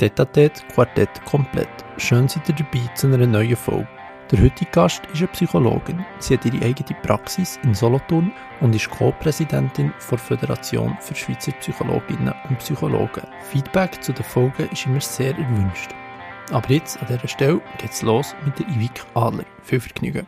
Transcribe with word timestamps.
Tetatet 0.00 0.64
Quartett 0.72 1.22
komplett. 1.26 1.68
Schön 1.98 2.26
seid 2.26 2.48
ihr 2.48 2.54
dabei 2.54 2.90
zu 2.94 3.06
einer 3.06 3.26
neuen 3.26 3.54
Folge. 3.54 3.86
Der 4.30 4.40
heutige 4.40 4.70
Gast 4.70 5.02
ist 5.12 5.18
eine 5.18 5.28
Psychologin. 5.28 6.06
Sie 6.20 6.32
hat 6.32 6.46
ihre 6.46 6.64
eigene 6.64 6.98
Praxis 7.02 7.58
in 7.64 7.74
Solothurn 7.74 8.32
und 8.62 8.74
ist 8.74 8.88
Co-Präsidentin 8.88 9.92
der 10.10 10.18
Föderation 10.18 10.96
für 11.00 11.14
Schweizer 11.14 11.52
Psychologinnen 11.60 12.32
und 12.48 12.58
Psychologen. 12.60 13.24
Feedback 13.50 14.02
zu 14.02 14.14
den 14.14 14.24
Folgen 14.24 14.70
ist 14.72 14.86
immer 14.86 15.02
sehr 15.02 15.36
erwünscht. 15.36 15.90
Aber 16.50 16.70
jetzt 16.70 16.98
an 17.02 17.08
dieser 17.08 17.28
Stelle 17.28 17.60
geht's 17.76 18.00
los 18.00 18.34
mit 18.46 18.58
der 18.58 18.68
Ivik 18.68 19.04
Adler. 19.12 19.44
Viel 19.64 19.80
Vergnügen. 19.80 20.26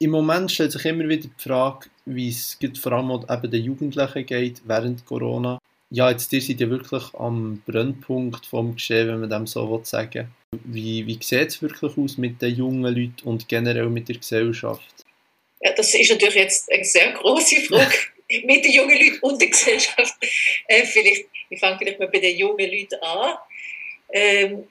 Im 0.00 0.10
Moment 0.10 0.50
stellt 0.50 0.72
sich 0.72 0.84
immer 0.84 1.08
wieder 1.08 1.28
die 1.28 1.42
Frage, 1.48 1.90
wie 2.06 2.28
es 2.28 2.58
vor 2.80 2.90
allem 2.90 3.10
eben 3.12 3.50
den 3.52 3.62
Jugendlichen 3.62 4.26
geht 4.26 4.62
während 4.66 5.06
Corona 5.06 5.60
ja, 5.90 6.10
jetzt 6.10 6.32
ihr 6.32 6.42
seid 6.42 6.60
ja 6.60 6.68
wirklich 6.68 7.02
am 7.14 7.62
Brennpunkt 7.66 8.46
vom 8.46 8.74
Geschehen, 8.74 9.08
wenn 9.08 9.20
man 9.20 9.30
dem 9.30 9.46
so 9.46 9.80
sagen 9.84 10.34
Wie, 10.64 11.06
wie 11.06 11.18
sieht 11.22 11.48
es 11.48 11.62
wirklich 11.62 11.96
aus 11.96 12.18
mit 12.18 12.42
den 12.42 12.54
jungen 12.54 12.94
Leuten 12.94 13.26
und 13.26 13.48
generell 13.48 13.88
mit 13.88 14.08
der 14.08 14.16
Gesellschaft? 14.16 15.04
Ja, 15.60 15.72
das 15.72 15.94
ist 15.94 16.10
natürlich 16.10 16.36
jetzt 16.36 16.70
eine 16.70 16.84
sehr 16.84 17.12
große 17.12 17.62
Frage. 17.62 17.94
mit 18.44 18.64
den 18.64 18.72
jungen 18.72 18.98
Leuten 18.98 19.18
und 19.22 19.40
der 19.40 19.48
Gesellschaft. 19.48 20.14
Äh, 20.66 20.84
vielleicht, 20.84 21.26
ich 21.48 21.58
fange 21.58 21.78
vielleicht 21.78 21.98
mal 21.98 22.08
bei 22.08 22.18
den 22.18 22.36
jungen 22.36 22.70
Leuten 22.70 23.00
an. 23.00 23.38
Ähm, 24.12 24.68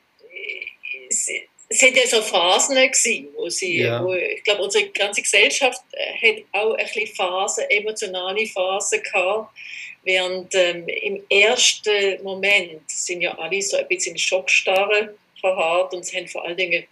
es, 1.09 1.29
es 1.69 1.81
hat 1.81 1.95
ja 1.95 2.07
so 2.07 2.21
Phasen 2.21 2.75
gewesen, 2.75 3.29
wo 3.35 3.49
sie, 3.49 3.79
ja. 3.79 4.03
wo, 4.03 4.13
ich 4.13 4.43
glaube, 4.43 4.63
unsere 4.63 4.87
ganze 4.89 5.21
Gesellschaft 5.21 5.81
hat 6.21 6.35
auch 6.53 6.75
ein 6.75 6.85
bisschen 6.85 7.07
Phasen, 7.07 7.65
emotionale 7.69 8.45
Phasen 8.45 9.01
gehabt 9.01 9.49
Während 10.07 10.55
ähm, 10.55 10.87
im 10.87 11.21
ersten 11.29 12.23
Moment 12.23 12.89
sind 12.89 13.19
ja 13.19 13.37
alle 13.37 13.61
so 13.61 13.75
ein 13.75 13.89
bisschen 13.89 14.17
Schockstarre 14.17 15.17
verharrt 15.41 15.93
und 15.93 16.05
haben 16.13 16.29
vor 16.29 16.45
allen 16.45 16.55
Dingen 16.55 16.87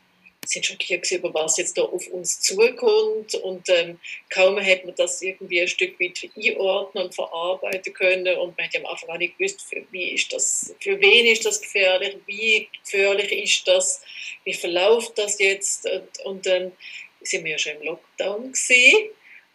sind 0.45 0.65
schockiert 0.65 1.09
über 1.11 1.33
was 1.33 1.55
jetzt 1.57 1.77
da 1.77 1.83
auf 1.83 2.05
uns 2.07 2.41
zukommt. 2.41 3.33
Und 3.35 3.69
ähm, 3.69 4.01
kaum 4.29 4.59
hat 4.59 4.83
man 4.83 4.95
das 4.95 5.21
irgendwie 5.21 5.61
ein 5.61 5.69
Stück 5.69 5.97
weit 5.97 6.29
einordnen 6.35 7.05
und 7.05 7.15
verarbeiten 7.15 7.93
können 7.93 8.37
und 8.37 8.57
man 8.57 8.67
ja 8.73 8.81
am 8.81 8.85
Anfang 8.85 9.09
auch 9.09 9.17
nicht 9.17 9.37
gewusst, 9.37 9.61
für, 9.61 9.81
wie 9.91 10.09
ist 10.09 10.33
das, 10.33 10.75
für 10.81 10.99
wen 10.99 11.25
ist 11.25 11.45
das 11.45 11.61
gefährlich, 11.61 12.17
wie 12.25 12.67
gefährlich 12.83 13.31
ist 13.31 13.65
das, 13.65 14.01
wie 14.43 14.53
verläuft 14.53 15.17
das 15.17 15.39
jetzt? 15.39 15.89
Und, 15.89 16.25
und 16.25 16.45
dann 16.45 16.73
sind 17.21 17.45
wir 17.45 17.53
ja 17.53 17.57
schon 17.57 17.77
im 17.77 17.83
Lockdown 17.83 18.51
gesehen 18.51 19.09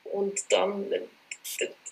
und 0.04 0.40
dann 0.48 0.90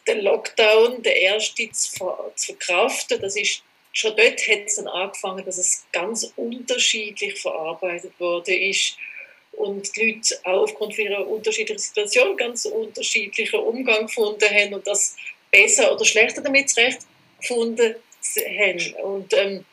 den 0.07 0.21
Lockdown, 0.21 1.03
der 1.03 1.17
erste, 1.17 1.71
zu, 1.71 1.91
verkraften. 2.37 3.21
Das 3.21 3.37
ist, 3.37 3.63
schon 3.93 4.17
dort 4.17 4.41
hat 4.49 4.67
es 4.67 4.77
dann 4.77 4.89
angefangen, 4.89 5.45
dass 5.45 5.59
es 5.59 5.87
ganz 5.93 6.33
unterschiedlich 6.37 7.41
verarbeitet 7.41 8.13
wurde 8.19 8.55
ist 8.55 8.97
und 9.53 9.95
die 9.97 10.13
Leute 10.13 10.39
auch 10.45 10.63
aufgrund 10.63 10.97
ihrer 10.99 11.27
unterschiedlichen 11.27 11.79
Situation 11.79 12.37
ganz 12.37 12.65
unterschiedlichen 12.65 13.59
Umgang 13.59 14.07
gefunden 14.07 14.49
haben 14.49 14.75
und 14.75 14.87
das 14.87 15.17
besser 15.51 15.93
oder 15.93 16.05
schlechter 16.05 16.43
damit 16.43 16.71
zurecht 16.71 17.01
gefunden 17.41 17.97
haben. 18.59 18.95
Und 19.03 19.35
ähm, 19.35 19.65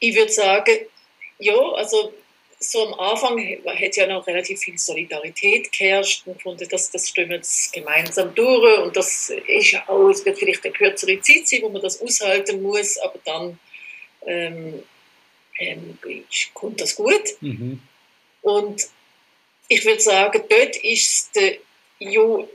ich 0.00 0.14
würde 0.14 0.32
sagen, 0.32 0.76
ja, 1.38 1.56
also 1.72 2.12
so 2.58 2.86
am 2.86 2.94
Anfang 2.94 3.38
hat 3.38 3.96
ja 3.96 4.06
noch 4.06 4.26
relativ 4.26 4.60
viel 4.60 4.78
Solidarität 4.78 5.70
geherrscht 5.72 6.26
und 6.26 6.40
fand, 6.40 6.72
dass 6.72 6.90
das 6.90 7.08
stimmt 7.08 7.32
jetzt 7.32 7.72
gemeinsam 7.72 8.34
durch 8.34 8.78
und 8.78 8.96
das 8.96 9.30
ist 9.30 9.72
ja 9.72 9.88
auch, 9.88 10.08
es 10.08 10.24
wird 10.24 10.38
vielleicht 10.38 10.64
eine 10.64 10.72
kürzere 10.72 11.20
Zeit 11.20 11.46
sein, 11.46 11.62
wo 11.62 11.68
man 11.68 11.82
das 11.82 12.00
aushalten 12.00 12.62
muss, 12.62 12.96
aber 12.98 13.18
dann 13.24 13.58
ähm, 14.26 14.82
ähm, 15.58 15.98
kommt 16.54 16.80
das 16.80 16.96
gut. 16.96 17.22
Mhm. 17.40 17.80
Und 18.42 18.88
ich 19.68 19.84
würde 19.84 20.00
sagen, 20.00 20.42
dort 20.48 20.76
ist 20.76 21.36
es 21.36 21.58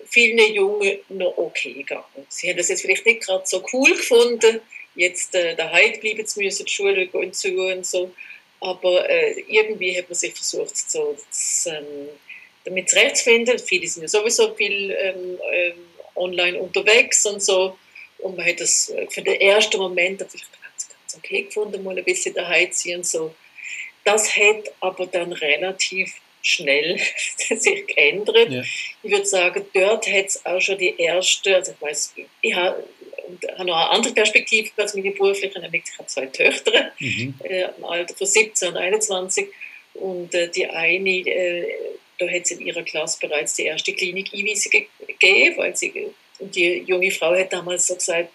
vielen 0.10 0.54
Jungen 0.54 1.00
noch 1.10 1.38
okay 1.38 1.74
gegangen. 1.74 2.06
Sie 2.30 2.50
haben 2.50 2.58
das 2.58 2.70
jetzt 2.70 2.82
vielleicht 2.82 3.06
nicht 3.06 3.22
gerade 3.22 3.44
so 3.46 3.64
cool 3.74 3.90
gefunden, 3.92 4.62
jetzt 4.96 5.34
äh, 5.36 5.56
daheim 5.56 6.00
bleiben 6.00 6.26
zu 6.26 6.40
müssen, 6.40 6.66
die 6.66 6.72
Schule 6.72 7.08
gehen 7.08 7.34
zu 7.34 7.50
und 7.56 7.86
so. 7.86 8.14
Aber 8.62 9.10
äh, 9.10 9.44
irgendwie 9.48 9.98
hat 9.98 10.08
man 10.08 10.16
sich 10.16 10.34
versucht, 10.34 10.78
so, 10.90 11.18
das, 11.28 11.68
ähm, 11.68 12.10
damit 12.64 12.90
zurechtzufinden. 12.90 13.60
Viele 13.60 13.88
sind 13.88 14.04
ja 14.04 14.08
sowieso 14.08 14.54
viel 14.54 14.92
ähm, 14.92 15.40
ähm, 15.52 15.74
online 16.16 16.60
unterwegs 16.60 17.26
und 17.26 17.42
so. 17.42 17.78
Und 18.20 18.38
man 18.38 18.46
hat 18.46 18.60
das 18.60 18.90
äh, 18.90 19.08
für 19.10 19.24
den 19.24 19.42
ersten 19.42 19.78
Moment 19.78 20.20
natürlich 20.20 20.48
ganz, 20.52 20.88
ganz 20.90 21.18
okay 21.18 21.44
gefunden, 21.44 21.84
mal 21.84 21.98
ein 21.98 22.04
bisschen 22.04 22.36
daheim 22.36 22.72
ziehen 22.72 22.98
und 22.98 23.06
so. 23.06 23.34
Das 24.04 24.36
hat 24.36 24.72
aber 24.80 25.08
dann 25.08 25.34
relativ 25.34 26.14
schnell 26.44 27.00
sich 27.38 27.88
geändert. 27.88 28.50
Ja. 28.50 28.62
Ich 29.04 29.12
würde 29.12 29.26
sagen, 29.26 29.66
dort 29.74 30.08
hat 30.08 30.26
es 30.28 30.46
auch 30.46 30.60
schon 30.60 30.78
die 30.78 30.96
erste, 31.00 31.56
also 31.56 31.72
ich 31.72 31.82
weiß, 31.82 32.14
ich 32.42 32.56
habe 32.56 32.84
und 33.32 33.52
habe 33.54 33.66
noch 33.66 33.76
eine 33.76 33.90
andere 33.92 34.14
Perspektive 34.14 34.70
als 34.78 34.94
meine 34.94 35.12
berufliche, 35.12 35.60
nämlich 35.60 35.84
ich 35.92 35.98
habe 35.98 36.08
zwei 36.08 36.26
Töchter 36.26 36.92
mhm. 37.00 37.34
äh, 37.44 37.68
im 37.78 37.86
Alter 37.86 38.16
von 38.16 38.28
17 38.28 38.70
und 38.70 38.78
21 38.78 39.48
und 39.94 40.34
äh, 40.34 40.50
die 40.50 40.68
eine, 40.68 41.10
äh, 41.10 41.68
da 42.18 42.28
hat 42.28 42.44
es 42.44 42.52
in 42.52 42.62
ihrer 42.62 42.84
Klasse 42.84 43.18
bereits 43.20 43.56
die 43.56 43.64
erste 43.64 43.94
Klinik-Einweisung 43.94 44.72
gegeben, 45.08 45.58
weil 45.58 45.76
sie, 45.76 46.08
und 46.40 46.56
die 46.56 46.84
junge 46.86 47.12
Frau 47.12 47.36
hat 47.36 47.54
damals 47.54 47.88
so 47.88 47.96
gesagt, 47.96 48.30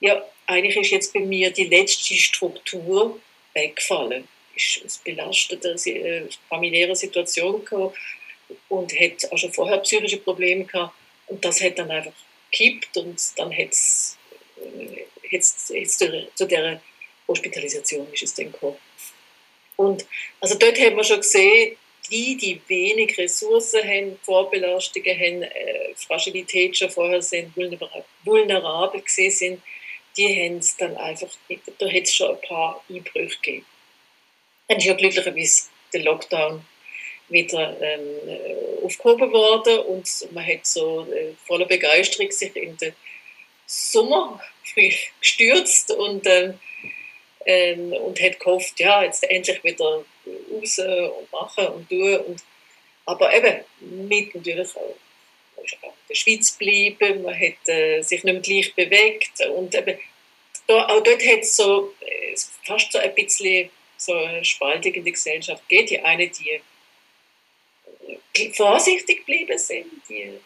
ja, 0.00 0.22
eigentlich 0.46 0.76
ist 0.76 0.90
jetzt 0.90 1.12
bei 1.12 1.20
mir 1.20 1.50
die 1.50 1.64
letzte 1.64 2.14
Struktur 2.14 3.18
weggefallen. 3.54 4.28
Ist 4.54 4.82
aus 4.84 4.98
belastender 4.98 5.74
äh, 5.86 6.22
familiärer 6.48 6.94
Situation 6.94 7.64
gehabt 7.64 7.96
und 8.68 8.92
hat 8.98 9.32
auch 9.32 9.38
schon 9.38 9.52
vorher 9.52 9.78
psychische 9.78 10.18
Probleme 10.18 10.64
gehabt 10.64 10.94
und 11.26 11.44
das 11.44 11.60
hat 11.60 11.78
dann 11.78 11.90
einfach 11.90 12.12
gekippt 12.50 12.96
und 12.96 13.20
dann 13.36 13.52
hat 13.52 13.70
es 13.70 14.15
jetzt, 15.30 15.70
jetzt 15.70 15.98
zu 15.98 16.46
der 16.46 16.80
Hospitalisation 17.28 18.06
ist 18.12 18.22
es 18.22 18.34
dann 18.34 18.52
gekommen. 18.52 18.76
Und 19.76 20.06
also 20.40 20.56
dort 20.56 20.78
haben 20.78 20.96
wir 20.96 21.04
schon 21.04 21.18
gesehen, 21.18 21.76
die, 22.10 22.36
die 22.36 22.60
wenig 22.68 23.18
Ressourcen 23.18 23.82
haben, 23.82 24.18
Vorbelastungen 24.22 25.18
haben, 25.18 25.42
äh, 25.42 25.94
Fragilität 25.96 26.76
schon 26.76 26.90
vorher 26.90 27.20
sind, 27.20 27.52
vulnerabel 28.24 29.00
gesehen 29.00 29.30
sind, 29.30 29.62
die 30.16 30.28
haben 30.28 30.58
es 30.58 30.76
dann 30.76 30.96
einfach, 30.96 31.28
da 31.78 31.86
hat 31.86 32.02
es 32.02 32.14
schon 32.14 32.30
ein 32.30 32.40
paar 32.42 32.82
Einbrüche 32.88 33.36
gegeben. 33.42 33.66
Dann 34.68 34.78
ist 34.78 34.84
ja 34.86 34.94
glücklicherweise 34.94 35.64
der 35.92 36.02
Lockdown 36.02 36.64
wieder 37.28 37.76
ähm, 37.80 38.84
aufgehoben 38.84 39.32
worden 39.32 39.78
und 39.80 40.08
man 40.32 40.46
hat 40.46 40.64
so 40.64 41.06
äh, 41.12 41.32
voller 41.44 41.66
Begeisterung 41.66 42.30
sich 42.30 42.54
in 42.54 42.76
den 42.76 42.94
Sommer 43.66 44.40
früh 44.64 44.90
gestürzt 45.20 45.90
und, 45.90 46.26
ähm, 46.26 46.58
ähm, 47.44 47.92
und 47.92 48.20
hat 48.20 48.40
gehofft, 48.40 48.78
ja, 48.80 49.02
jetzt 49.04 49.24
endlich 49.24 49.62
wieder 49.64 50.04
raus 50.50 50.78
und 50.78 51.32
machen 51.32 51.66
und 51.68 51.88
tun. 51.88 52.16
Und, 52.18 52.42
aber 53.04 53.34
eben 53.34 53.64
mit 54.08 54.34
natürlich 54.34 54.76
auch 54.76 54.96
in 55.62 55.92
der 56.08 56.14
Schweiz 56.14 56.56
geblieben, 56.56 57.22
man 57.22 57.34
hat 57.34 57.68
äh, 57.68 58.00
sich 58.02 58.22
nicht 58.22 58.32
mehr 58.32 58.42
gleich 58.42 58.74
bewegt 58.74 59.40
und 59.46 59.74
eben, 59.74 59.98
da, 60.66 60.86
auch 60.88 61.02
dort 61.02 61.24
hat 61.24 61.40
es 61.40 61.56
so, 61.56 61.94
äh, 62.00 62.36
fast 62.64 62.92
so 62.92 62.98
ein 62.98 63.14
bisschen 63.14 63.70
so 63.96 64.14
eine 64.14 64.44
Spaltung 64.44 64.92
in 64.92 65.04
der 65.04 65.12
Gesellschaft 65.12 65.68
geht. 65.68 65.90
Die 65.90 66.00
eine, 66.00 66.28
die 66.28 66.60
äh, 68.34 68.52
vorsichtig 68.52 69.18
geblieben 69.18 69.58
sind, 69.58 69.86
die 70.08 70.38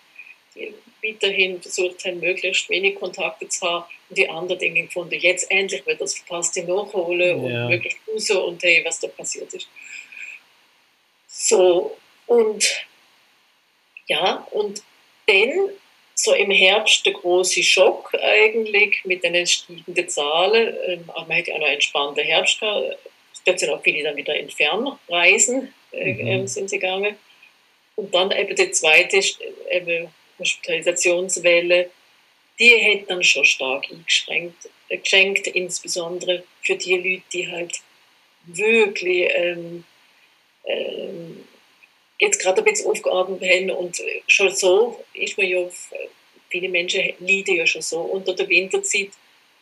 weiterhin 1.03 1.61
versucht 1.61 2.05
haben, 2.05 2.21
möglichst 2.21 2.69
wenig 2.69 2.97
Kontakte 2.97 3.49
zu 3.49 3.67
haben 3.67 3.85
und 4.09 4.19
die 4.19 4.29
anderen 4.29 4.59
Dinge 4.59 4.83
gefunden, 4.83 5.15
jetzt 5.15 5.51
endlich 5.51 5.85
wird 5.87 6.01
das 6.01 6.15
Verpasste 6.15 6.65
nachholen 6.65 7.45
ja. 7.45 7.65
und 7.65 7.71
möglichst 7.71 7.99
raus 8.09 8.31
und 8.31 8.63
hey, 8.63 8.83
was 8.85 9.01
da 9.01 9.09
passiert 9.09 9.53
ist. 9.55 9.69
So, 11.27 11.97
und 12.27 12.87
ja, 14.07 14.47
und 14.51 14.83
dann 15.27 15.71
so 16.15 16.35
im 16.35 16.51
Herbst 16.51 17.07
der 17.07 17.15
große 17.15 17.63
Schock 17.63 18.15
eigentlich 18.21 19.05
mit 19.05 19.25
den 19.25 19.47
steigenden 19.47 20.09
Zahlen. 20.09 20.77
Ähm, 20.87 21.05
aber 21.09 21.27
man 21.27 21.37
hätte 21.37 21.51
ja 21.51 21.57
auch 21.57 21.61
noch 21.61 21.67
einen 21.67 21.75
entspannten 21.75 22.25
Herbst 22.25 22.61
gehabt. 22.61 22.99
Dort 23.47 23.59
sind 23.59 23.71
auch 23.71 23.83
viele 23.83 24.03
dann 24.03 24.17
wieder 24.17 24.35
in 24.35 24.51
Fernreisen 24.51 25.73
äh, 25.93 26.13
mhm. 26.13 26.27
Ähm, 26.27 26.47
sind 26.47 26.69
sie 26.69 26.79
gegangen. 26.79 27.17
Und 27.97 28.15
dann 28.15 28.31
eben 28.33 28.55
der 28.55 28.73
zweite, 28.73 29.21
eben 29.71 30.09
Hospitalisationswelle, 30.41 31.91
die 32.59 32.71
hat 32.71 33.11
dann 33.11 33.23
schon 33.23 33.45
stark 33.45 33.87
eingeschränkt, 33.91 34.69
äh, 34.89 34.99
geschenkt, 34.99 35.47
insbesondere 35.47 36.45
für 36.63 36.77
die 36.77 36.97
Leute, 36.97 37.23
die 37.33 37.49
halt 37.51 37.81
wirklich 38.45 39.31
ähm, 39.35 39.85
ähm, 40.67 41.45
jetzt 42.19 42.41
gerade 42.41 42.61
ein 42.61 42.65
bisschen 42.65 42.91
aufgearbeitet 42.91 43.49
haben 43.49 43.71
und 43.71 44.03
schon 44.27 44.55
so 44.55 45.03
ist 45.15 45.39
man 45.39 45.47
ja, 45.47 45.67
viele 46.49 46.69
Menschen 46.69 47.15
leiden 47.21 47.57
ja 47.57 47.67
schon 47.67 47.83
so 47.83 48.01
unter 48.01 48.35
der 48.35 48.49
Winterzeit 48.49 49.11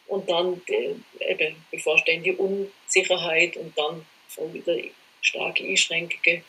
und 0.08 0.28
dann 0.28 0.60
die, 0.68 0.96
eben 1.20 1.56
bevorstehende 1.70 2.34
Unsicherheit 2.34 3.56
und 3.56 3.76
dann 3.78 4.04
so 4.28 4.52
wieder 4.52 4.76
starke 5.20 5.64
Einschränkungen 5.64 6.42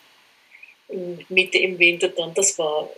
Mitte 1.30 1.60
im 1.60 1.78
Winter 1.78 2.10
dann. 2.10 2.34
Das 2.34 2.58
war 2.58 2.90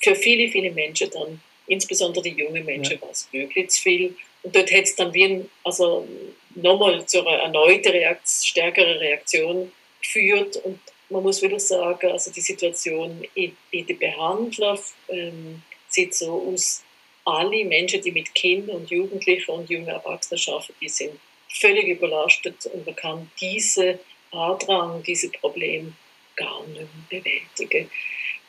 für 0.00 0.14
viele, 0.14 0.50
viele 0.50 0.70
Menschen 0.70 1.10
dann, 1.10 1.40
insbesondere 1.66 2.24
die 2.24 2.30
jungen 2.30 2.64
Menschen, 2.64 2.96
ja. 2.96 3.02
war 3.02 3.10
es 3.10 3.28
wirklich 3.32 3.70
zu 3.70 3.82
viel. 3.82 4.16
Und 4.42 4.56
dort 4.56 4.70
hätte 4.70 4.84
es 4.84 4.96
dann 4.96 5.12
wie 5.12 5.24
ein, 5.24 5.50
also 5.64 6.06
nochmal 6.54 7.04
zu 7.06 7.20
einer 7.20 7.38
erneuten 7.38 7.92
Reaktion, 7.92 8.46
stärkeren 8.46 8.98
Reaktion 8.98 9.72
geführt. 10.00 10.56
Und 10.64 10.80
man 11.10 11.22
muss 11.22 11.42
wieder 11.42 11.60
sagen, 11.60 12.10
also 12.10 12.30
die 12.30 12.40
Situation 12.40 13.24
in, 13.34 13.56
in 13.70 13.86
den 13.86 13.98
Behandlern 13.98 14.78
ähm, 15.08 15.62
sieht 15.88 16.14
so 16.14 16.52
aus, 16.52 16.82
alle 17.24 17.64
Menschen, 17.64 18.00
die 18.02 18.12
mit 18.12 18.34
Kindern 18.34 18.76
und 18.76 18.90
Jugendlichen 18.90 19.50
und 19.50 19.68
jungen 19.68 19.88
Erwachsenen 19.88 20.40
arbeiten, 20.48 20.74
die 20.80 20.88
sind 20.88 21.20
völlig 21.48 21.88
überlastet 21.88 22.66
und 22.66 22.86
man 22.86 22.96
kann 22.96 23.30
diese 23.40 23.98
Andrang, 24.30 25.02
diese 25.02 25.28
Probleme 25.30 25.92
gar 26.36 26.66
nicht 26.68 26.80
mehr 27.10 27.20
bewältigen. 27.20 27.90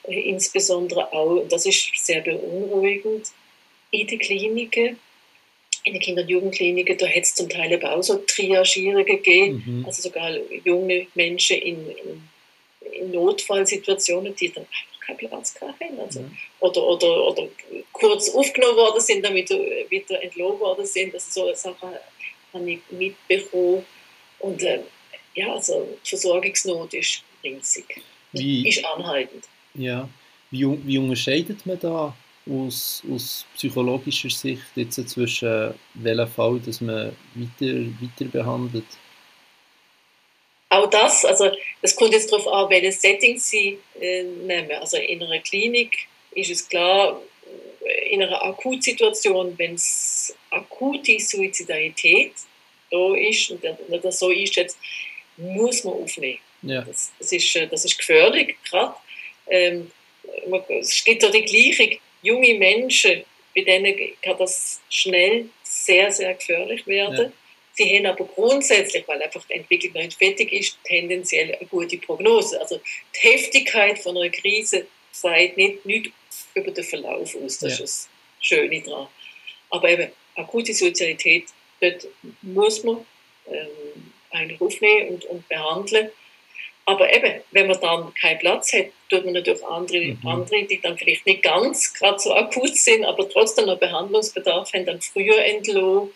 Äh, 0.04 0.20
insbesondere 0.22 1.12
auch, 1.14 1.44
das 1.50 1.66
ist 1.66 1.92
sehr 1.96 2.22
beunruhigend, 2.22 3.28
in 3.92 4.08
den 4.08 4.20
Kliniken, 4.20 5.00
in 5.84 5.94
den 5.94 6.02
Kinder- 6.02 6.22
und 6.22 6.30
Jugendkliniken, 6.30 6.98
da 6.98 7.08
hat 7.08 7.24
es 7.24 7.36
zum 7.36 7.50
Teil 7.50 7.74
aber 7.74 7.96
auch 7.96 8.04
so 8.04 8.18
Triagierungen 8.18 9.06
gegeben, 9.06 9.64
mhm. 9.66 9.86
also 9.86 10.02
sogar 10.04 10.32
junge 10.64 11.08
Menschen 11.16 11.58
in, 11.58 11.90
in, 11.90 12.30
in 12.92 13.12
Notfallsituationen, 13.12 14.36
die 14.36 14.50
dann 14.50 14.64
einfach 14.64 15.00
keinen 15.06 15.18
Platz 15.18 15.56
hatten. 15.60 16.00
Also, 16.00 16.22
mhm. 16.22 16.38
oder, 16.60 16.88
oder, 16.88 17.28
oder 17.28 17.48
kurz 17.92 18.30
aufgenommen 18.30 18.78
worden 18.78 19.02
sind, 19.02 19.26
damit 19.26 19.50
wieder 19.50 20.22
entlohnt 20.22 20.60
worden 20.60 20.86
sind. 20.86 21.14
Also 21.14 21.48
so 21.48 21.54
Sachen 21.54 21.90
habe 22.54 22.72
ich 22.72 22.80
mitbekommen. 22.92 23.86
Und 24.40 24.62
äh, 24.64 24.80
ja, 25.36 25.54
also 25.54 25.98
die 26.04 26.10
Versorgungsnot 26.10 26.94
ist 26.94 27.24
riesig. 27.44 28.02
Wie, 28.34 28.68
ist 28.68 28.86
anhaltend. 28.86 29.46
Ja. 29.74 30.10
Wie, 30.50 30.66
wie 30.86 30.98
unterscheidet 30.98 31.66
man 31.66 31.80
da 31.80 32.16
aus, 32.50 33.04
aus 33.12 33.46
psychologischer 33.56 34.30
Sicht 34.30 34.64
jetzt 34.76 35.10
zwischen 35.10 35.74
welchem 35.94 36.28
Fall, 36.28 36.60
dass 36.66 36.82
man 36.82 37.16
weiter, 37.36 37.76
weiter 38.02 38.26
behandelt? 38.32 38.86
Auch 40.70 40.90
das, 40.90 41.26
also 41.26 41.52
das 41.82 41.96
kommt 41.96 42.14
jetzt 42.14 42.32
darauf 42.32 42.48
an, 42.48 42.70
welches 42.70 43.02
Setting 43.02 43.38
Sie 43.38 43.78
äh, 44.00 44.24
nehmen. 44.24 44.72
Also 44.80 44.98
in 44.98 45.22
einer 45.22 45.40
Klinik 45.40 45.98
ist 46.34 46.50
es 46.50 46.68
klar, 46.68 47.22
in 48.10 48.24
einer 48.24 48.42
Akutsituation, 48.44 49.58
wenn 49.58 49.76
es 49.76 50.36
akute 50.50 51.20
Suizidalität 51.20 52.34
da 52.90 53.16
ist 53.16 53.52
und 53.52 53.64
das 54.04 54.20
so 54.20 54.30
einschätzt, 54.30 54.78
muss 55.38 55.84
man 55.84 55.96
aufnehmen. 55.96 56.40
Ja. 56.62 56.82
Das, 56.82 57.12
das, 57.20 57.32
ist, 57.32 57.56
äh, 57.56 57.68
das 57.68 57.86
ist 57.86 57.98
gefährlich, 57.98 58.56
gerade. 58.70 58.96
Ähm, 59.48 59.92
es 60.80 61.04
gibt 61.04 61.26
auch 61.26 61.32
die 61.32 61.44
Gleichung, 61.44 61.98
junge 62.22 62.54
Menschen, 62.56 63.24
bei 63.56 63.62
denen 63.62 63.96
kann 64.22 64.38
das 64.38 64.82
schnell 64.90 65.50
sehr, 65.64 66.12
sehr 66.12 66.34
gefährlich 66.34 66.86
werden. 66.88 67.26
Ja. 67.26 67.32
Sie 67.74 67.98
haben 67.98 68.06
aber 68.06 68.26
grundsätzlich, 68.26 69.08
weil 69.08 69.22
einfach 69.22 69.44
die 69.46 69.54
Entwicklung 69.54 69.94
noch 69.94 70.02
nicht 70.02 70.18
fertig 70.18 70.52
ist, 70.52 70.78
tendenziell 70.84 71.56
eine 71.56 71.68
gute 71.68 71.98
Prognose. 71.98 72.60
Also 72.60 72.80
die 73.16 73.28
Heftigkeit 73.28 74.00
von 74.00 74.18
einer 74.18 74.30
Krise 74.30 74.88
sagt 75.12 75.58
nicht, 75.58 75.86
nicht 75.86 76.12
über 76.54 76.72
den 76.72 76.84
Verlauf 76.84 77.36
aus. 77.36 77.60
Das 77.60 77.78
ja. 77.78 77.84
ist 77.84 78.10
das 78.10 78.10
Schöne 78.42 78.82
daran. 78.82 79.08
Aber 79.70 79.90
eben, 79.90 80.12
akute 80.36 80.74
Sozialität, 80.74 81.46
dort 81.80 82.08
muss 82.42 82.84
man 82.84 83.06
ähm, 83.48 84.12
eigentlich 84.32 84.62
aufnehmen 84.62 85.10
und, 85.10 85.26
und 85.26 85.48
behandeln. 85.48 86.10
Aber 86.86 87.14
eben, 87.14 87.42
wenn 87.52 87.68
man 87.68 87.80
dann 87.80 88.14
keinen 88.16 88.40
Platz 88.40 88.74
hat, 88.74 88.88
tut 89.10 89.24
man 89.26 89.34
natürlich 89.34 89.64
andere, 89.66 90.06
mhm. 90.06 90.28
andere 90.28 90.64
die 90.64 90.82
dann 90.82 90.98
vielleicht 90.98 91.26
nicht 91.26 91.44
ganz 91.44 91.94
gerade 91.94 92.20
so 92.20 92.34
akut 92.34 92.76
sind, 92.76 93.06
aber 93.06 93.30
trotzdem 93.30 93.66
noch 93.66 93.78
Behandlungsbedarf 93.78 94.74
haben, 94.74 94.86
dann 94.86 95.02
früher 95.02 95.44
entlohnt. 95.46 96.12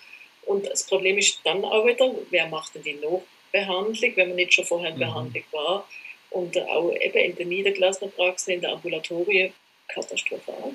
Und 0.46 0.66
das 0.66 0.86
Problem 0.86 1.18
ist 1.18 1.40
dann 1.44 1.64
auch 1.64 1.86
wieder, 1.86 2.12
wer 2.30 2.48
macht 2.48 2.76
denn 2.76 2.84
die 2.84 2.94
Nachbehandlung, 2.96 4.12
wenn 4.16 4.28
man 4.30 4.36
nicht 4.36 4.54
schon 4.54 4.66
vorher 4.66 4.90
in 4.90 4.96
mhm. 4.96 5.00
Behandlung 5.00 5.44
war. 5.52 5.88
Und 6.32 6.58
auch 6.58 6.92
eben 6.92 7.18
in 7.18 7.36
der 7.36 7.46
niedergelassenen 7.46 8.12
Praxis, 8.12 8.48
in 8.50 8.62
der 8.62 8.74
Ambulatorien, 8.74 9.54
katastrophal. 9.88 10.72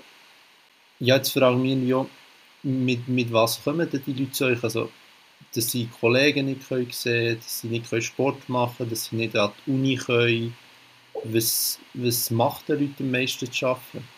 Ja, 1.01 1.17
jetzt 1.17 1.33
fragen 1.33 1.63
wir 1.63 1.77
mich 1.77 2.07
mit, 2.63 3.09
mit 3.09 3.33
was 3.33 3.63
kommen 3.63 3.91
denn 3.91 4.03
die 4.07 4.13
Leute 4.13 4.33
zu 4.33 4.45
euch? 4.47 4.63
Also 4.63 4.91
dass 5.55 5.71
sie 5.71 5.89
Kollegen 6.01 6.47
nicht 6.47 6.69
können 6.69 6.91
sehen 6.91 7.37
dass 7.37 7.61
sie 7.61 7.69
nicht 7.69 8.05
Sport 8.05 8.49
machen 8.49 8.77
können, 8.79 8.91
dass 8.91 9.07
sie 9.07 9.17
nicht 9.17 9.37
an 9.37 9.53
die 9.67 9.71
Uni 9.71 9.97
können. 9.97 10.57
Was, 11.25 11.79
was 11.95 12.31
macht 12.31 12.69
den 12.69 12.81
Leuten 12.81 13.05
am 13.05 13.11
meisten 13.11 13.51
zu 13.51 13.67
arbeiten? 13.67 14.09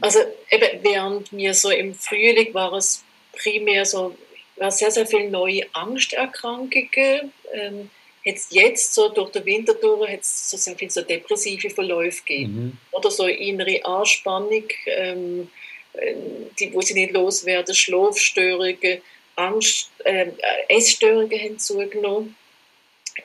Also 0.00 0.20
eben, 0.50 0.82
während 0.82 1.32
mir 1.32 1.54
so 1.54 1.70
im 1.70 1.94
Frühling 1.94 2.52
war 2.54 2.72
es 2.74 3.04
primär 3.32 3.84
so, 3.84 4.16
war 4.56 4.70
sehr, 4.70 4.90
sehr 4.90 5.06
viele 5.06 5.30
neue 5.30 5.62
Angsterkrankungen. 5.72 7.32
Ähm, 7.52 7.90
jetzt, 8.24 8.52
jetzt 8.52 8.94
so 8.94 9.08
durch 9.08 9.30
den 9.30 9.44
Winter 9.44 9.74
durch 9.74 10.10
hat 10.10 10.20
es 10.20 10.50
so 10.50 10.56
sehr 10.56 10.76
viele 10.76 10.90
so 10.90 11.02
depressive 11.02 11.70
Verläufe 11.70 12.22
gegeben. 12.24 12.54
Mhm. 12.54 12.78
Oder 12.92 13.10
so 13.10 13.26
innere 13.26 13.84
Anspannung, 13.84 14.64
ähm, 14.86 15.48
äh, 15.94 16.14
die, 16.58 16.72
wo 16.72 16.80
sie 16.80 16.94
nicht 16.94 17.12
loswerden, 17.12 17.74
Schlafstörungen, 17.74 19.00
Angst, 19.36 19.90
ähm, 20.04 20.32
äh, 20.38 20.76
Essstörungen 20.76 21.38
haben 21.38 21.58
zugenommen. 21.58 22.36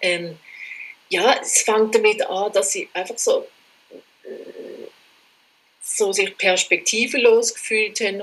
Ähm, 0.01 0.38
ja, 1.09 1.39
es 1.41 1.63
fängt 1.63 1.95
damit 1.95 2.21
an, 2.21 2.51
dass 2.51 2.71
sie 2.71 2.88
einfach 2.94 3.17
so, 3.17 3.47
äh, 4.23 4.88
so 5.81 6.11
sich 6.11 6.38
perspektivenlos 6.38 7.53
gefühlt 7.53 8.00
haben, 8.01 8.21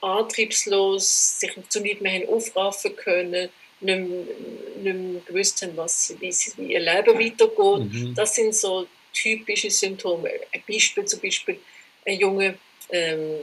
antriebslos, 0.00 1.40
sich 1.40 1.52
zu 1.68 1.80
nichts 1.80 2.00
mehr 2.00 2.28
aufraffen 2.28 2.96
können, 2.96 3.50
nicht 3.80 3.98
mehr, 3.98 3.98
nicht 3.98 4.82
mehr 4.82 5.20
gewusst 5.26 5.62
haben, 5.62 5.76
was, 5.76 6.14
wie, 6.20 6.34
wie 6.56 6.72
ihr 6.72 6.80
Leben 6.80 7.18
weitergeht. 7.18 7.92
Mhm. 7.92 8.14
Das 8.14 8.34
sind 8.34 8.54
so 8.54 8.86
typische 9.12 9.70
Symptome. 9.70 10.30
Ein 10.52 10.62
Beispiel 10.68 11.04
zum 11.04 11.20
Beispiel 11.20 11.58
ein 12.06 12.18
junger 12.18 12.54
ähm, 12.90 13.40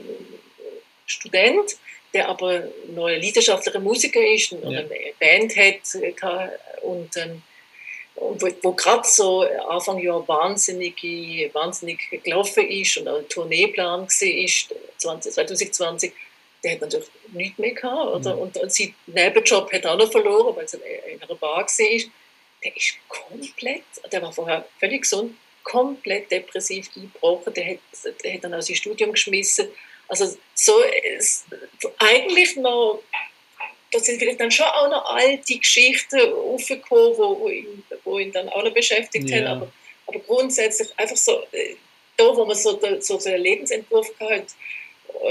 Student, 1.06 1.76
der 2.14 2.28
aber 2.28 2.50
ein 2.50 2.96
leidenschaftlicher 2.96 3.80
Musiker 3.80 4.20
ist 4.20 4.52
und 4.52 4.70
ja. 4.70 4.80
eine 4.80 4.88
Band 5.18 5.56
hat 5.56 5.94
äh, 5.94 6.12
und, 6.82 7.16
ähm, 7.16 7.42
und 8.14 8.42
wo, 8.42 8.48
wo 8.62 8.72
gerade 8.72 9.06
so 9.06 9.42
Anfang 9.42 9.98
Jahr 9.98 10.26
wahnsinnig, 10.26 11.02
wahnsinnig 11.52 11.98
gelaufen 12.24 12.66
ist 12.68 12.96
und 12.96 13.08
auch 13.08 13.18
ein 13.18 13.28
Tourneeplan 13.28 14.02
war 14.02 14.70
2020, 14.98 16.12
der 16.64 16.72
hat 16.72 16.80
natürlich 16.80 17.08
nichts 17.32 17.58
mehr 17.58 17.72
gehabt. 17.72 18.14
Oder? 18.14 18.30
Ja. 18.30 18.36
Und, 18.36 18.56
und 18.56 18.72
sein 18.72 18.94
Nebenjob 19.06 19.72
hat 19.72 19.86
auch 19.86 19.96
noch 19.96 20.10
verloren, 20.10 20.56
weil 20.56 20.64
es 20.64 20.74
in 20.74 21.22
einer 21.22 21.34
Bar 21.34 21.64
war. 21.64 22.10
Der 22.64 22.76
ist 22.76 22.94
komplett, 23.06 23.84
der 24.10 24.20
war 24.20 24.32
vorher 24.32 24.66
völlig 24.80 25.02
gesund, 25.02 25.36
komplett 25.62 26.30
depressiv 26.32 26.90
eingebrochen. 26.96 27.54
Der 27.54 27.66
hat, 27.66 27.78
der 28.24 28.34
hat 28.34 28.42
dann 28.42 28.54
auch 28.54 28.62
sein 28.62 28.74
Studium 28.74 29.12
geschmissen 29.12 29.68
also 30.08 30.36
so 30.54 30.72
ist 31.16 31.46
eigentlich 31.98 32.56
noch, 32.56 33.02
da 33.92 34.00
sind 34.00 34.18
vielleicht 34.18 34.40
dann 34.40 34.50
schon 34.50 34.66
auch 34.66 34.90
noch 34.90 35.04
alte 35.14 35.58
Geschichten 35.58 36.20
aufgekommen, 36.32 37.12
wo, 37.16 37.40
wo, 37.40 37.48
ihn, 37.48 37.84
wo 38.04 38.18
ihn 38.18 38.32
dann 38.32 38.48
auch 38.48 38.64
noch 38.64 38.72
beschäftigt 38.72 39.28
ja. 39.30 39.38
haben, 39.38 39.46
aber, 39.46 39.72
aber 40.06 40.18
grundsätzlich 40.20 40.88
einfach 40.98 41.16
so, 41.16 41.42
äh, 41.52 41.76
da 42.16 42.24
wo 42.34 42.44
man 42.44 42.56
so, 42.56 42.80
so, 43.00 43.18
so 43.18 43.28
einen 43.28 43.42
Lebensentwurf 43.42 44.08
hat, 44.20 44.46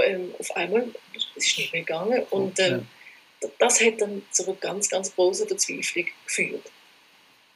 ähm, 0.05 0.33
auf 0.39 0.55
einmal 0.55 0.87
ist 1.13 1.27
es 1.35 1.57
nicht 1.57 1.73
mehr 1.73 1.81
gegangen 1.81 2.23
und 2.29 2.59
ähm, 2.59 2.87
das 3.59 3.81
hat 3.81 4.01
dann 4.01 4.23
zu 4.31 4.45
einer 4.45 4.55
ganz, 4.55 4.89
ganz 4.89 5.13
großen 5.13 5.47
Verzweiflung 5.47 6.07
geführt. 6.25 6.65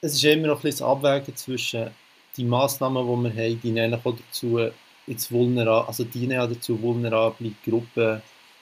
Es 0.01 0.13
ist 0.13 0.23
immer 0.23 0.47
noch 0.47 0.57
ein 0.57 0.61
bisschen 0.61 0.85
das 0.85 0.89
Abwägen 0.89 1.35
zwischen 1.35 1.91
den 2.37 2.47
Massnahmen, 2.47 3.05
die 3.05 3.35
wir 3.35 3.43
haben, 3.43 3.61
die 3.61 3.95
auch 3.95 4.15
dazu, 4.15 4.71
jetzt 5.07 5.31
vulnerable, 5.31 5.87
also 5.87 6.03
dienen 6.03 6.31
ja 6.31 6.47
dazu, 6.47 6.81
vulnerable 6.81 7.51
Gruppen 7.65 8.21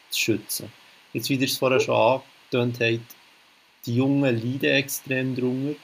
zu 0.10 0.20
schützen. 0.20 0.72
Jetzt, 1.14 1.30
wie 1.30 1.36
ihr 1.36 1.46
es 1.46 1.58
vorher 1.58 1.80
schon 1.80 1.96
angetönt 1.96 2.80
habt, 2.80 3.16
die 3.86 3.96
Jungen 3.96 4.36
leiden 4.36 4.76
extrem 4.76 5.36
darunter. 5.36 5.80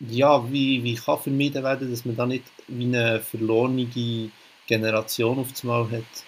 Ja, 0.00 0.50
wie, 0.50 0.82
wie 0.82 0.94
kann 0.94 1.20
vermieden 1.20 1.62
werden, 1.62 1.90
dass 1.90 2.04
man 2.04 2.16
da 2.16 2.26
nicht 2.26 2.44
wie 2.68 2.84
eine 2.84 3.20
verlorene 3.20 4.30
Generation 4.66 5.38
auf 5.38 5.50
das 5.50 5.62
Mal 5.62 5.90
hat? 5.90 6.24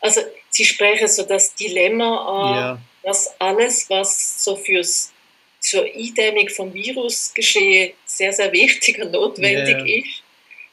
Also, 0.00 0.20
Sie 0.48 0.64
sprechen 0.64 1.08
so 1.08 1.22
das 1.22 1.54
Dilemma 1.54 2.16
an, 2.16 2.54
ja. 2.54 2.78
dass 3.02 3.34
alles, 3.40 3.88
was 3.88 4.44
so 4.44 4.56
fürs, 4.56 5.12
zur 5.60 5.84
Eindämmung 5.84 6.48
vom 6.48 6.72
Virus 6.74 7.32
geschehen, 7.32 7.92
sehr, 8.04 8.32
sehr 8.32 8.52
wichtig 8.52 9.00
und 9.00 9.12
notwendig 9.12 9.78
ja. 9.78 9.98
ist, 9.98 10.22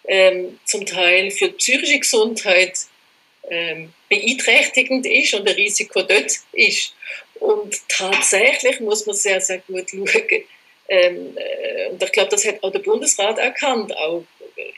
ähm, 0.10 0.60
zum 0.66 0.86
Teil 0.86 1.30
für 1.30 1.50
psychische 1.50 2.00
Gesundheit 2.00 2.74
ähm, 3.48 3.94
beeinträchtigend 4.10 5.06
ist 5.06 5.36
und 5.36 5.48
ein 5.48 5.56
Risiko 5.56 6.02
dort 6.02 6.32
ist. 6.52 6.96
Und 7.36 7.80
tatsächlich 7.88 8.80
muss 8.80 9.06
man 9.06 9.16
sehr, 9.16 9.40
sehr 9.40 9.60
gut 9.60 9.90
schauen. 9.92 10.44
Ähm, 10.90 11.38
äh, 11.38 11.90
und 11.90 12.04
ich 12.04 12.12
glaube, 12.12 12.32
das 12.32 12.46
hat 12.46 12.62
auch 12.64 12.72
der 12.72 12.80
Bundesrat 12.80 13.38
erkannt. 13.38 13.96
Auch 13.96 14.24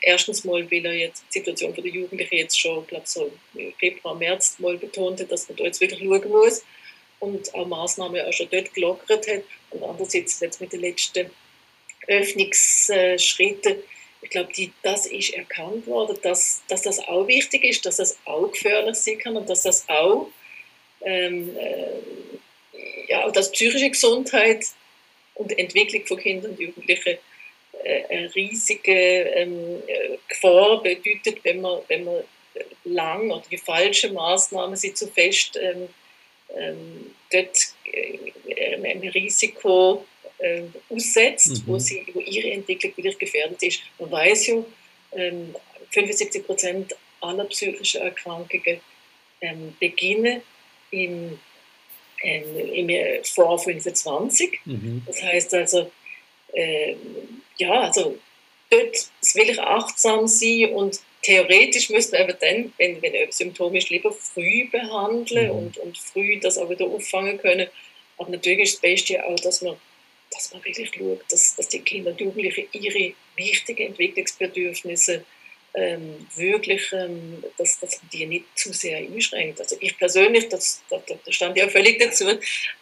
erstens 0.02 0.44
mal, 0.44 0.70
weil 0.70 0.84
er 0.84 0.92
jetzt 0.92 1.24
die 1.28 1.38
Situation 1.38 1.74
der 1.74 1.86
Jugendlichen 1.86 2.36
jetzt 2.36 2.60
schon, 2.60 2.86
glaube 2.86 3.06
so 3.06 3.32
im 3.54 3.72
Februar, 3.78 4.14
März 4.14 4.56
mal 4.58 4.76
betont 4.76 5.20
hat, 5.20 5.32
dass 5.32 5.48
man 5.48 5.56
da 5.56 5.64
jetzt 5.64 5.80
wirklich 5.80 6.00
schauen 6.00 6.28
muss 6.28 6.62
und 7.20 7.54
auch 7.54 7.66
Maßnahmen 7.66 8.20
auch 8.20 8.32
schon 8.32 8.48
dort 8.50 8.74
gelockert 8.74 9.26
hat. 9.26 9.42
Und 9.70 9.82
andererseits 9.82 10.40
jetzt 10.40 10.60
mit 10.60 10.74
den 10.74 10.82
letzten 10.82 11.30
Öffnungsschritten, 12.06 13.76
ich 14.22 14.30
glaube, 14.30 14.52
das 14.82 15.06
ist 15.06 15.34
erkannt 15.34 15.86
worden, 15.86 16.16
dass, 16.22 16.62
dass 16.68 16.82
das 16.82 17.00
auch 17.00 17.26
wichtig 17.26 17.64
ist, 17.64 17.84
dass 17.84 17.96
das 17.96 18.16
auch 18.24 18.50
gefährlich 18.50 18.94
sein 18.96 19.18
kann 19.18 19.36
und 19.36 19.48
dass 19.48 19.62
das 19.62 19.88
auch, 19.88 20.28
ähm, 21.04 21.54
äh, 21.56 23.08
ja, 23.08 23.28
dass 23.30 23.50
psychische 23.50 23.90
Gesundheit 23.90 24.64
und 25.34 25.58
Entwicklung 25.58 26.06
von 26.06 26.18
Kindern 26.18 26.52
und 26.52 26.60
Jugendlichen 26.60 27.18
äh, 27.82 28.04
eine 28.08 28.34
riesige 28.34 28.92
ähm, 28.92 29.82
Gefahr 30.28 30.82
bedeutet, 30.82 31.42
wenn 31.42 31.60
man, 31.60 31.80
wenn 31.88 32.04
man 32.04 32.22
lang 32.84 33.30
oder 33.30 33.44
die 33.50 33.58
falschen 33.58 34.14
Maßnahmen 34.14 34.76
sie 34.76 34.94
zu 34.94 35.08
fest 35.08 35.58
ähm, 35.60 35.88
ähm, 36.54 37.14
dort 37.30 37.58
äh, 37.92 38.74
einem 38.74 39.08
Risiko 39.08 40.06
äh, 40.42 40.62
aussetzt, 40.90 41.48
mhm. 41.48 41.62
wo, 41.66 41.78
sie, 41.78 42.04
wo 42.12 42.20
ihre 42.20 42.50
Entwicklung 42.50 42.92
wieder 42.96 43.12
gefährdet 43.14 43.62
ist. 43.62 43.80
Man 43.98 44.10
weiß 44.10 44.48
ja, 44.48 44.64
ähm, 45.12 45.54
75 45.90 46.46
Prozent 46.46 46.96
aller 47.20 47.44
psychischen 47.44 48.02
Erkrankungen 48.02 48.80
ähm, 49.40 49.76
beginnen 49.78 50.42
im, 50.90 51.38
ähm, 52.22 52.88
im 52.88 53.24
vor 53.24 53.58
25. 53.58 54.60
Mhm. 54.64 55.02
Das 55.06 55.22
heißt 55.22 55.54
also, 55.54 55.90
ähm, 56.54 57.42
ja, 57.56 57.82
also 57.82 58.18
dort 58.70 59.10
will 59.34 59.50
ich 59.50 59.60
achtsam 59.60 60.26
sein 60.26 60.70
und 60.74 61.00
theoretisch 61.22 61.90
müsste 61.90 62.18
man 62.18 62.28
eben 62.28 62.38
dann, 62.40 62.72
wenn, 62.78 63.02
wenn 63.02 63.14
ein 63.14 63.32
Symptom 63.32 63.74
ist, 63.76 63.90
lieber 63.90 64.12
früh 64.12 64.68
behandeln 64.68 65.46
mhm. 65.46 65.58
und, 65.58 65.78
und 65.78 65.98
früh 65.98 66.40
das 66.40 66.58
auch 66.58 66.70
wieder 66.70 66.86
auffangen 66.86 67.38
können. 67.38 67.68
Aber 68.18 68.30
natürlich 68.30 68.62
ist 68.62 68.74
das 68.74 68.80
Beste 68.80 69.24
auch, 69.24 69.38
dass 69.40 69.62
man, 69.62 69.76
dass 70.42 70.52
man 70.52 70.64
wirklich 70.64 70.90
schaut, 70.94 71.20
dass, 71.30 71.54
dass 71.56 71.68
die 71.68 71.80
Kinder 71.80 72.10
und 72.10 72.20
Jugendlichen 72.20 72.66
ihre 72.72 73.14
wichtigen 73.36 73.88
Entwicklungsbedürfnisse 73.88 75.24
ähm, 75.74 76.26
wirklich, 76.36 76.92
ähm, 76.92 77.42
dass, 77.56 77.80
dass 77.80 78.02
man 78.02 78.10
die 78.10 78.26
nicht 78.26 78.44
zu 78.56 78.72
sehr 78.72 78.98
einschränkt. 78.98 79.60
Also 79.60 79.76
ich 79.80 79.96
persönlich, 79.96 80.48
das, 80.48 80.82
da, 80.90 81.02
da 81.06 81.32
stand 81.32 81.56
ja 81.56 81.68
völlig 81.68 81.98
dazu, 81.98 82.26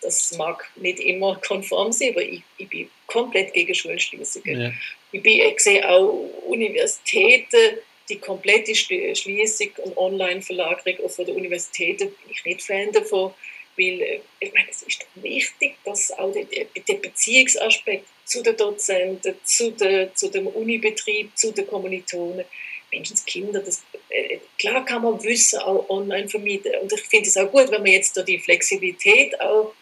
das 0.01 0.33
mag 0.37 0.69
nicht 0.77 0.99
immer 0.99 1.37
konform 1.37 1.93
sein, 1.93 2.11
aber 2.11 2.23
ich, 2.23 2.43
ich 2.57 2.69
bin 2.69 2.91
komplett 3.07 3.53
gegen 3.53 3.75
Schulschließungen. 3.75 4.61
Ja. 4.61 4.73
Ich, 5.13 5.23
bin, 5.23 5.41
ich 5.41 5.61
sehe 5.61 5.89
auch 5.89 6.11
Universitäten, 6.47 7.79
die 8.09 8.19
komplette 8.19 8.75
Schließung 8.75 9.69
und 9.85 9.97
Online-Verlagerung 9.97 11.09
von 11.09 11.27
der 11.27 11.37
Universitäten 11.37 12.09
bin 12.09 12.31
ich 12.31 12.45
nicht 12.45 12.63
Fan 12.63 12.91
davon, 12.91 13.33
weil 13.81 14.03
äh, 14.03 14.21
ich 14.41 14.53
meine, 14.53 14.69
es 14.71 14.83
ist 14.83 15.07
wichtig, 15.17 15.77
dass 15.85 16.13
auch 16.13 16.33
der, 16.33 16.95
Beziehungsaspekt 16.95 18.07
zu 18.25 18.43
den 18.43 18.57
Dozenten, 18.57 19.35
zu, 19.45 19.73
der, 19.73 20.15
zu 20.15 20.29
dem 20.29 20.47
Unibetrieb, 20.47 21.37
zu 21.37 21.53
den 21.53 21.67
Kommilitonen, 21.67 22.45
Menschenskinder, 22.93 23.61
das, 23.61 23.83
äh, 24.11 24.39
klar 24.59 24.85
kann 24.85 25.03
man 25.03 25.23
Wissen 25.23 25.61
auch 25.61 25.89
online 25.89 26.29
vermieten. 26.29 26.73
Und 26.83 26.93
ich 26.93 27.03
finde 27.03 27.29
es 27.29 27.37
auch 27.37 27.51
gut, 27.51 27.71
wenn 27.71 27.83
man 27.83 27.93
jetzt 27.93 28.17
da 28.17 28.23
die 28.23 28.39
Flexibilität 28.39 29.41
auch 29.41 29.73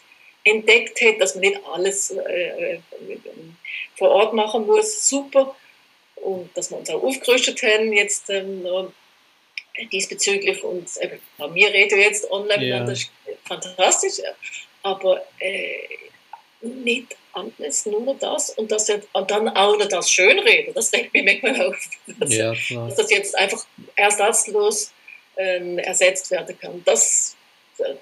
entdeckt 0.45 1.01
hat, 1.01 1.21
dass 1.21 1.35
man 1.35 1.43
nicht 1.43 1.61
alles 1.67 2.11
äh, 2.11 2.75
äh 2.75 2.81
vor 3.97 4.11
Ort 4.11 4.33
machen 4.33 4.65
muss, 4.67 5.09
super. 5.09 5.57
Und 6.17 6.57
dass 6.57 6.71
wir 6.71 6.79
uns 6.79 6.91
auch 6.91 7.03
aufgerüstet 7.03 7.63
haben 7.63 7.93
jetzt 7.93 8.31
ähm, 8.31 8.65
diesbezüglich 9.87 10.63
und 10.63 10.89
äh, 10.99 11.19
wir 11.53 11.73
reden 11.73 12.01
jetzt 12.01 12.31
online, 12.31 12.65
ja. 12.65 12.85
das 12.85 13.01
ist 13.01 13.11
fantastisch, 13.45 14.25
aber 14.83 15.23
äh, 15.39 15.89
nicht 16.61 17.17
alles, 17.33 17.87
nur 17.87 18.15
das 18.15 18.51
und, 18.51 18.71
das 18.73 18.91
und 18.91 19.31
dann 19.31 19.49
auch 19.51 19.77
noch 19.79 19.89
das 19.89 20.11
Schönreden, 20.11 20.75
das 20.75 20.91
denkt 20.91 21.13
mir 21.15 21.23
manchmal 21.23 21.67
auch, 21.67 21.77
dass, 22.19 22.35
ja, 22.35 22.53
dass 22.53 22.97
das 22.97 23.11
jetzt 23.11 23.39
einfach 23.39 23.65
ersatzlos 23.95 24.93
ähm, 25.37 25.79
ersetzt 25.79 26.31
werden 26.31 26.59
kann. 26.59 26.83
Das, 26.85 27.37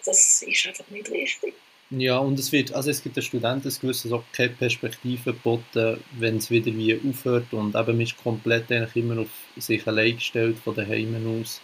das 0.04 0.42
ist 0.42 0.66
einfach 0.66 0.88
nicht 0.88 1.10
richtig. 1.10 1.54
Ja, 1.90 2.18
und 2.18 2.38
es 2.38 2.50
wird, 2.50 2.72
also 2.72 2.90
es 2.90 3.02
gibt 3.02 3.16
den 3.16 3.22
Studenten 3.22 3.68
ein 3.68 3.74
gewisses 3.80 4.10
auch 4.10 4.24
keine 4.32 4.50
Perspektive 4.50 5.32
geboten, 5.32 6.02
wenn 6.18 6.38
es 6.38 6.50
wieder 6.50 6.74
wie 6.74 6.98
aufhört 7.08 7.52
und 7.52 7.76
eben 7.76 7.86
man 7.86 8.00
ist 8.00 8.16
komplett 8.16 8.70
eigentlich 8.72 8.96
immer 8.96 9.20
auf 9.22 9.28
sich 9.56 9.86
allein 9.86 10.16
gestellt 10.16 10.56
von 10.64 10.74
daheim 10.74 11.14
aus. 11.40 11.60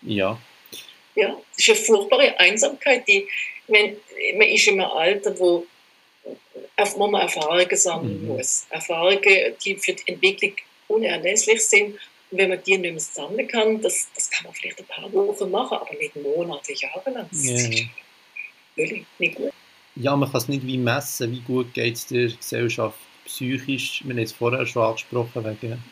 Ja. 0.00 0.38
Ja, 1.14 1.36
es 1.52 1.68
ist 1.68 1.68
eine 1.68 1.78
furchtbare 1.78 2.40
Einsamkeit, 2.40 3.06
die, 3.06 3.28
wenn, 3.68 3.96
man 4.38 4.48
ist 4.48 4.68
in 4.68 4.80
einem 4.80 4.90
Alter, 4.90 5.38
wo, 5.38 5.66
wo 6.94 7.06
man 7.06 7.22
Erfahrungen 7.22 7.76
sammeln 7.76 8.22
mhm. 8.22 8.28
muss. 8.28 8.66
Erfahrungen, 8.70 9.54
die 9.64 9.76
für 9.76 9.92
die 9.92 10.12
Entwicklung 10.12 10.52
unerlässlich 10.88 11.64
sind. 11.64 11.94
Und 12.30 12.38
wenn 12.38 12.48
man 12.50 12.62
die 12.62 12.76
nicht 12.76 12.90
mehr 12.90 13.00
sammeln 13.00 13.48
kann, 13.48 13.80
das, 13.80 14.08
das 14.14 14.30
kann 14.30 14.44
man 14.44 14.54
vielleicht 14.54 14.78
ein 14.78 14.86
paar 14.86 15.12
Wochen 15.12 15.50
machen, 15.50 15.78
aber 15.78 15.94
nicht 15.94 16.16
Monate, 16.16 16.72
Jahre 16.72 17.10
lang. 17.10 17.28
Ja 17.32 17.86
wirklich 18.76 19.04
nicht 19.18 19.36
gut. 19.36 19.52
Ja, 19.96 20.14
man 20.14 20.30
kann 20.30 20.38
es 20.38 20.48
nicht 20.48 20.66
wie 20.66 20.78
messen, 20.78 21.32
wie 21.32 21.40
gut 21.40 21.72
geht 21.74 21.94
es 21.94 22.06
der 22.06 22.28
Gesellschaft 22.28 22.98
psychisch. 23.24 24.02
Wir 24.04 24.14
haben 24.14 24.18
es 24.18 24.32
vorher 24.32 24.66
schon 24.66 24.82
angesprochen, 24.82 25.44
wegen 25.44 25.82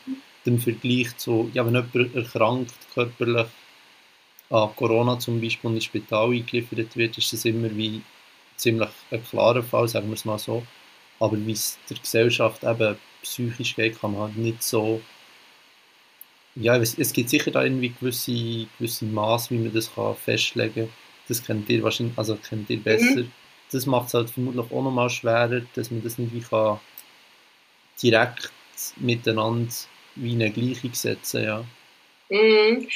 dem 0.45 0.59
Vergleich 0.59 1.17
zu, 1.17 1.49
ja, 1.53 1.65
wenn 1.65 1.73
jemand 1.73 2.15
erkrankt, 2.15 2.73
körperlich 2.93 3.47
an 4.51 4.75
Corona 4.75 5.17
zum 5.17 5.41
Beispiel 5.41 5.69
und 5.69 5.75
ins 5.75 5.85
Spital 5.85 6.31
eingeliefert 6.31 6.95
wird, 6.95 7.17
ist 7.17 7.33
das 7.33 7.45
immer 7.45 7.75
wie 7.75 8.01
ziemlich 8.55 8.89
ein 9.09 9.23
klarer 9.23 9.63
Fall, 9.63 9.87
sagen 9.87 10.07
wir 10.07 10.13
es 10.13 10.25
mal 10.25 10.37
so. 10.37 10.63
Aber 11.19 11.43
wie 11.45 11.51
es 11.51 11.79
der 11.89 11.97
Gesellschaft 11.97 12.63
eben 12.63 12.95
psychisch 13.23 13.75
geht, 13.75 13.99
kann 13.99 14.11
man 14.11 14.21
halt 14.21 14.37
nicht 14.37 14.61
so 14.61 15.01
ja, 16.55 16.77
es, 16.77 16.97
es 16.97 17.11
gibt 17.11 17.29
sicher 17.29 17.51
da 17.51 17.63
irgendwie 17.63 17.89
gewisse, 17.89 18.67
gewisse 18.77 19.05
Maß, 19.05 19.51
wie 19.51 19.57
man 19.57 19.73
das 19.73 19.93
kann 19.93 20.15
festlegen 20.15 20.87
kann 20.87 21.04
das 21.27 21.43
kennt 21.43 21.69
ihr 21.69 21.83
wahrscheinlich, 21.83 22.17
also 22.17 22.35
kennt 22.35 22.69
ihr 22.69 22.79
besser. 22.79 23.21
Mhm. 23.21 23.31
Das 23.71 23.85
macht 23.85 24.07
es 24.07 24.13
halt 24.13 24.29
vermutlich 24.29 24.65
auch 24.65 24.83
nochmal 24.83 25.09
schwerer, 25.09 25.61
dass 25.73 25.91
man 25.91 26.03
das 26.03 26.17
nicht 26.17 26.33
wie 26.33 26.41
kann 26.41 26.79
direkt 28.01 28.51
miteinander 28.97 29.73
wie 30.15 30.31
eine 30.31 30.51
Gleichung 30.51 30.93
setzen 30.93 31.43
ja. 31.43 31.65
Mhm. 32.29 32.87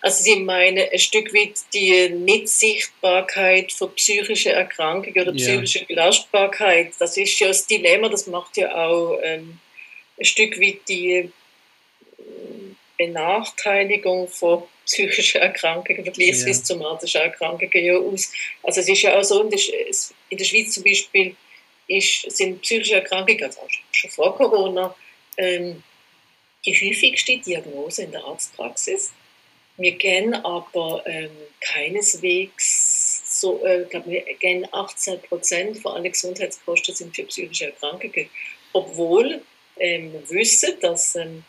Also 0.00 0.22
Sie 0.22 0.36
meinen 0.36 0.88
ein 0.92 0.98
Stück 0.98 1.34
weit 1.34 1.54
die 1.74 2.08
Nichtsichtbarkeit 2.08 3.72
von 3.72 3.92
psychischen 3.94 4.52
Erkrankungen 4.52 5.22
oder 5.22 5.32
psychischer 5.32 5.80
yeah. 5.80 5.88
Belastbarkeit. 5.88 6.92
Das 7.00 7.16
ist 7.16 7.38
ja 7.40 7.48
das 7.48 7.66
Dilemma, 7.66 8.08
das 8.08 8.28
macht 8.28 8.56
ja 8.56 8.72
auch 8.74 9.18
ähm, 9.22 9.58
ein 10.18 10.24
Stück 10.24 10.60
weit 10.60 10.88
die 10.88 11.32
Benachteiligung 12.96 14.28
von 14.28 14.62
psychischen 14.86 15.40
Erkrankungen, 15.40 16.04
vergleichsweise 16.04 16.60
ja. 16.60 16.64
somatischen 16.64 17.20
Erkrankungen 17.20 17.84
ja 17.84 17.96
aus. 17.96 18.32
Also 18.62 18.80
es 18.80 18.88
ist 18.88 19.02
ja 19.02 19.18
auch 19.18 19.24
so, 19.24 19.42
in 19.42 19.50
der, 19.50 19.60
in 20.30 20.38
der 20.38 20.44
Schweiz 20.44 20.72
zum 20.72 20.84
Beispiel 20.84 21.36
ist, 21.88 22.30
sind 22.30 22.62
psychische 22.62 22.94
Erkrankungen, 22.94 23.44
also 23.44 23.60
schon 23.90 24.10
vor 24.10 24.36
Corona, 24.36 24.94
ähm, 25.36 25.82
die 26.64 26.72
häufigste 26.72 27.36
Diagnose 27.38 28.04
in 28.04 28.12
der 28.12 28.24
Arztpraxis. 28.24 29.12
Wir 29.76 29.98
kennen 29.98 30.34
aber 30.34 31.02
ähm, 31.06 31.30
keineswegs 31.60 33.40
so, 33.40 33.64
äh, 33.64 33.84
glaube 33.90 34.10
wir 34.10 34.22
kennen 34.40 34.66
18 34.72 35.20
Prozent 35.22 35.78
von 35.78 35.92
allen 35.92 36.10
Gesundheitskosten 36.10 36.94
sind 36.94 37.14
für 37.14 37.24
psychische 37.24 37.66
Erkrankungen, 37.66 38.30
obwohl 38.72 39.42
ähm, 39.78 40.12
wir 40.12 40.30
wissen, 40.30 40.80
dass 40.80 41.16
ähm, 41.16 41.44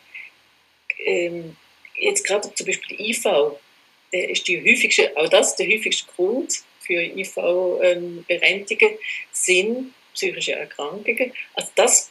ähm, 1.04 1.56
jetzt 2.00 2.24
gerade 2.24 2.52
zum 2.54 2.66
Beispiel 2.66 3.00
IV, 3.00 3.24
der 4.12 4.30
ist 4.30 4.46
die 4.48 4.60
häufigste, 4.60 5.16
auch 5.16 5.28
das 5.28 5.56
der 5.56 5.66
häufigste 5.66 6.06
Grund 6.14 6.52
für 6.80 7.02
IV-Berechtigungen 7.02 8.94
ähm, 8.94 8.98
sind 9.32 9.94
psychische 10.14 10.52
Erkrankungen. 10.52 11.32
Also 11.54 11.70
das 11.74 12.10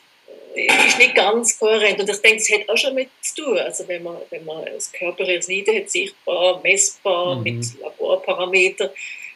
ist 0.55 0.97
nicht 0.97 1.15
ganz 1.15 1.59
kohärent. 1.59 1.99
Und 1.99 2.09
ich 2.09 2.17
denke, 2.17 2.37
es 2.37 2.51
hat 2.51 2.69
auch 2.69 2.77
schon 2.77 2.95
mit 2.95 3.09
zu 3.21 3.43
tun. 3.43 3.57
Also 3.57 3.87
wenn 3.87 4.03
man, 4.03 4.17
wenn 4.29 4.45
man 4.45 4.65
das 4.65 4.91
körperliche 4.91 5.51
Leiden 5.51 5.75
hat, 5.75 5.89
sichtbar, 5.89 6.61
messbar, 6.61 7.35
mhm. 7.35 7.43
mit 7.43 7.79
Laborparametern, 7.79 8.89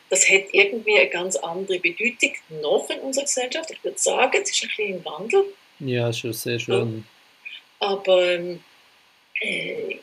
das 0.10 0.30
hat 0.30 0.44
irgendwie 0.52 1.00
eine 1.00 1.10
ganz 1.10 1.38
andere 1.38 1.80
Bedeutung 1.80 2.34
noch 2.62 2.90
in 2.90 3.00
unserer 3.00 3.26
Gesellschaft. 3.26 3.72
Ich 3.72 3.84
würde 3.84 3.98
sagen, 3.98 4.40
es 4.44 4.52
ist 4.52 4.64
ein 4.64 4.70
bisschen 4.70 4.96
im 4.96 5.06
Wandel. 5.06 5.46
Ja, 5.80 6.12
schon 6.12 6.34
sehr 6.34 6.60
schön. 6.60 7.06
Aber 7.80 8.32
ähm, 8.34 8.64
äh, 9.40 9.96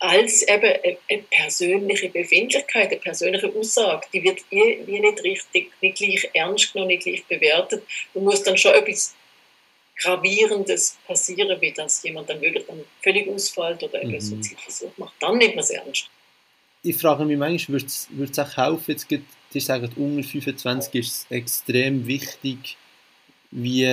als 0.00 0.42
eben 0.42 0.96
eine 1.08 1.22
persönliche 1.30 2.08
Befindlichkeit, 2.08 2.90
eine 2.90 3.00
persönliche 3.00 3.52
Aussage, 3.54 4.06
die 4.12 4.22
wird 4.22 4.40
wie 4.50 4.98
nicht 4.98 5.22
richtig, 5.22 5.70
nicht 5.80 5.98
gleich 5.98 6.30
ernst 6.32 6.72
genommen, 6.72 6.88
nicht 6.88 7.04
gleich 7.04 7.24
bewertet. 7.26 7.82
Du 8.14 8.20
musst 8.20 8.46
dann 8.46 8.56
schon 8.56 8.74
etwas 8.74 9.14
Gravierendes 9.98 10.96
passieren, 11.06 11.60
wie 11.60 11.72
dass 11.72 12.02
jemand 12.02 12.30
dann 12.30 12.40
wirklich 12.40 12.64
dann 12.66 12.82
völlig 13.02 13.28
ausfällt 13.28 13.82
oder 13.82 14.00
einen 14.00 14.12
mhm. 14.12 14.20
Suizidversuch 14.20 14.96
macht. 14.96 15.14
Dann 15.20 15.36
nimmt 15.36 15.56
man 15.56 15.64
es 15.64 15.70
ernst. 15.70 16.08
Ich 16.82 16.96
frage 16.96 17.26
mich 17.26 17.36
manchmal, 17.36 17.82
würde 18.10 18.32
es 18.32 18.38
auch 18.38 18.56
helfen, 18.56 18.92
jetzt 18.92 19.06
geht, 19.06 19.22
die 19.52 19.60
sagen, 19.60 19.92
unter 19.96 20.26
25 20.26 20.94
ist 20.94 21.08
es 21.08 21.26
extrem 21.28 22.06
wichtig, 22.06 22.78
wie 23.50 23.84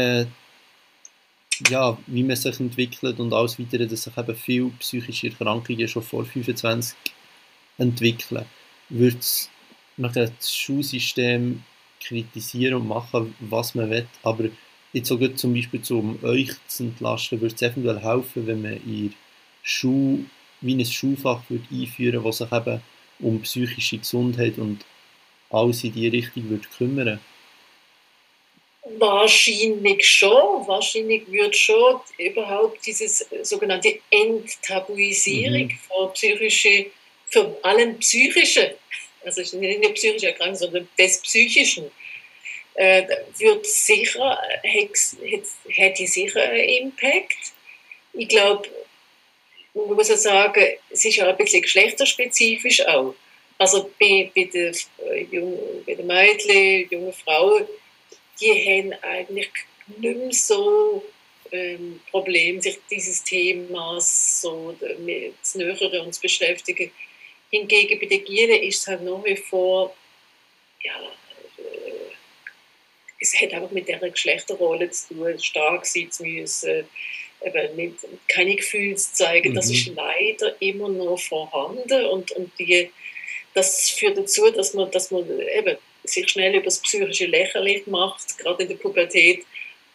ja, 1.70 1.98
wie 2.08 2.24
man 2.24 2.36
sich 2.36 2.60
entwickelt 2.60 3.20
und 3.20 3.34
alles 3.34 3.60
weitere, 3.60 3.88
dass 3.88 4.04
sich 4.04 4.18
eben 4.18 4.36
viele 4.36 4.70
psychische 4.80 5.28
Erkrankungen 5.28 5.88
schon 5.88 6.04
vor 6.04 6.26
25 6.26 6.98
entwickeln. 7.78 8.46
Würde 8.90 9.18
man 9.98 10.14
das 10.14 10.54
Schulsystem 10.54 11.64
kritisieren 12.00 12.76
und 12.76 12.88
machen, 12.88 13.36
was 13.40 13.76
man 13.76 13.90
will, 13.90 14.08
aber 14.24 14.46
jetzt 14.94 15.08
sogar 15.08 15.36
zum 15.36 15.54
Beispiel, 15.54 15.82
um 15.90 16.24
euch 16.24 16.52
zu 16.68 16.84
entlasten, 16.84 17.42
würde 17.42 17.56
es 17.56 17.62
eventuell 17.62 18.00
helfen, 18.00 18.48
wenn 18.48 18.62
man 18.62 18.74
in 18.74 19.14
Schule 19.64 20.26
wie 20.62 20.76
ein 20.76 20.86
Schulfach 20.86 21.42
würde 21.50 21.66
einführen 21.72 22.24
würde, 22.24 22.28
das 22.28 22.38
sich 22.38 22.52
eben 22.52 22.82
um 23.20 23.42
psychische 23.42 23.98
Gesundheit 23.98 24.58
und 24.58 24.86
alles 25.50 25.84
in 25.84 25.94
diese 25.94 26.12
Richtung 26.12 26.50
würde 26.50 26.68
kümmern 26.78 27.20
Wahrscheinlich 28.98 30.08
schon, 30.08 30.68
wahrscheinlich 30.68 31.30
wird 31.30 31.56
schon 31.56 32.00
überhaupt 32.18 32.86
dieses 32.86 33.26
sogenannte 33.44 34.00
Enttabuisierung 34.10 35.68
mhm. 35.68 35.80
von 35.88 36.14
psychische, 36.14 36.88
für 37.30 37.58
allen 37.64 38.00
psychischen, 38.00 38.70
also 39.26 39.58
nicht 39.58 39.82
nur 39.82 39.94
psychische 39.94 40.28
Erkrankung, 40.28 40.56
sondern 40.56 40.88
des 40.98 41.22
Psychischen, 41.22 41.92
äh, 42.76 43.08
wird 43.38 43.66
sicher, 43.66 44.40
hätte 44.64 46.08
sicher 46.08 46.42
einen 46.42 46.70
Impact. 46.70 47.54
Ich 48.14 48.28
glaube, 48.30 48.70
man 49.74 49.96
muss 49.96 50.12
auch 50.12 50.16
sagen, 50.18 50.64
es 50.90 51.04
ist 51.04 51.16
ja 51.16 51.28
ein 51.28 51.38
bisschen 51.38 51.62
geschlechterspezifisch 51.62 52.86
auch. 52.88 53.16
Also 53.58 53.92
bei, 54.00 54.32
bei, 54.36 54.44
den, 54.46 54.76
bei 55.86 55.94
den 55.94 56.08
Mädchen, 56.08 56.88
jungen 56.90 57.14
Frauen, 57.14 57.66
die 58.40 58.52
haben 58.52 58.94
eigentlich 59.02 59.50
nicht 59.98 60.18
mehr 60.18 60.32
so 60.32 61.04
ähm, 61.52 62.00
Problem, 62.12 62.62
sich 62.62 62.78
dieses 62.90 63.24
Themas 63.24 64.42
so 64.42 64.76
zu 65.42 65.58
näher 65.58 66.04
uns 66.04 66.20
beschäftigen. 66.20 66.92
Hingegen 67.50 68.00
bei 68.00 68.06
den 68.06 68.26
Gieren 68.26 68.62
ist 68.64 68.82
es 68.82 68.88
halt 68.88 69.04
nach 69.04 69.24
wie 69.24 69.38
vor, 69.38 69.96
ja, 70.84 70.94
äh, 71.58 72.14
es 73.20 73.40
hat 73.40 73.54
einfach 73.54 73.72
mit 73.72 73.88
dieser 73.88 74.10
Geschlechterrolle 74.10 74.92
zu 74.92 75.14
tun, 75.14 75.40
stark 75.40 75.86
sein 75.86 76.12
zu 76.12 76.24
müssen, 76.26 76.86
eben 77.42 77.76
nicht, 77.76 77.96
keine 78.28 78.56
Gefühle 78.56 78.96
zu 78.96 79.14
zeigen. 79.14 79.52
Mhm. 79.52 79.56
Das 79.56 79.70
ist 79.70 79.88
leider 79.88 80.62
immer 80.62 80.90
noch 80.90 81.18
vorhanden 81.20 82.06
und, 82.08 82.32
und 82.32 82.52
die, 82.60 82.92
das 83.54 83.90
führt 83.92 84.18
dazu, 84.18 84.52
dass 84.52 84.74
man, 84.74 84.92
dass 84.92 85.12
man 85.12 85.26
eben 85.40 85.78
sich 86.10 86.30
schnell 86.30 86.56
über 86.56 86.66
das 86.66 86.80
psychische 86.80 87.26
lächerlich 87.26 87.88
macht, 87.88 88.38
gerade 88.38 88.64
in 88.64 88.70
der 88.70 88.76
Pubertät. 88.76 89.46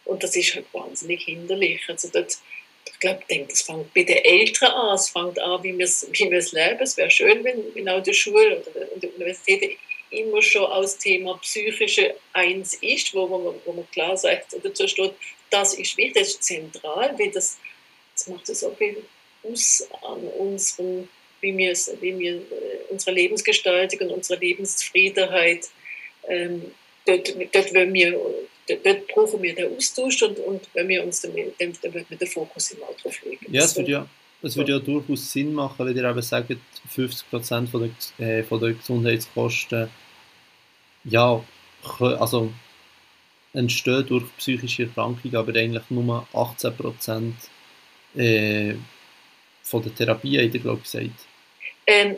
Und 0.05 0.23
das 0.23 0.35
ist 0.35 0.55
halt 0.55 0.65
wahnsinnig 0.73 1.23
hinderlich. 1.23 1.81
Also 1.87 2.09
dort, 2.11 2.37
ich 2.85 2.99
glaube, 2.99 3.21
denke, 3.29 3.47
das 3.49 3.61
fängt 3.61 3.93
bei 3.93 4.03
den 4.03 4.17
Eltern 4.17 4.71
an. 4.71 4.95
Es 4.95 5.09
fängt 5.09 5.39
an, 5.39 5.63
wie 5.63 5.77
wir 5.77 5.85
es 5.85 6.07
wie 6.11 6.23
leben. 6.25 6.79
Es 6.81 6.97
wäre 6.97 7.11
schön, 7.11 7.43
wenn 7.43 7.73
in 7.73 7.85
der 7.85 8.13
Schule 8.13 8.61
oder 8.61 8.85
der 8.95 9.15
Universität 9.15 9.77
immer 10.13 10.41
schon 10.41 10.65
als 10.65 10.97
Thema 10.97 11.37
psychische 11.39 12.15
eins 12.33 12.75
ist, 12.75 13.13
wo 13.13 13.27
man, 13.27 13.55
wo 13.65 13.73
man 13.73 13.89
klar 13.91 14.15
sagt, 14.15 14.55
dazu 14.63 14.87
steht, 14.87 15.13
das 15.49 15.73
ist 15.75 15.97
wichtig, 15.97 16.13
das 16.15 16.27
ist 16.29 16.43
zentral, 16.43 17.17
weil 17.17 17.31
das, 17.31 17.57
das 18.13 18.27
macht 18.27 18.47
so 18.47 18.73
viel 18.75 19.03
aus 19.43 19.87
an 20.01 20.27
unserem, 20.39 21.07
wie 21.41 21.57
wir, 21.57 21.73
wie 22.01 22.17
wir 22.17 22.35
äh, 22.35 22.41
unsere 22.89 23.11
Lebensgestaltung 23.11 23.99
und 24.01 24.11
unsere 24.11 24.39
Lebenszufriedenheit 24.39 25.69
ähm, 26.27 26.71
dort, 27.05 27.33
dort, 27.53 27.73
wenn 27.73 27.93
wir, 27.93 28.11
dort, 28.67 28.85
dort 28.85 29.07
brauchen 29.07 29.41
wir 29.41 29.55
den 29.55 29.75
Austausch 29.75 30.21
und, 30.23 30.39
und 30.39 30.61
wenn 30.73 30.87
wir 30.87 31.03
uns 31.03 31.21
dann, 31.21 31.33
dann, 31.33 31.73
dann 31.81 31.93
wird 31.93 32.21
der 32.21 32.27
Fokus 32.27 32.71
immer 32.71 32.87
drauf 33.01 33.23
legen. 33.23 33.47
Ja, 33.49 33.63
es 33.63 33.75
würde 33.75 33.91
ja, 33.91 34.07
es 34.41 34.57
würde 34.57 34.73
ja 34.73 34.79
durchaus 34.79 35.31
Sinn 35.31 35.53
machen, 35.53 35.85
wenn 35.85 35.95
ihr 35.95 36.03
eben 36.03 36.21
sagt, 36.21 36.55
50% 36.95 37.67
von 37.67 37.93
der, 38.19 38.27
äh, 38.27 38.43
von 38.43 38.59
der 38.59 38.73
Gesundheitskosten 38.73 39.89
ja, 41.05 41.43
also 41.99 42.51
entstehen 43.53 44.05
durch 44.07 44.25
psychische 44.37 44.83
Erkrankungen, 44.83 45.35
aber 45.35 45.55
eigentlich 45.55 45.83
nur 45.89 46.27
18% 46.33 47.33
äh, 48.15 48.75
von 49.63 49.83
der 49.83 49.95
Therapie, 49.95 50.37
hat 50.37 50.53
er, 50.53 50.59
glaube 50.59 50.81
ich, 50.83 50.91
gesagt. 50.91 51.27
Ähm, 51.85 52.15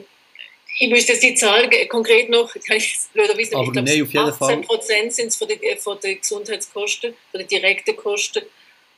ich 0.77 0.89
müsste 0.89 1.13
jetzt 1.13 1.23
die 1.23 1.35
Zahl 1.35 1.69
konkret 1.88 2.29
noch, 2.29 2.53
kann 2.53 2.77
ich 2.77 2.97
blöderweise 3.13 3.57
nicht, 3.57 3.67
ich 3.67 3.71
glaube, 3.71 3.81
nee, 3.81 4.17
18 4.17 4.61
Prozent 4.61 5.13
sind 5.13 5.27
es 5.27 5.35
von 5.38 5.47
den, 5.47 5.59
von 5.77 5.99
den 5.99 6.19
Gesundheitskosten, 6.19 7.13
von 7.31 7.39
den 7.39 7.47
direkten 7.47 7.95
Kosten, 7.95 8.43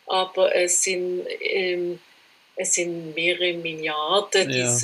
aber 0.07 0.53
es 0.55 0.83
sind, 0.83 1.25
ähm, 1.41 1.99
es 2.55 2.73
sind 2.73 3.13
mehrere 3.13 3.53
Milliarden, 3.53 4.49
ja. 4.49 4.75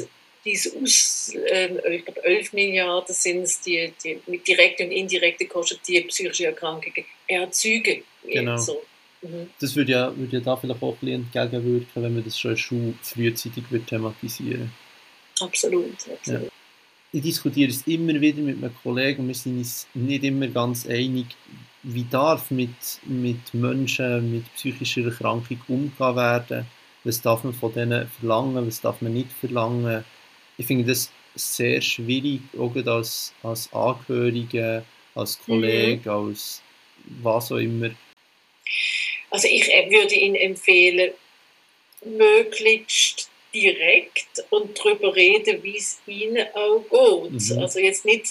die 0.46 0.52
es 0.52 0.76
aus, 0.76 1.34
ähm, 1.48 1.80
ich 1.90 2.06
glaube 2.06 2.24
11 2.24 2.54
Milliarden 2.54 3.16
sind 3.16 3.42
es, 3.42 3.62
die, 3.62 3.92
die 4.04 4.20
mit 4.28 4.48
direkten 4.48 4.88
und 4.88 4.92
indirekten 4.92 5.50
Kosten, 5.50 5.80
die 5.88 6.02
psychische 6.02 6.48
Erkrankungen 6.48 7.06
erzeugen. 7.28 8.04
Genau. 8.24 8.58
So. 8.58 8.84
Mhm. 9.22 9.50
Das 9.60 9.76
würde 9.76 9.92
ja, 9.94 10.16
würde 10.16 10.38
ja 10.38 10.44
da 10.44 10.56
vielleicht 10.56 10.84
auch 10.84 10.94
ein 10.94 10.98
bisschen 11.00 11.24
entgegenwirken, 11.24 12.04
wenn 12.04 12.14
man 12.14 12.24
das 12.24 12.38
schon 12.38 13.00
frühzeitig 13.02 13.64
thematisieren 13.88 14.72
Absolut, 15.40 15.96
absolut. 16.12 16.44
Ja 16.44 16.53
ich 17.14 17.22
diskutiere 17.22 17.70
es 17.70 17.86
immer 17.86 18.20
wieder 18.20 18.42
mit 18.42 18.60
meinen 18.60 18.76
Kollegen 18.82 19.22
und 19.22 19.28
wir 19.28 19.36
sind 19.36 19.60
uns 19.60 19.88
nicht 19.94 20.24
immer 20.24 20.48
ganz 20.48 20.88
einig, 20.88 21.28
wie 21.84 22.06
darf 22.10 22.50
mit, 22.50 22.70
mit 23.04 23.54
Menschen 23.54 24.32
mit 24.32 24.52
psychischer 24.56 25.06
Erkrankung 25.06 25.62
umgehen 25.68 26.16
werden, 26.16 26.66
was 27.04 27.22
darf 27.22 27.44
man 27.44 27.54
von 27.54 27.72
denen 27.72 28.08
verlangen, 28.08 28.66
was 28.66 28.82
darf 28.82 29.00
man 29.02 29.14
nicht 29.14 29.32
verlangen. 29.32 30.04
Ich 30.58 30.66
finde 30.66 30.86
das 30.86 31.12
sehr 31.36 31.82
schwierig, 31.82 32.42
auch 32.58 32.76
als, 32.76 33.32
als 33.44 33.72
Angehörige, 33.72 34.84
als 35.14 35.40
Kollege, 35.40 36.10
mhm. 36.10 36.28
als 36.30 36.64
was 37.22 37.52
auch 37.52 37.58
immer. 37.58 37.92
Also 39.30 39.48
ich 39.48 39.72
äh, 39.72 39.88
würde 39.90 40.16
Ihnen 40.16 40.36
empfehlen, 40.36 41.12
möglichst 42.06 43.30
direkt 43.54 44.44
und 44.50 44.78
darüber 44.78 45.16
reden, 45.16 45.62
wie 45.64 45.78
es 45.78 46.00
ihnen 46.08 46.46
auch 46.54 46.84
geht. 47.30 47.50
Mhm. 47.50 47.60
Also 47.60 47.80
jetzt 47.80 48.06
nicht, 48.06 48.28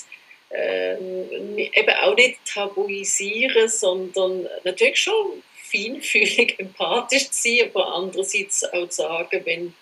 ähm, 0.50 1.56
eben 1.56 1.94
auch 2.02 2.16
nicht 2.16 2.38
tabuisieren, 2.44 3.68
sondern 3.68 4.48
natürlich 4.64 4.98
schon 4.98 5.42
feinfühlig, 5.70 6.56
empathisch 6.58 7.30
zu 7.30 7.48
sein, 7.48 7.70
aber 7.70 7.94
andererseits 7.94 8.64
auch 8.72 8.90
sagen, 8.90 9.40
wenn, 9.44 9.74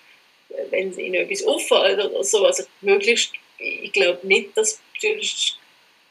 wenn 0.71 0.97
ihnen 0.99 1.15
etwas 1.15 1.45
auffällt 1.45 1.99
oder 1.99 2.23
so. 2.23 2.45
Also 2.45 2.65
möglichst, 2.81 3.33
ich 3.59 3.93
glaube 3.93 4.27
nicht, 4.27 4.57
dass 4.57 4.81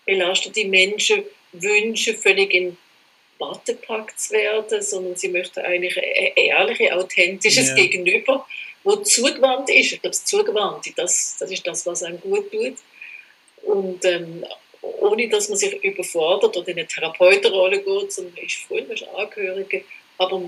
belastete 0.05 0.65
Menschen 0.65 1.23
wünschen, 1.53 2.17
völlig 2.17 2.53
in 2.53 2.77
Watte 3.37 3.75
gepackt 3.75 4.19
zu 4.19 4.33
werden, 4.33 4.81
sondern 4.81 5.15
sie 5.15 5.29
möchten 5.29 5.61
eigentlich 5.61 5.97
ein 5.97 6.33
ehrliches, 6.35 6.91
authentisches 6.91 7.69
ja. 7.69 7.75
Gegenüber 7.75 8.45
wo 8.83 8.95
zugewandt 8.97 9.69
ist. 9.69 9.93
Ich 9.93 10.01
glaube, 10.01 10.09
das 10.09 10.25
Zugewandte, 10.25 10.91
das, 10.95 11.37
das 11.39 11.51
ist 11.51 11.65
das, 11.65 11.85
was 11.85 12.03
einem 12.03 12.19
gut 12.21 12.51
tut. 12.51 12.75
Und 13.63 14.03
ähm, 14.05 14.45
ohne, 14.81 15.27
dass 15.29 15.49
man 15.49 15.57
sich 15.57 15.83
überfordert 15.83 16.55
oder 16.55 16.67
in 16.69 16.79
eine 16.79 16.87
Therapeutenrolle 16.87 17.81
geht, 17.81 18.11
sondern 18.11 18.37
ist 18.37 18.55
voll, 18.67 18.81
man 18.83 18.91
ist 18.91 19.07
Angehörige, 19.09 19.83
aber 20.17 20.41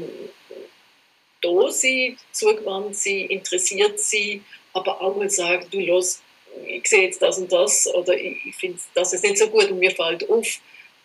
da 1.41 1.71
sein, 1.71 2.17
zugewandt 2.31 2.95
sein, 2.95 3.27
interessiert 3.27 3.99
sein, 3.99 4.45
aber 4.73 5.01
auch 5.01 5.15
mal 5.15 5.29
sagen, 5.29 5.67
du 5.71 5.79
los, 5.79 6.21
ich 6.65 6.87
sehe 6.87 7.03
jetzt 7.03 7.21
das 7.21 7.37
und 7.37 7.51
das 7.51 7.87
oder 7.93 8.15
ich, 8.15 8.45
ich 8.45 8.55
finde 8.55 8.79
das 8.93 9.13
ist 9.13 9.23
nicht 9.23 9.37
so 9.37 9.47
gut 9.47 9.71
und 9.71 9.79
mir 9.79 9.91
fällt 9.91 10.29
auf. 10.29 10.59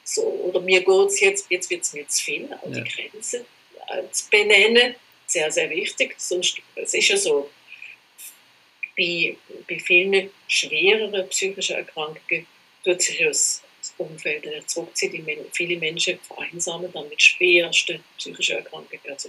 So, 0.04 0.22
oder 0.22 0.60
mir 0.60 0.80
geht 0.80 1.06
es 1.08 1.20
jetzt, 1.20 1.46
jetzt 1.50 1.68
wird 1.68 1.82
es 1.82 1.92
mir 1.92 2.06
zu 2.06 2.22
viel, 2.22 2.48
auch 2.62 2.70
ja. 2.70 2.80
die 2.80 2.84
Grenzen 2.84 3.44
äh, 3.88 4.02
zu 4.12 4.30
benennen 4.30 4.94
sehr, 5.36 5.52
sehr 5.52 5.70
wichtig. 5.70 6.14
Sonst, 6.16 6.58
es 6.76 6.94
ist 6.94 7.08
ja 7.08 7.16
so, 7.16 7.50
bei, 8.96 9.36
bei 9.68 9.78
vielen 9.78 10.30
schwereren 10.48 11.28
psychischen 11.28 11.76
Erkrankungen 11.76 12.46
tut 12.82 13.02
sich 13.02 13.18
das 13.18 13.62
Umfeld 13.98 14.44
zurückziehen. 14.66 15.26
Viele 15.52 15.76
Menschen 15.78 16.18
vereinsamen 16.20 16.90
dann 16.92 17.08
mit 17.08 17.20
schwersten 17.20 18.02
psychischen 18.16 18.56
Erkrankungen, 18.56 19.00
also 19.08 19.28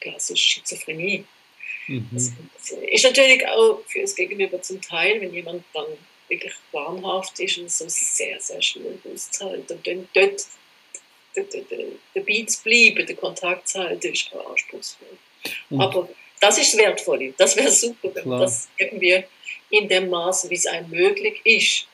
klassisch 0.00 0.40
Schizophrenie. 0.40 1.24
Mhm. 1.88 2.08
Das, 2.12 2.32
ist 2.90 3.04
natürlich 3.04 3.46
auch 3.46 3.82
für 3.86 4.00
das 4.00 4.14
Gegenüber 4.14 4.62
zum 4.62 4.80
Teil, 4.80 5.20
wenn 5.20 5.34
jemand 5.34 5.64
dann 5.74 5.86
wirklich 6.28 6.54
wahnhaft 6.70 7.38
ist 7.40 7.58
und 7.58 7.70
so 7.70 7.84
sehr, 7.88 8.40
sehr 8.40 8.62
schwierig 8.62 9.00
auszuhalten. 9.04 9.76
Und 9.76 9.86
dann 9.86 10.08
dort 10.14 10.46
dabei 12.14 12.44
zu 12.46 12.62
bleiben, 12.62 13.06
den 13.06 13.16
Kontakt 13.16 13.68
zu 13.68 13.80
halten, 13.80 14.12
ist 14.12 14.32
auch 14.32 14.50
anspruchsvoll. 14.50 15.18
Und 15.70 15.80
Aber 15.80 16.08
das 16.40 16.58
ist 16.58 16.74
das 16.74 16.80
Wertvolle. 16.80 17.34
Das 17.36 17.56
wäre 17.56 17.70
super, 17.70 18.10
wenn 18.14 18.28
man 18.28 18.40
das 18.40 18.68
irgendwie 18.76 19.24
in 19.70 19.88
dem 19.88 20.10
Maße, 20.10 20.50
wie 20.50 20.54
es 20.54 20.66
einem 20.66 20.90
möglich 20.90 21.40
ist, 21.44 21.86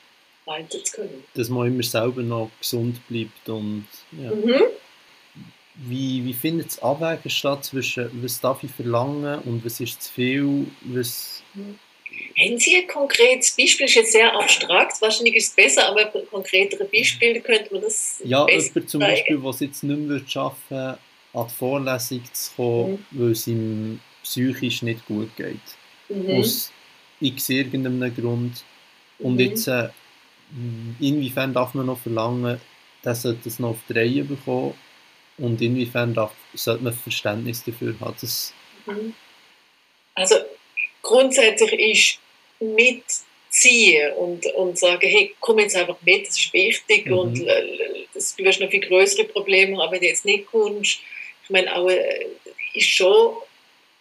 können. 0.93 1.23
Dass 1.35 1.49
man 1.49 1.67
immer 1.67 1.83
selber 1.83 2.21
noch 2.21 2.49
gesund 2.59 2.99
bleibt 3.07 3.47
und 3.49 3.85
ja. 4.11 4.31
Mhm. 4.31 4.63
Wie, 5.81 6.25
wie 6.25 6.33
findet 6.33 6.67
das 6.67 6.79
Abwägen 6.83 7.29
statt 7.29 7.63
zwischen 7.63 8.09
was 8.21 8.41
darf 8.41 8.63
ich 8.63 8.71
verlangen 8.71 9.39
und 9.41 9.63
was 9.63 9.79
ist 9.79 10.01
zu 10.01 10.11
viel, 10.11 10.65
was... 10.81 11.41
Haben 12.37 12.57
Sie 12.57 12.75
ein 12.75 12.87
konkretes 12.87 13.55
Beispiel? 13.55 13.85
Das 13.85 13.91
ist 13.91 13.95
jetzt 13.95 14.11
sehr 14.11 14.33
abstrakt, 14.33 15.01
wahrscheinlich 15.01 15.35
ist 15.35 15.49
es 15.49 15.55
besser, 15.55 15.87
aber 15.87 16.05
konkretere 16.29 16.83
Beispiel 16.83 17.39
könnte 17.39 17.71
man 17.71 17.83
das 17.83 18.19
Ja, 18.25 18.45
jemand 18.49 18.89
zum 18.89 18.99
Beispiel, 18.99 19.39
der 19.39 19.49
es 19.49 19.59
jetzt 19.61 19.83
nicht 19.83 19.99
mehr 19.99 20.21
schaffen 20.27 20.57
würde, 20.69 20.99
an 21.33 21.47
die 21.47 21.53
Vorlesung 21.53 22.23
zu 22.33 22.51
kommen, 22.55 23.05
mhm. 23.11 23.19
weil 23.19 23.31
es 23.31 23.47
ihm 23.47 23.99
psychisch 24.23 24.81
nicht 24.81 25.05
gut 25.05 25.35
geht. 25.35 25.59
Mhm. 26.09 26.39
Aus 26.39 26.71
x 27.21 27.49
irgendeinem 27.49 28.13
Grund. 28.15 28.63
Und 29.19 29.33
mhm. 29.35 29.39
jetzt, 29.39 29.67
äh, 29.67 29.89
inwiefern 30.99 31.53
darf 31.53 31.73
man 31.73 31.85
noch 31.85 31.99
verlangen, 31.99 32.59
dass 33.03 33.25
er 33.25 33.33
das 33.33 33.59
noch 33.59 33.69
auf 33.69 33.79
die 33.87 33.93
Reihe 33.93 34.23
bekommt 34.23 34.75
und 35.37 35.61
inwiefern 35.61 36.13
darf, 36.13 36.33
sollte 36.53 36.83
man 36.83 36.93
Verständnis 36.93 37.63
dafür 37.63 37.95
haben? 37.99 38.15
Dass 38.19 38.53
mhm. 38.85 39.13
also 40.15 40.35
grundsätzlich 41.01 41.73
ist 41.73 42.19
mitziehen 42.59 44.13
und, 44.13 44.45
und 44.55 44.77
sagen, 44.77 45.07
hey, 45.07 45.35
komm 45.39 45.59
jetzt 45.59 45.75
einfach 45.75 45.97
mit, 46.01 46.27
das 46.27 46.37
ist 46.37 46.53
wichtig 46.53 47.05
mhm. 47.05 47.13
und 47.13 47.47
äh, 47.47 48.05
das, 48.13 48.35
du 48.35 48.43
wirst 48.43 48.59
noch 48.59 48.69
viel 48.69 48.81
größere 48.81 49.25
Probleme 49.25 49.77
haben, 49.77 49.91
wenn 49.91 50.01
du 50.01 50.07
jetzt 50.07 50.25
nicht 50.25 50.45
kommst. 50.47 50.99
Ich 51.49 51.53
meine, 51.53 51.75
auch 51.75 51.89
äh, 51.89 52.27
ist 52.75 52.89
schon 52.89 53.37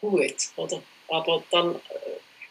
gut, 0.03 0.35
oder? 0.57 0.83
Aber 1.09 1.43
dann 1.51 1.77
äh, 1.77 1.79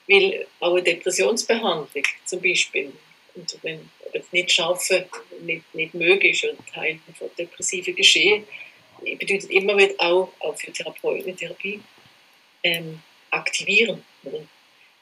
will 0.08 0.48
auch 0.60 0.72
eine 0.72 0.82
Depressionsbehandlung 0.82 2.04
zum 2.26 2.42
Beispiel, 2.42 2.92
und 3.36 3.58
wenn 3.62 3.92
das 4.12 4.26
nicht 4.32 4.52
schaffen, 4.52 5.06
nicht, 5.42 5.76
nicht 5.76 5.94
möglich 5.94 6.44
und 6.50 6.58
Teil 6.74 7.00
von 7.16 7.30
depressiven 7.38 7.96
Geschehen, 7.96 8.44
bedeutet 9.20 9.52
immer 9.52 9.78
wieder 9.78 9.94
auch, 10.00 10.32
auch 10.40 10.58
für 10.58 10.74
Therapeuten, 10.74 11.38
Therapie, 11.38 11.80
ähm, 12.64 13.00
aktivieren. 13.30 14.04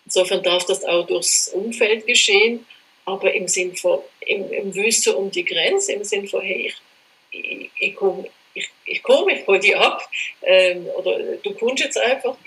Insofern 0.04 0.44
darf 0.44 0.66
das 0.66 0.84
auch 0.84 1.08
durchs 1.08 1.48
Umfeld 1.48 2.06
geschehen, 2.06 2.66
aber 3.06 3.34
im 3.34 3.48
Sinn 3.48 3.78
von, 3.78 4.02
im, 4.20 4.52
im 4.52 4.76
Wissen 4.76 5.16
um 5.16 5.32
die 5.32 5.46
Grenze, 5.46 5.94
im 5.94 6.04
Sinn 6.04 6.28
von, 6.28 6.42
hey, 6.42 6.74
ich, 7.32 7.42
ich, 7.42 7.72
ich 7.80 7.96
komme, 7.96 8.28
ich, 8.86 8.96
ich, 8.96 9.04
komm, 9.04 9.30
ich 9.30 9.46
hole 9.48 9.60
dich 9.60 9.76
ab, 9.76 10.08
ähm, 10.42 10.86
oder 10.98 11.20
du 11.38 11.54
kommst 11.54 11.84
jetzt 11.84 11.98
einfach, 11.98 12.38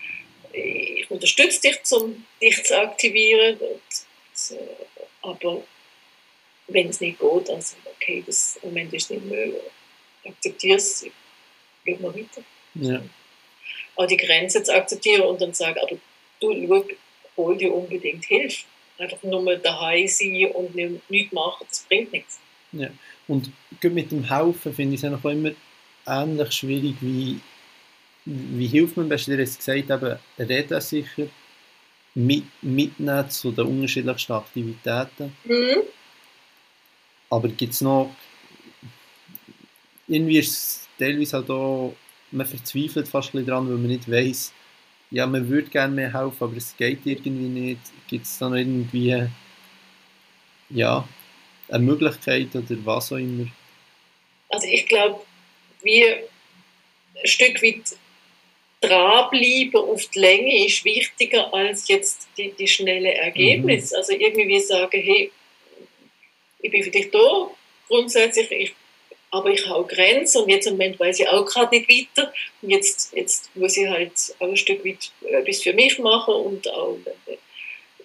ich 0.53 1.11
unterstütze 1.11 1.61
dich, 1.61 1.79
um 1.93 2.25
dich 2.41 2.65
zu 2.65 2.79
aktivieren, 2.79 3.59
und, 3.59 4.57
äh, 4.57 4.63
aber 5.23 5.63
wenn 6.69 6.89
es 6.89 7.01
nicht 7.01 7.19
geht, 7.19 7.49
dann 7.49 7.61
sage 7.61 7.83
okay, 7.97 8.23
das 8.27 8.59
im 8.63 8.71
Moment 8.71 8.93
ist 8.95 9.11
nicht 9.11 9.25
möglich, 9.25 9.63
akzeptiere 10.25 10.77
es, 10.77 11.07
geht 11.85 12.01
noch 12.01 12.15
weiter. 12.15 12.43
Ja. 12.75 13.03
Auch 13.97 14.07
die 14.07 14.17
Grenze 14.17 14.63
zu 14.63 14.75
akzeptieren 14.75 15.23
und 15.23 15.41
dann 15.41 15.55
sagen, 15.55 15.79
aber 15.81 15.97
du, 16.41 16.67
schau, 16.67 16.85
hol 17.37 17.57
dir 17.57 17.75
unbedingt 17.75 18.25
Hilfe. 18.25 18.65
Einfach 18.99 19.23
nur 19.23 19.43
mal 19.43 19.59
daheim 19.59 20.09
sein 20.09 20.47
und 20.53 20.75
nichts 21.09 21.33
machen, 21.33 21.67
das 21.69 21.87
bringt 21.89 22.13
nichts. 22.13 22.41
Ja. 22.73 22.89
Und 23.29 23.51
mit 23.83 24.11
dem 24.11 24.25
Helfen 24.25 24.75
finde 24.75 24.97
ich 24.97 25.03
es 25.03 25.13
auch 25.13 25.25
immer 25.25 25.53
ähnlich 26.09 26.53
schwierig 26.53 26.97
wie 27.01 27.41
wie 28.31 28.67
hilft 28.67 28.97
man 28.97 29.05
am 29.05 29.09
besten? 29.09 29.33
Ihr 29.33 29.39
habt 29.39 29.57
gesagt, 29.57 29.91
eben, 30.39 30.49
reden 30.49 30.81
sicher, 30.81 31.27
mit, 32.15 32.45
mitnehmen 32.63 33.31
zu 33.31 33.53
den 33.53 33.67
unterschiedlichsten 33.67 34.33
Aktivitäten. 34.33 35.33
Mhm. 35.45 35.83
Aber 37.31 37.49
gibt 37.49 37.75
es 37.75 37.81
noch, 37.81 38.15
irgendwie 40.07 40.39
ist 40.39 40.51
es 40.51 40.89
teilweise 40.99 41.39
halt 41.39 41.51
auch, 41.51 41.95
man 42.31 42.47
verzweifelt 42.47 43.09
fast 43.09 43.35
ein 43.35 43.47
daran, 43.47 43.69
weil 43.69 43.77
man 43.77 43.87
nicht 43.87 44.11
weiß, 44.11 44.53
ja, 45.11 45.27
man 45.27 45.49
würde 45.49 45.71
gerne 45.71 45.95
mehr 45.95 46.13
helfen, 46.13 46.45
aber 46.45 46.57
es 46.57 46.77
geht 46.77 47.01
irgendwie 47.07 47.49
nicht. 47.49 47.81
Gibt 48.07 48.27
es 48.27 48.39
da 48.39 48.51
noch 48.51 48.57
irgendwie, 48.57 49.27
ja, 50.71 51.09
eine 51.69 51.85
Möglichkeit 51.85 52.55
oder 52.55 52.77
was 52.85 53.13
auch 53.13 53.17
immer? 53.17 53.47
Also 54.51 54.67
ich 54.67 54.87
glaube, 54.87 55.21
wir 55.83 56.29
ein 57.21 57.27
Stück 57.27 57.63
weit 57.63 57.97
dranbleiben 58.81 59.77
auf 59.77 60.07
die 60.07 60.19
Länge 60.19 60.67
ist 60.67 60.85
wichtiger 60.85 61.53
als 61.53 61.89
jetzt 61.89 62.29
die, 62.37 62.53
die 62.53 62.69
schnelle 62.69 63.13
Ergebnis. 63.13 63.91
Mhm. 63.91 63.97
Also 63.97 64.13
irgendwie 64.13 64.61
sagen, 64.61 65.01
hey, 65.01 65.33
ich 66.61 66.71
bin 66.71 66.83
für 66.83 66.91
dich 66.91 67.11
da, 67.11 67.51
grundsätzlich, 67.89 68.51
ich, 68.51 68.73
aber 69.31 69.51
ich 69.51 69.67
habe 69.67 69.87
Grenzen 69.87 70.43
und 70.43 70.49
jetzt 70.49 70.67
im 70.67 70.75
Moment 70.75 70.99
weiß 70.99 71.21
ich 71.21 71.29
auch 71.29 71.45
gerade 71.45 71.77
nicht 71.77 71.89
weiter. 71.91 72.33
Und 72.63 72.71
jetzt, 72.71 73.13
jetzt 73.15 73.55
muss 73.55 73.77
ich 73.77 73.87
halt 73.89 74.13
auch 74.39 74.49
ein 74.49 74.57
Stück 74.57 74.85
weit 74.85 75.11
etwas 75.23 75.63
für 75.63 75.73
mich 75.73 75.99
machen 75.99 76.35
und 76.35 76.69
auch 76.71 76.97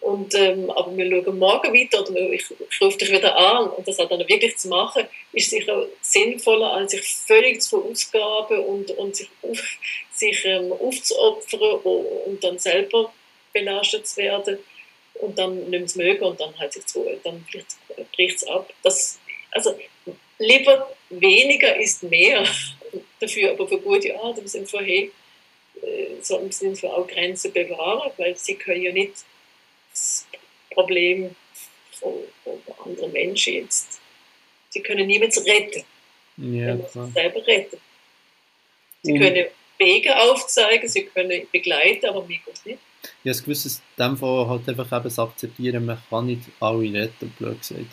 und, 0.04 0.36
ähm, 0.36 0.70
aber 0.70 0.96
wir 0.98 1.10
schauen 1.10 1.40
morgen 1.40 1.74
weiter 1.74 2.02
oder 2.02 2.20
ich, 2.32 2.44
ich 2.70 2.82
rufe 2.82 2.98
dich 2.98 3.10
wieder 3.10 3.38
an 3.38 3.70
und 3.70 3.88
das 3.88 3.96
dann 3.96 4.10
wirklich 4.10 4.58
zu 4.58 4.68
machen, 4.68 5.08
ist 5.32 5.50
sicher 5.50 5.88
sinnvoller, 6.02 6.74
als 6.74 6.92
sich 6.92 7.08
völlig 7.26 7.62
zu 7.62 7.82
verausgaben 7.82 8.60
und, 8.66 8.92
und 8.92 9.16
sich, 9.16 9.30
auf, 9.42 9.78
sich 10.12 10.44
ähm, 10.44 10.74
aufzuopfern 10.74 11.80
und 12.26 12.44
dann 12.44 12.60
selber 12.60 13.14
belastet 13.54 14.06
zu 14.06 14.18
werden 14.18 14.58
und 15.14 15.40
dann 15.40 15.70
nicht 15.70 15.86
es 15.86 15.96
mögen 15.96 16.26
und 16.26 16.38
dann 16.38 16.58
halt 16.60 16.74
sich 16.74 16.86
zu, 16.86 17.06
dann 17.24 17.46
bricht 18.14 18.36
es 18.36 18.44
ab. 18.46 18.70
Das, 18.84 19.20
also 19.52 19.80
lieber 20.38 20.94
weniger 21.12 21.78
ist 21.80 22.04
mehr 22.04 22.46
dafür, 23.22 23.52
aber 23.52 23.70
für 23.70 23.80
gute 23.80 24.20
Art 24.20 24.38
im 24.38 24.48
Sinne 24.48 24.68
von, 24.68 24.84
hey, 24.84 25.14
äh, 25.82 26.22
sollten 26.22 26.82
wir 26.82 26.94
auch 26.94 27.08
Grenzen 27.08 27.54
bewahren, 27.54 28.12
weil 28.18 28.36
sie 28.36 28.56
können 28.56 28.82
ja 28.82 28.92
nicht 28.92 29.14
das 29.94 30.28
Problem 30.72 31.36
von, 31.92 32.14
von 32.44 32.60
anderen 32.86 33.12
Menschen 33.12 33.54
jetzt. 33.54 34.00
Sie 34.70 34.82
können 34.82 35.08
niemanden 35.08 35.44
retten. 35.44 35.84
Ja, 36.38 36.76
klar. 36.78 37.12
selber 37.14 37.46
retten. 37.46 37.78
Sie 39.04 39.20
können 39.20 39.46
Wege 39.78 40.18
aufzeigen, 40.18 40.88
sie 40.88 41.06
können 41.06 41.48
begleiten, 41.52 42.06
aber 42.08 42.26
mir 42.26 42.40
geht 42.46 42.66
nicht. 42.66 42.80
Ja, 43.24 43.32
das 43.32 43.44
Gewisse 43.44 43.68
ist 43.68 43.82
in 43.98 44.04
dem 44.06 44.18
Fall 44.18 44.48
halt 44.48 44.68
einfach 44.68 44.92
eben 44.92 45.04
das 45.04 45.20
akzeptieren, 45.20 45.86
man 45.86 46.02
kann 46.10 46.26
nicht 46.26 46.42
alle 46.60 46.94
retten, 46.94 47.30
blöd 47.38 47.60
gesagt. 47.60 47.86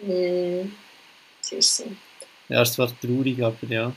Mm, 0.00 0.72
das 1.40 1.52
ist 1.52 1.76
so. 1.76 1.84
Ja, 2.48 2.62
es 2.62 2.78
war 2.78 2.88
traurig, 3.00 3.42
aber 3.42 3.56
ja. 3.68 3.92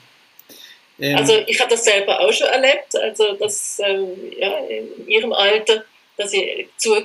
Ähm, 1.00 1.16
also 1.16 1.34
ich 1.48 1.60
habe 1.60 1.72
das 1.72 1.84
selber 1.84 2.20
auch 2.20 2.32
schon 2.32 2.48
erlebt, 2.48 2.96
also 2.96 3.34
dass 3.34 3.80
ähm, 3.84 4.10
ja, 4.38 4.58
in 4.66 5.08
ihrem 5.08 5.34
Alter, 5.34 5.86
dass 6.18 6.34
ich 6.34 6.68
zu, 6.78 6.96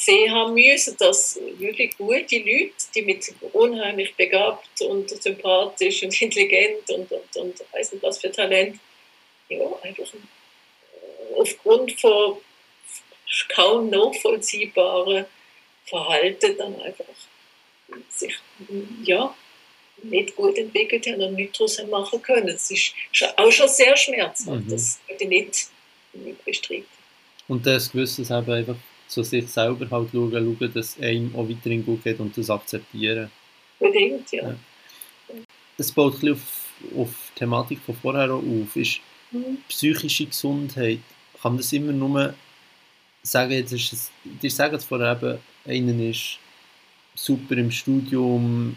sehen 0.00 0.32
haben 0.32 0.54
müssen, 0.54 0.96
dass 0.96 1.38
wirklich 1.58 1.96
gute 1.98 2.38
Leute, 2.38 2.72
die 2.94 3.02
mit 3.02 3.34
unheimlich 3.52 4.14
begabt 4.14 4.80
und 4.80 5.10
sympathisch 5.10 6.02
und 6.02 6.20
intelligent 6.22 6.88
und, 6.90 7.12
und, 7.12 7.36
und 7.36 7.64
weiß 7.72 7.92
nicht 7.92 8.02
was 8.02 8.18
für 8.18 8.32
Talent, 8.32 8.78
ja, 9.48 9.58
einfach 9.82 10.06
aufgrund 11.36 12.00
von 12.00 12.38
kaum 13.54 13.90
nachvollziehbaren 13.90 15.26
Verhalten 15.84 16.56
dann 16.56 16.80
einfach 16.80 17.04
sich 18.08 18.36
ja, 19.04 19.34
nicht 20.02 20.34
gut 20.34 20.56
entwickelt 20.56 21.06
haben 21.06 21.22
und 21.22 21.34
nichts 21.34 21.58
daraus 21.58 21.82
machen 21.88 22.22
können. 22.22 22.46
Das 22.46 22.70
ist 22.70 22.94
auch 23.36 23.50
schon 23.50 23.68
sehr 23.68 23.96
schmerzhaft, 23.96 24.64
mhm. 24.64 24.70
das 24.70 24.98
würde 25.06 25.24
ich 25.24 25.28
nicht, 25.30 25.66
nicht 26.14 26.44
bestreiten. 26.44 26.86
Und 27.48 27.66
das 27.66 27.90
Gewissen 27.90 28.22
ist 28.22 28.30
einfach 28.30 28.76
zu 29.10 29.22
sich 29.22 29.48
selber 29.48 29.90
halt 29.90 30.10
schauen, 30.12 30.32
schauen, 30.32 30.72
dass 30.74 30.96
es 30.96 31.02
einem 31.02 31.34
auch 31.34 31.48
weiterhin 31.48 31.84
gut 31.84 32.04
geht 32.04 32.20
und 32.20 32.36
das 32.36 32.48
akzeptieren. 32.48 33.30
Bedingt, 33.78 34.30
ja. 34.32 34.50
ja. 34.50 34.56
Es 35.76 35.90
baut 35.90 36.14
ein 36.14 36.20
bisschen 36.20 36.34
auf, 36.34 36.98
auf 36.98 37.32
die 37.34 37.38
Thematik 37.40 37.80
von 37.80 37.96
vorher 37.96 38.32
auch 38.32 38.42
auf. 38.42 38.76
Ist 38.76 39.00
mhm. 39.32 39.58
psychische 39.68 40.26
Gesundheit, 40.26 41.00
kann 41.40 41.52
man 41.52 41.58
das 41.58 41.72
immer 41.72 41.92
nur 41.92 42.34
sagen, 43.22 43.52
jetzt 43.52 43.72
ist 43.72 43.92
es, 43.92 44.10
dir 44.24 44.50
sagen 44.50 44.76
es 44.76 44.84
vorher 44.84 45.12
eben, 45.12 45.38
einer 45.66 46.10
ist 46.10 46.38
super 47.14 47.56
im 47.56 47.70
Studium, 47.70 48.76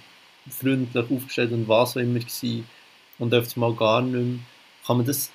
freundlich 0.50 1.12
aufgestellt 1.12 1.52
und 1.52 1.68
was 1.68 1.96
auch 1.96 2.02
immer 2.02 2.20
gewesen 2.20 2.68
und 3.20 3.34
öfters 3.34 3.56
mal 3.56 3.74
gar 3.74 4.02
nicht 4.02 4.14
mehr. 4.14 4.40
Kann 4.86 4.98
man 4.98 5.06
das 5.06 5.32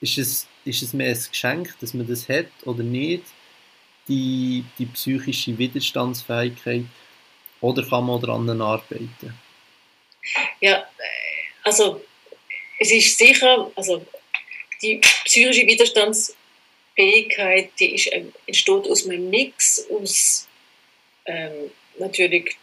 ist 0.00 0.18
es, 0.18 0.48
ist 0.64 0.82
es 0.82 0.92
mehr 0.92 1.14
ein 1.14 1.24
Geschenk, 1.30 1.74
dass 1.80 1.94
man 1.94 2.06
das 2.06 2.28
hat 2.28 2.48
oder 2.64 2.82
nicht, 2.82 3.24
die, 4.08 4.64
die 4.78 4.86
psychische 4.86 5.56
Widerstandsfähigkeit, 5.56 6.84
oder 7.60 7.88
kann 7.88 8.06
man 8.06 8.20
daran 8.20 8.60
arbeiten? 8.60 9.38
Ja, 10.60 10.84
also 11.62 12.02
es 12.78 12.90
ist 12.90 13.16
sicher, 13.16 13.70
also 13.76 14.04
die 14.82 15.00
psychische 15.24 15.66
Widerstandsfähigkeit, 15.66 17.70
die 17.78 17.94
ist, 17.94 18.12
ähm, 18.12 18.32
entsteht 18.46 18.88
aus 18.88 19.08
einem 19.08 19.30
Mix 19.30 19.86
aus 19.90 20.48
ähm, 21.26 21.70
natürlich 21.98 22.56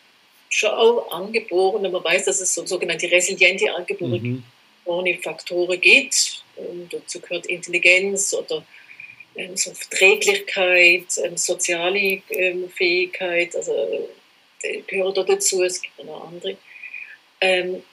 schon 0.50 0.72
auch 0.72 1.12
angeborenen, 1.12 1.92
man 1.92 2.04
weiß, 2.04 2.26
dass 2.26 2.42
es 2.42 2.54
so 2.54 2.66
sogenannte 2.66 3.10
resiliente 3.10 3.74
angeborene 3.74 4.44
mhm. 4.86 5.22
Faktoren 5.22 5.80
gibt. 5.80 6.44
Ähm, 6.58 6.90
dazu 6.92 7.22
gehört 7.22 7.46
Intelligenz 7.46 8.34
oder 8.34 8.66
so 9.56 9.74
Verträglichkeit, 9.74 11.06
ähm, 11.24 11.38
soziale 11.38 12.22
ähm, 12.30 12.70
Fähigkeit, 12.70 13.56
also 13.56 14.10
die 14.64 14.84
gehören 14.88 15.14
da 15.14 15.24
dazu, 15.24 15.64
es 15.64 15.82
gibt 15.82 16.04
noch 16.04 16.28
andere. 16.28 16.58
Ähm, 17.42 17.84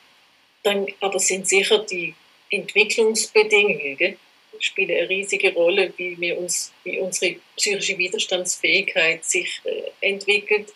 dann 0.63 0.87
aber 1.01 1.19
sind 1.19 1.49
sicher 1.49 1.79
die 1.79 2.15
Entwicklungsbedingungen, 2.51 3.97
gell, 3.97 4.17
spielen 4.59 4.91
eine 4.91 5.09
riesige 5.09 5.53
Rolle, 5.53 5.93
wie, 5.97 6.19
wir 6.19 6.39
uns, 6.39 6.73
wie 6.85 6.99
unsere 6.99 7.37
psychische 7.57 7.97
Widerstandsfähigkeit 7.99 9.25
sich 9.25 9.61
äh, 9.65 9.91
entwickelt. 10.01 10.73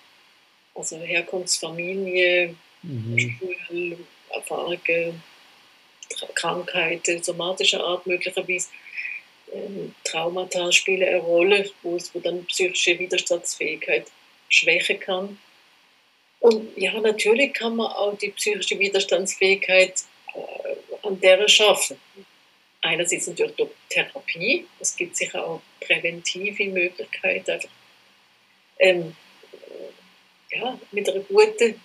Also 0.75 0.99
Herkunftsfamilie, 0.99 2.55
mhm. 2.83 3.37
Schulerfahrungen, 4.29 5.23
Krankheiten 6.35 7.23
somatischer 7.23 7.83
Art 7.85 8.07
möglicherweise. 8.07 8.69
Traumata 10.05 10.71
spielen 10.73 11.09
eine 11.09 11.19
Rolle, 11.19 11.71
wo 11.83 11.97
es 11.97 12.15
wo 12.15 12.21
dann 12.21 12.45
psychische 12.47 12.99
Widerstandsfähigkeit 12.99 14.07
schwächen 14.49 15.01
kann. 15.01 15.39
Und 16.41 16.77
ja, 16.77 16.99
natürlich 17.01 17.53
kann 17.53 17.77
man 17.77 17.93
auch 17.93 18.17
die 18.17 18.31
psychische 18.31 18.79
Widerstandsfähigkeit 18.79 20.05
äh, 20.35 21.07
an 21.07 21.21
der 21.21 21.47
schaffen. 21.49 21.99
Einerseits 22.81 23.27
natürlich 23.27 23.57
durch 23.57 23.71
Therapie, 23.91 24.67
es 24.79 24.97
gibt 24.97 25.17
sicher 25.17 25.47
auch 25.47 25.61
präventive 25.81 26.65
Möglichkeiten, 26.67 27.51
einfach, 27.51 27.69
ähm, 28.79 29.15
ja, 30.51 30.79
mit 30.91 31.09
einer 31.09 31.21
guten 31.21 31.79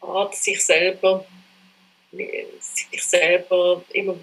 Art 0.00 0.34
sich 0.34 0.64
selber, 0.64 1.26
sich 2.12 3.04
selber 3.04 3.84
immer 3.92 4.16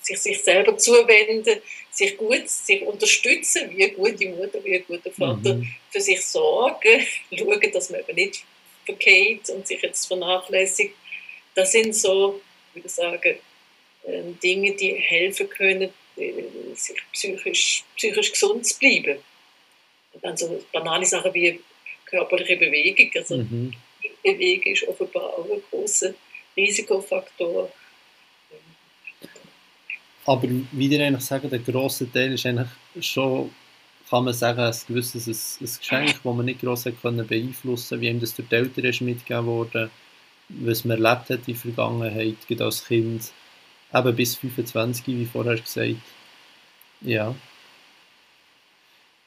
sich, 0.00 0.18
sich 0.18 0.42
selber 0.42 0.76
zuwenden, 0.76 1.60
sich 1.90 2.16
gut, 2.16 2.48
sich 2.48 2.82
unterstützen, 2.82 3.70
wie 3.76 3.84
eine 3.84 3.92
gute 3.92 4.28
Mutter, 4.28 4.64
wie 4.64 4.76
ein 4.76 4.84
guter 4.86 5.10
Vater, 5.10 5.54
mhm. 5.54 5.74
für 5.90 6.00
sich 6.00 6.24
sorgen, 6.24 7.06
schauen, 7.36 7.72
dass 7.72 7.90
man 7.90 8.00
eben 8.00 8.14
nicht 8.14 8.44
verkehrt 8.86 9.50
und 9.50 9.66
sich 9.66 9.82
jetzt 9.82 10.06
vernachlässigt. 10.06 10.94
Das 11.54 11.72
sind 11.72 11.94
so, 11.94 12.40
wie 12.74 12.80
ich 12.80 12.90
sagen, 12.90 13.36
ähm, 14.06 14.38
Dinge, 14.40 14.74
die 14.74 14.92
helfen 14.94 15.48
können, 15.50 15.92
äh, 16.16 16.32
sich 16.74 16.96
psychisch, 17.12 17.84
psychisch 17.96 18.32
gesund 18.32 18.66
zu 18.66 18.78
bleiben. 18.78 19.18
Und 20.12 20.24
dann 20.24 20.36
so 20.36 20.64
banale 20.72 21.04
Sachen 21.04 21.34
wie 21.34 21.60
körperliche 22.06 22.56
Bewegung, 22.56 23.10
also 23.14 23.36
mhm. 23.36 23.74
Bewegung 24.22 24.72
ist 24.72 24.88
offenbar 24.88 25.38
auch 25.38 25.50
ein 25.50 25.62
großer 25.70 26.14
Risikofaktor. 26.56 27.70
Aber 30.28 30.46
wie 30.72 30.88
ihr 30.88 31.06
eigentlich 31.06 31.24
sagen, 31.24 31.48
der 31.48 31.58
grosse 31.60 32.12
Teil 32.12 32.34
ist 32.34 32.44
eigentlich 32.44 32.68
schon, 33.00 33.50
kann 34.10 34.24
man 34.24 34.34
sagen, 34.34 34.60
ein 34.60 34.76
gewisses 34.86 35.26
ein, 35.26 35.66
ein 35.66 35.78
Geschenk, 35.80 36.22
das 36.22 36.34
man 36.34 36.44
nicht 36.44 36.60
gross 36.60 36.84
können 37.00 37.26
beeinflussen 37.26 37.98
wie 38.02 38.08
ihm 38.08 38.20
das 38.20 38.34
durch 38.34 38.46
die 38.46 38.56
Eltern 38.56 38.84
ist 38.84 39.00
mitgegeben 39.00 39.46
wurde, 39.46 39.90
was 40.50 40.84
man 40.84 41.02
erlebt 41.02 41.30
hat 41.30 41.48
in 41.48 41.54
der 41.54 41.56
Vergangenheit, 41.56 42.36
gerade 42.46 42.64
als 42.66 42.86
Kind, 42.86 43.32
eben 43.94 44.16
bis 44.16 44.36
25, 44.36 45.06
wie 45.06 45.24
vorher 45.24 45.56
gesagt. 45.56 45.96
Ja. 47.00 47.34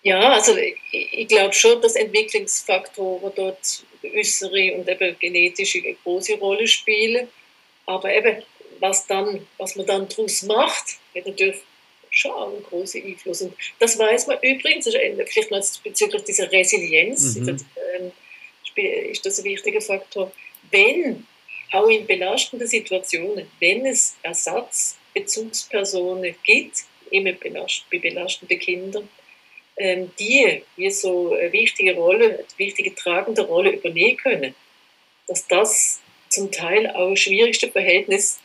Ja, 0.04 0.34
also 0.34 0.56
ich, 0.56 0.78
ich 0.92 1.28
glaube 1.28 1.54
schon, 1.54 1.82
dass 1.82 1.96
Entwicklungsfaktoren 1.96 3.32
dort 3.36 3.84
äußere 4.04 4.76
und 4.76 4.88
eben 4.88 5.16
genetische 5.18 5.80
eine 5.80 5.96
große 6.04 6.38
Rolle 6.38 6.68
spielen. 6.68 7.28
Aber 7.88 8.14
eben, 8.14 8.44
was, 8.82 9.08
dann, 9.08 9.48
was 9.58 9.78
man 9.78 9.86
dann 9.86 10.10
daraus 10.10 10.44
macht, 10.44 10.98
hat 11.16 11.26
natürlich 11.26 11.62
schon 12.10 12.32
auch 12.32 12.52
einen 12.52 12.64
großen 12.64 13.02
Einfluss. 13.04 13.42
Und 13.42 13.54
das 13.80 13.98
weiß 13.98 14.28
man 14.28 14.38
übrigens, 14.42 14.90
vielleicht 15.28 15.52
noch 15.52 15.64
bezüglich 15.84 16.24
dieser 16.24 16.52
Resilienz, 16.52 17.36
mhm. 17.36 17.48
das, 17.48 17.64
ähm, 17.96 18.12
ist 18.76 19.26
das 19.26 19.40
ein 19.40 19.46
wichtiger 19.46 19.80
Faktor. 19.82 20.32
Wenn, 20.72 21.26
auch 21.72 21.88
in 21.88 22.06
belastenden 22.06 22.68
Situationen, 22.68 23.48
wenn 23.60 23.86
es 23.86 24.18
Ersatzbezugspersonen 24.24 26.36
gibt, 26.44 26.84
immer 27.12 27.32
belast, 27.34 27.86
bei 27.92 28.00
belastenden 28.00 28.58
Kindern, 28.60 29.08
ähm, 29.78 30.12
die 30.20 30.64
wie 30.76 30.90
so 30.90 31.34
eine 31.34 31.54
wichtige 31.54 31.96
Rolle, 31.96 32.26
eine 32.26 32.44
wichtige 32.58 32.96
tragende 32.96 33.44
Rolle 33.44 33.72
übernehmen 33.72 34.18
können, 34.18 34.56
dass 35.28 35.48
das 35.48 36.02
zum 36.30 36.52
Teil 36.52 36.90
auch 36.92 37.16
schwierigste 37.16 37.72
Verhältnis 37.72 38.40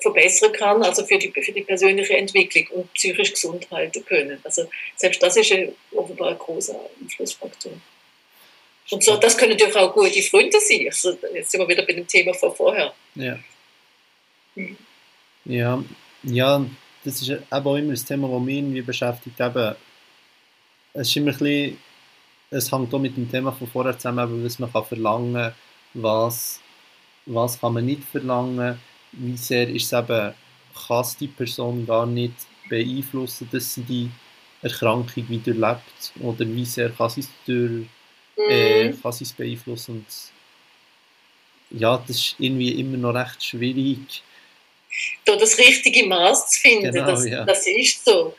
verbessern 0.00 0.52
kann, 0.52 0.82
also 0.82 1.04
für 1.04 1.18
die, 1.18 1.30
für 1.30 1.52
die 1.52 1.62
persönliche 1.62 2.16
Entwicklung 2.16 2.66
und 2.68 2.92
psychisch 2.94 3.32
gesund 3.32 3.68
halten 3.70 4.04
können. 4.04 4.38
Also 4.44 4.68
selbst 4.96 5.22
das 5.22 5.36
ist 5.36 5.52
ein, 5.52 5.72
offenbar 5.92 6.30
ein 6.30 6.38
großer 6.38 6.78
Einflussfaktor. 7.00 7.72
Und 8.90 9.04
so, 9.04 9.16
das 9.16 9.36
können 9.36 9.52
natürlich 9.52 9.76
auch 9.76 9.92
gute 9.92 10.22
Freunde 10.22 10.58
sein. 10.60 10.86
Also 10.86 11.18
jetzt 11.34 11.50
sind 11.50 11.60
wir 11.60 11.68
wieder 11.68 11.84
bei 11.84 11.92
dem 11.92 12.06
Thema 12.06 12.32
von 12.34 12.54
vorher. 12.54 12.94
Ja. 13.16 13.38
Hm. 14.54 14.76
Ja, 15.44 15.82
ja, 16.22 16.64
das 17.04 17.22
ist 17.22 17.28
eben 17.28 17.44
auch 17.50 17.76
immer 17.76 17.90
das 17.90 18.04
Thema, 18.04 18.28
das 18.28 18.40
mich 18.40 18.56
irgendwie 18.56 18.82
beschäftigt. 18.82 19.40
Eben, 19.40 19.74
es 20.94 21.08
ist 21.08 21.16
immer 21.16 21.32
ein 21.32 21.38
bisschen, 21.38 21.78
es 22.50 22.72
hängt 22.72 22.94
auch 22.94 22.98
mit 22.98 23.16
dem 23.16 23.30
Thema 23.30 23.52
von 23.52 23.66
vorher 23.66 23.98
zusammen, 23.98 24.44
was 24.44 24.58
man 24.58 24.72
kann 24.72 24.84
verlangen 24.84 25.34
kann, 25.34 25.54
was, 25.94 26.60
was 27.26 27.60
kann 27.60 27.74
man 27.74 27.84
nicht 27.84 28.04
verlangen 28.04 28.78
wie 29.12 29.36
sehr 29.36 29.68
ist 29.68 29.92
es 29.92 29.92
eben, 29.92 30.34
kann 30.86 31.00
es 31.00 31.16
die 31.16 31.28
Person 31.28 31.86
gar 31.86 32.06
nicht 32.06 32.34
beeinflussen, 32.68 33.48
dass 33.50 33.74
sie 33.74 33.82
die 33.82 34.10
Erkrankung 34.62 35.28
wieder 35.28 35.52
lebt 35.52 36.12
oder 36.20 36.46
wie 36.46 36.64
sehr 36.64 36.90
kann 36.90 37.10
sie 37.10 37.20
es 37.20 37.28
durch, 37.46 37.86
äh, 38.36 38.84
mhm. 38.84 39.02
kann 39.02 39.12
sie 39.12 39.24
es 39.24 39.32
beeinflussen 39.32 39.92
und 41.70 41.80
ja, 41.80 42.02
das 42.06 42.16
ist 42.16 42.36
irgendwie 42.38 42.80
immer 42.80 42.96
noch 42.96 43.14
recht 43.14 43.44
schwierig. 43.44 44.22
Da 45.24 45.36
das 45.36 45.58
richtige 45.58 46.06
Maß 46.06 46.50
zu 46.50 46.60
finden, 46.60 46.92
genau, 46.92 47.06
das, 47.06 47.26
ja. 47.26 47.44
das 47.44 47.66
ist 47.66 48.04
so. 48.04 48.34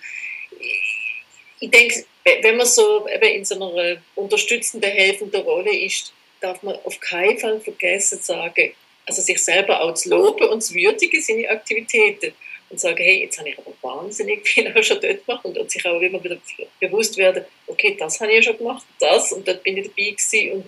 Ich 1.59 1.69
denke, 1.69 2.05
wenn 2.23 2.57
man 2.57 2.65
so 2.65 3.07
eben 3.07 3.35
in 3.35 3.45
so 3.45 3.55
einer 3.55 4.01
unterstützenden, 4.15 4.89
helfenden 4.89 5.41
Rolle 5.41 5.75
ist, 5.77 6.11
darf 6.41 6.63
man 6.63 6.75
auf 6.83 6.99
keinen 6.99 7.37
Fall 7.37 7.59
vergessen 7.59 8.21
zu 8.21 8.27
sagen, 8.33 8.71
also 9.09 9.23
sich 9.23 9.43
selber 9.43 9.81
auch 9.81 9.93
zu 9.95 10.09
loben 10.09 10.47
und 10.49 10.61
zu 10.61 10.75
würdigen, 10.75 11.21
seine 11.21 11.49
Aktivitäten. 11.49 12.33
Und 12.69 12.79
sagen, 12.79 13.03
hey, 13.03 13.23
jetzt 13.23 13.39
habe 13.39 13.49
ich 13.49 13.57
aber 13.57 13.73
wahnsinnig 13.81 14.47
viel 14.47 14.71
auch 14.71 14.83
schon 14.83 15.01
dort 15.01 15.25
gemacht 15.25 15.43
und 15.43 15.71
sich 15.71 15.83
auch 15.87 15.99
immer 15.99 16.23
wieder 16.23 16.37
bewusst 16.79 17.17
werden, 17.17 17.43
okay, 17.65 17.97
das 17.99 18.19
habe 18.19 18.31
ich 18.31 18.37
ja 18.37 18.43
schon 18.43 18.59
gemacht, 18.59 18.85
das 18.99 19.31
und 19.31 19.47
dort 19.47 19.63
bin 19.63 19.77
ich 19.77 19.87
dabei 19.87 20.11
gewesen 20.11 20.51
und, 20.51 20.65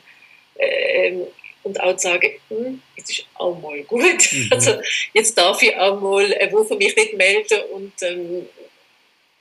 ähm, 0.57 1.27
und 1.61 1.79
auch 1.79 1.95
zu 1.95 2.07
sagen, 2.07 2.31
hm, 2.49 2.81
jetzt 2.97 3.11
ist 3.11 3.27
auch 3.35 3.55
mal 3.61 3.79
gut. 3.83 4.31
Mhm. 4.31 4.49
Also 4.51 4.81
jetzt 5.13 5.37
darf 5.37 5.61
ich 5.61 5.75
auch 5.77 6.01
mal 6.01 6.33
eine 6.33 6.51
Woche 6.51 6.75
mich 6.75 6.95
nicht 6.95 7.13
melden 7.13 7.61
und, 7.71 7.93
ähm, 8.01 8.47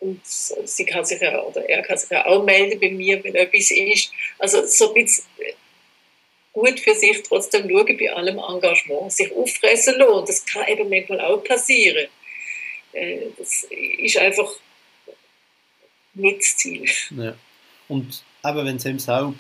und 0.01 0.21
sie 0.27 0.85
kann 0.85 1.07
sich 1.07 1.19
ja, 1.19 1.43
oder 1.43 1.67
er 1.67 1.81
kann 1.81 1.97
sich 1.97 2.11
ja 2.11 2.27
auch 2.27 2.45
melden 2.45 2.79
bei 2.79 2.91
mir, 2.91 3.25
wenn 3.25 3.37
etwas 3.37 3.71
ist. 3.71 4.13
Also 4.39 4.67
so 4.67 4.89
ein 4.89 5.03
bisschen 5.03 5.25
gut 6.53 6.81
für 6.81 6.95
sich 6.95 7.23
trotzdem 7.23 7.69
schauen 7.69 7.97
bei 7.99 8.13
allem 8.13 8.39
Engagement, 8.39 9.13
sich 9.13 9.33
auffressen 9.33 9.99
lassen. 9.99 10.27
Das 10.27 10.45
kann 10.45 10.67
eben 10.69 10.89
manchmal 10.89 11.21
auch 11.21 11.43
passieren. 11.45 12.09
Äh, 12.93 13.27
das 13.39 13.67
ist 13.71 14.17
einfach 14.17 14.51
nicht 16.15 16.41
das 16.41 16.57
Ziel. 16.57 16.89
Ja. 17.17 17.35
Und 17.89 18.23
eben, 18.45 18.67
wenn 18.67 18.77
es 18.77 18.87
einem 18.87 18.99
selber 18.99 19.35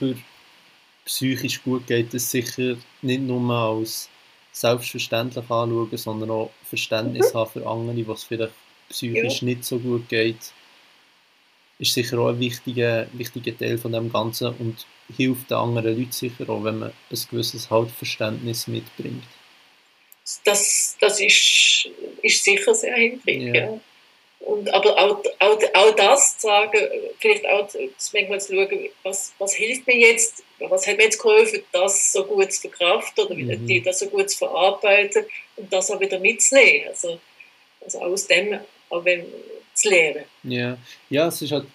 psychisch 1.04 1.62
gut 1.62 1.86
geht, 1.86 2.14
das 2.14 2.30
sicher 2.30 2.76
nicht 3.02 3.22
nur 3.22 3.52
als 3.52 4.08
selbstverständlich 4.52 5.44
anschauen, 5.50 5.96
sondern 5.96 6.30
auch 6.30 6.50
Verständnis 6.64 7.32
mhm. 7.32 7.38
haben 7.38 7.50
für 7.50 7.66
andere, 7.66 8.12
es 8.12 8.24
vielleicht 8.24 8.52
psychisch 8.88 9.42
ja. 9.42 9.46
nicht 9.46 9.64
so 9.64 9.78
gut 9.78 10.08
geht, 10.08 10.52
ist 11.80 11.94
sicher 11.94 12.18
auch 12.18 12.28
ein 12.28 12.38
wichtiger, 12.38 13.06
wichtiger 13.12 13.56
Teil 13.56 13.78
von 13.78 13.92
dem 13.92 14.12
Ganzen 14.12 14.54
und 14.58 14.86
hilft 15.16 15.50
den 15.50 15.56
anderen 15.56 15.98
Leuten 15.98 16.12
sicher 16.12 16.48
auch, 16.48 16.62
wenn 16.62 16.78
man 16.78 16.90
ein 16.90 17.18
gewisses 17.30 17.70
Haltverständnis 17.70 18.66
mitbringt. 18.66 19.24
Das, 20.44 20.96
das 21.00 21.20
ist, 21.20 21.88
ist 22.22 22.44
sicher 22.44 22.74
sehr 22.74 22.94
hilfreich. 22.94 23.42
Ja. 23.42 23.54
Ja. 23.54 23.80
Und, 24.40 24.72
aber 24.72 24.96
auch, 24.96 25.22
auch, 25.38 25.58
auch 25.74 25.94
das 25.96 26.38
zu 26.38 26.46
sagen, 26.46 26.78
vielleicht 27.18 27.46
auch 27.46 27.68
manchmal 28.12 28.40
zu 28.40 28.54
schauen, 28.54 28.88
was, 29.02 29.32
was 29.38 29.54
hilft 29.54 29.86
mir 29.86 29.96
jetzt, 29.96 30.42
was 30.58 30.86
hat 30.86 30.96
mir 30.96 31.04
jetzt 31.04 31.18
geholfen, 31.18 31.62
das 31.72 32.12
so 32.12 32.24
gut 32.24 32.52
zu 32.52 32.62
verkraften 32.62 33.26
oder 33.26 33.34
mhm. 33.34 33.82
das 33.84 33.98
so 33.98 34.06
gut 34.06 34.30
zu 34.30 34.38
verarbeiten 34.38 35.26
und 35.56 35.70
das 35.72 35.90
auch 35.90 36.00
wieder 36.00 36.18
mitzunehmen. 36.18 36.88
Also, 36.88 37.20
also 37.82 38.00
aus 38.00 38.26
dem 38.26 38.60
auch 38.90 39.04
wenn, 39.04 39.24
zu 39.80 39.90
lernen. 39.90 40.24
Ja. 40.42 40.76
ja, 41.08 41.26
es 41.26 41.42
ist 41.42 41.52
halt, 41.52 41.66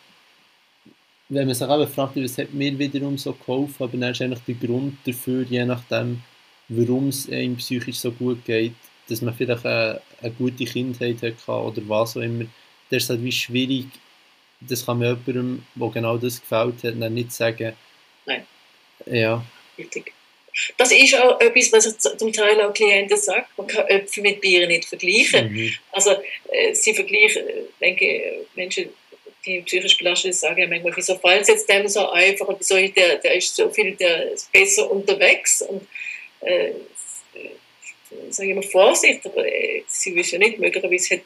wenn 1.30 1.48
man 1.48 1.56
sich 1.56 1.68
auch 1.68 1.90
fragt, 1.90 2.16
was 2.18 2.38
hat 2.38 2.54
mir 2.54 2.78
wiederum 2.78 3.18
so 3.18 3.34
geholfen, 3.34 3.84
aber 3.84 3.98
dann 3.98 4.12
ist 4.12 4.22
eigentlich 4.22 4.44
der 4.60 4.68
Grund 4.68 4.98
dafür, 5.06 5.44
je 5.44 5.66
nachdem, 5.66 6.22
warum 6.70 7.10
es 7.10 7.30
einem 7.30 7.58
psychisch 7.58 7.98
so 7.98 8.12
gut 8.12 8.44
geht, 8.46 8.76
dass 9.10 9.22
man 9.22 9.34
vielleicht 9.34 9.66
eine, 9.66 10.02
eine 10.22 10.32
gute 10.32 10.66
Kindheit 10.66 11.22
hatte 11.22 11.52
oder 11.52 11.82
was 11.88 12.18
auch 12.18 12.22
immer, 12.22 12.46
das 12.90 13.04
ist 13.04 13.10
halt 13.10 13.24
wie 13.24 13.32
schwierig, 13.32 13.88
das 14.62 14.86
kann 14.86 15.00
man 15.00 15.10
jemandem, 15.10 15.66
der 15.76 15.90
genau 15.90 16.18
das 16.18 16.42
gefällt 16.42 16.84
hat, 16.84 17.02
dann 17.02 17.14
nicht 17.14 17.32
sagen. 17.32 17.74
Nein. 18.26 18.46
Ja. 19.06 19.44
Richtig. 19.78 20.15
Das 20.78 20.92
ist 20.92 21.16
auch 21.16 21.40
etwas, 21.42 21.72
was 21.74 22.18
zum 22.18 22.32
Teil 22.32 22.62
auch 22.62 22.74
Klienten 22.74 23.18
sagen. 23.18 23.46
Man 23.58 23.68
kann 23.68 23.88
Äpfel 23.88 24.24
mit 24.24 24.42
Bieren 24.42 24.70
nicht 24.70 24.86
vergleichen. 24.86 25.52
Mhm. 25.52 25.74
Also, 25.92 26.12
äh, 26.50 26.74
sie 26.74 26.94
vergleichen, 26.94 27.48
äh, 27.48 27.54
denke 27.82 28.46
Menschen, 28.56 28.90
die 29.46 29.62
psychisch 29.62 29.98
belastet 29.98 30.34
sind, 30.34 30.50
sagen 30.50 30.62
ja 30.62 30.68
manchmal, 30.68 30.96
wieso 30.96 31.16
fällt 31.18 31.44
es 31.44 31.48
jetzt 31.50 31.70
dem 31.70 31.88
so 31.88 32.10
einfach 32.10 32.48
und 32.48 32.60
wieso 32.60 32.76
der, 32.76 33.18
der 33.18 33.36
ist 33.36 33.56
so 33.56 33.70
viel 33.70 33.96
der 33.96 34.32
ist 34.32 34.52
besser 34.52 34.90
unterwegs 34.90 35.62
und 35.62 35.88
äh, 36.42 36.72
sage 38.30 38.50
ich 38.50 38.56
immer 38.56 38.64
Vorsicht, 38.64 39.26
aber 39.26 39.46
äh, 39.46 39.84
sie 39.88 40.16
wissen 40.16 40.42
ja 40.42 40.48
nicht, 40.48 40.60
möglicherweise 40.60 41.16
hat 41.16 41.22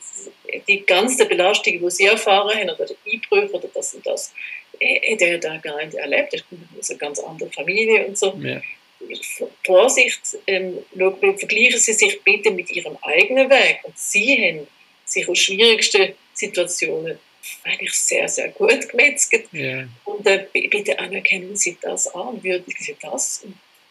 die 0.68 0.86
ganze 0.86 1.26
Belastung, 1.26 1.80
die 1.80 1.92
sie 1.92 2.06
erfahren 2.06 2.58
haben, 2.58 2.70
oder 2.70 2.86
die 2.86 3.13
Einbrüche 3.13 3.54
oder 3.54 3.70
das 3.74 3.94
und 3.94 4.06
das, 4.06 4.34
äh, 4.80 5.13
hat 5.13 5.22
er 5.22 5.38
da 5.38 5.58
gar 5.58 5.84
nicht 5.84 5.96
erlebt. 5.96 6.34
Er 6.34 6.42
kommt 6.42 6.62
aus 6.78 6.89
einer 6.89 7.00
ganz 7.00 7.20
anderen 7.20 7.52
Familie 7.52 8.06
und 8.06 8.18
so. 8.18 8.38
Ja. 8.42 8.62
Vorsicht, 9.65 10.38
ähm, 10.48 10.80
vergleichen 10.95 11.80
Sie 11.80 11.93
sich 11.93 12.22
bitte 12.24 12.52
mit 12.52 12.69
Ihrem 12.72 12.98
eigenen 13.02 13.50
Weg. 13.50 13.80
Und 13.84 13.98
Sie 13.98 14.36
haben 14.38 14.67
sich 15.06 15.28
aus 15.28 15.39
schwierigsten 15.39 16.13
Situationen 16.34 17.17
eigentlich 17.63 17.93
sehr, 17.93 18.28
sehr 18.28 18.50
gut 18.50 18.89
gemetzelt. 18.89 19.45
Yeah. 19.54 19.88
Und 20.06 20.26
äh, 20.28 20.45
bitte 20.52 20.98
anerkennen 21.00 21.56
Sie 21.56 21.78
das 21.82 22.08
an, 22.13 22.43
würdigen 22.43 22.84
Sie 22.84 22.95
das. 23.02 23.45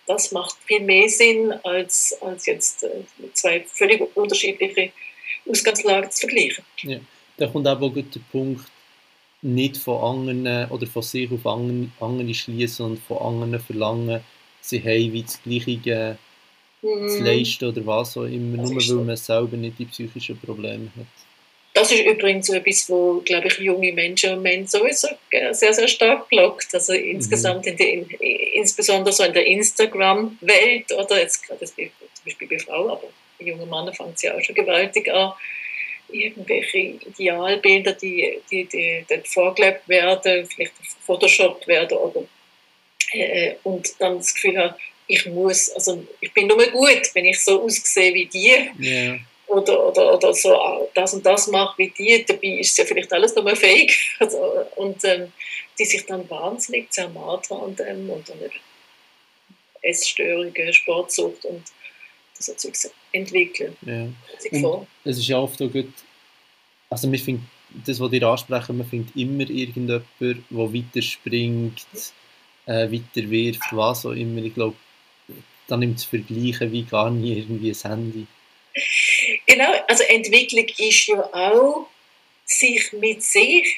Das 0.07 0.33
macht 0.33 0.57
viel 0.67 0.81
mehr 0.81 1.09
Sinn, 1.09 1.53
als, 1.65 2.17
als 2.21 2.47
jetzt 2.47 2.85
äh, 2.85 2.89
zwei 3.35 3.65
völlig 3.73 4.01
unterschiedliche 4.17 4.93
Ausgangslagen 5.47 6.11
zu 6.11 6.21
vergleichen. 6.21 6.65
Ja. 6.83 6.99
Da 7.37 7.47
kommt 7.47 7.67
aber 7.67 7.91
gut 7.91 8.15
der 8.15 8.21
Punkt, 8.33 8.65
nicht 9.43 9.77
von 9.77 10.03
anderen 10.03 10.71
oder 10.71 10.87
von 10.87 11.03
sich 11.03 11.31
auf 11.31 11.47
andere, 11.47 11.89
andere 12.01 12.35
schließen 12.35 12.85
und 12.85 13.03
von 13.05 13.19
anderen 13.19 13.61
verlangen, 13.61 14.21
sie 14.69 14.81
haben 14.81 15.13
wie 15.13 15.23
das 15.23 15.41
Gleiche 15.43 16.19
mm. 16.83 17.09
zu 17.09 17.23
leisten 17.23 17.65
oder 17.67 17.87
was 17.87 18.17
auch 18.17 18.25
immer, 18.25 18.63
nur 18.63 18.75
weil 18.75 18.81
so. 18.81 19.03
man 19.03 19.17
selber 19.17 19.57
nicht 19.57 19.79
die 19.79 19.87
psychischen 19.87 20.39
Probleme 20.39 20.91
hat. 20.97 21.07
Das 21.75 21.93
ist 21.93 22.05
übrigens 22.05 22.49
etwas, 22.49 22.89
wo, 22.91 23.21
glaube 23.25 23.47
ich, 23.47 23.59
junge 23.59 23.93
Menschen 23.93 24.31
im 24.31 24.37
Moment 24.37 24.69
sowieso 24.69 25.09
sehr, 25.53 25.73
sehr 25.73 25.87
stark 25.87 26.29
blockt. 26.29 26.75
Also 26.75 26.93
mhm. 26.93 27.05
insgesamt, 27.05 27.67
in 27.67 27.77
der, 27.77 27.93
in, 27.93 28.11
insbesondere 28.55 29.13
so 29.13 29.23
in 29.23 29.33
der 29.33 29.47
Instagram-Welt 29.47 30.93
oder 30.93 31.21
jetzt 31.21 31.47
gerade 31.47 31.65
zum 31.67 31.91
Beispiel 32.25 32.49
bei 32.49 32.59
Frauen, 32.59 32.91
aber 32.91 33.05
bei 33.39 33.47
jungen 33.47 33.69
Männern 33.69 33.95
fängt 33.95 34.17
es 34.17 34.23
ja 34.23 34.35
auch 34.35 34.41
schon 34.41 34.57
gewaltig 34.57 35.09
an. 35.13 35.33
Irgendwelche 36.11 36.79
Idealbilder, 36.79 37.93
die, 37.93 38.41
die, 38.51 38.65
die, 38.65 39.05
die 39.09 39.29
vorgelebt 39.29 39.89
werden, 39.89 40.47
vielleicht 40.47 40.73
Photoshop 41.07 41.65
werden 41.69 41.97
oder 41.99 42.25
äh, 43.13 43.55
und 43.63 43.89
dann 43.99 44.19
das 44.19 44.35
Gefühl 44.35 44.59
habe, 44.59 44.77
ich 45.07 45.25
muss, 45.27 45.71
also 45.71 46.05
ich 46.21 46.33
bin 46.35 46.47
nur 46.47 46.65
gut, 46.67 47.03
wenn 47.15 47.25
ich 47.25 47.43
so 47.43 47.63
aussehe 47.63 48.13
wie 48.13 48.27
die. 48.27 48.71
Yeah 48.79 49.19
oder, 49.49 49.89
oder, 49.89 50.15
oder 50.15 50.35
so 50.35 50.89
das 50.95 51.15
und 51.15 51.25
das 51.25 51.49
mache 51.49 51.79
wie 51.79 51.91
die, 51.91 52.25
dabei 52.25 52.61
ist 52.61 52.77
ja 52.79 52.85
vielleicht 52.85 53.13
alles 53.13 53.35
nochmal 53.35 53.57
fake. 53.57 53.93
Also, 54.21 54.39
und 54.77 55.03
ähm, 55.05 55.33
die 55.79 55.85
sich 55.85 56.05
dann 56.07 56.29
wahnsinnig 56.29 56.91
zermartern 56.91 57.59
und, 57.59 57.81
ähm, 57.81 58.11
und 58.11 58.29
dann 58.29 58.39
Essstörungen, 59.81 60.73
Sportsucht 60.73 61.45
und 61.45 61.63
das 62.37 62.49
hat 62.49 62.61
sich 62.61 62.91
entwickeln. 63.13 63.77
Ja. 63.83 64.09
Es 65.05 65.19
ist 65.19 65.29
ja 65.29 65.39
oft 65.39 65.61
auch 65.63 65.71
gut, 65.71 65.93
also 66.91 67.09
man 67.09 67.19
findet, 67.19 67.45
das, 67.87 68.01
was 68.01 68.13
ihr 68.13 68.23
ansprechen, 68.23 68.79
man 68.79 68.87
findet 68.87 69.17
immer 69.17 69.49
irgendjemand, 69.49 70.05
der 70.21 70.37
weiter 70.51 71.03
springt, 71.03 71.87
äh, 72.69 72.93
weiter 72.93 73.29
wirft, 73.31 73.73
was 73.73 74.07
auch 74.07 74.13
immer. 74.13 74.43
Ich 74.43 74.55
glaube, 74.55 74.77
dann 75.67 75.81
nimmt 75.81 75.99
es 75.99 76.05
Vergleichen 76.05 76.71
wie 76.71 76.85
gar 76.85 77.11
nie 77.11 77.39
irgendwie 77.39 77.71
ein 77.71 77.91
Handy. 77.91 78.27
Genau, 79.47 79.73
also 79.89 80.05
Entwicklung 80.05 80.67
ist 80.79 81.07
ja 81.09 81.23
auch, 81.33 81.89
sich 82.45 82.93
mit 82.93 83.23
sich, 83.23 83.77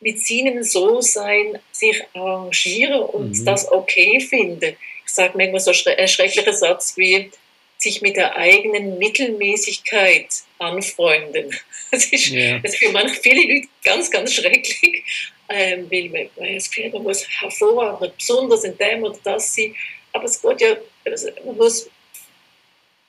mit 0.00 0.20
seinem 0.20 0.62
So-Sein, 0.62 1.58
sich 1.72 2.02
arrangieren 2.14 3.02
und 3.02 3.38
mhm. 3.38 3.44
das 3.44 3.70
okay 3.70 4.20
finden. 4.20 4.76
Ich 5.06 5.12
sage 5.12 5.38
manchmal 5.38 5.60
so 5.60 5.72
einen 5.90 6.08
schrecklichen 6.08 6.54
Satz 6.54 6.96
wie, 6.96 7.30
sich 7.78 8.02
mit 8.02 8.16
der 8.16 8.36
eigenen 8.36 8.98
Mittelmäßigkeit 8.98 10.28
anfreunden. 10.58 11.56
Das 11.90 12.04
ist, 12.04 12.30
yeah. 12.32 12.58
das 12.58 12.74
ist 12.74 12.80
für 12.80 12.92
manche 12.92 13.14
viele 13.14 13.40
Leute 13.50 13.68
ganz, 13.82 14.10
ganz 14.10 14.34
schrecklich, 14.34 15.04
ähm, 15.48 15.90
weil 15.90 16.30
das 16.36 16.70
Gefühl 16.70 16.90
man 16.92 17.02
muss 17.02 17.26
hervorragend, 17.40 18.16
besonders 18.16 18.64
in 18.64 18.76
dem 18.76 19.04
oder 19.04 19.18
das 19.24 19.54
sein. 19.54 19.74
Aber 20.12 20.24
es 20.24 20.40
geht 20.40 20.60
ja, 20.60 20.76
also 21.04 21.28
man 21.44 21.56
muss 21.56 21.90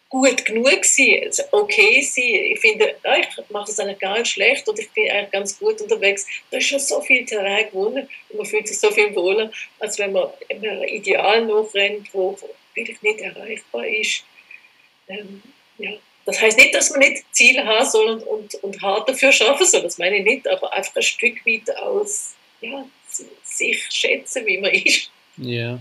gut 0.09 0.43
genug 0.43 0.83
sein, 0.83 1.23
also 1.25 1.43
okay 1.51 2.01
sein. 2.01 2.23
Ich 2.23 2.59
finde, 2.59 2.95
ich 3.19 3.49
mache 3.49 3.71
es 3.71 3.79
eigentlich 3.79 3.99
gar 3.99 4.17
nicht 4.17 4.31
schlecht 4.31 4.67
oder 4.67 4.79
ich 4.79 4.89
bin 4.91 5.09
eigentlich 5.09 5.31
ganz 5.31 5.59
gut 5.59 5.81
unterwegs. 5.81 6.25
Da 6.49 6.57
ist 6.57 6.67
schon 6.67 6.79
so 6.79 6.99
viel 7.01 7.25
Terrain 7.25 7.69
gewonnen 7.69 8.09
und 8.29 8.37
man 8.37 8.45
fühlt 8.45 8.67
sich 8.67 8.79
so 8.79 8.89
viel 8.91 9.15
wohler, 9.15 9.51
als 9.79 9.99
wenn 9.99 10.11
man 10.11 10.29
einem 10.49 10.83
Ideal 10.83 11.45
nachrennt, 11.45 12.07
wo 12.13 12.37
wirklich 12.73 13.01
nicht 13.01 13.19
erreichbar 13.19 13.85
ist. 13.87 14.23
Ähm, 15.07 15.41
ja. 15.77 15.91
Das 16.29 16.39
heißt 16.39 16.59
nicht, 16.59 16.75
dass 16.75 16.91
man 16.91 16.99
nicht 16.99 17.23
Ziele 17.31 17.65
haben 17.65 17.89
soll 17.89 18.07
und, 18.07 18.23
und, 18.23 18.53
und 18.63 18.81
hart 18.83 19.09
dafür 19.09 19.31
schaffen 19.31 19.65
soll, 19.65 19.81
das 19.81 19.97
meine 19.97 20.17
ich 20.17 20.23
nicht, 20.23 20.47
aber 20.47 20.71
einfach 20.71 20.95
ein 20.97 21.01
Stück 21.01 21.43
weit 21.43 21.75
aus 21.77 22.35
ja, 22.61 22.85
sich 23.43 23.87
schätzen, 23.89 24.45
wie 24.45 24.59
man 24.59 24.71
ist. 24.71 25.09
Ja, 25.37 25.79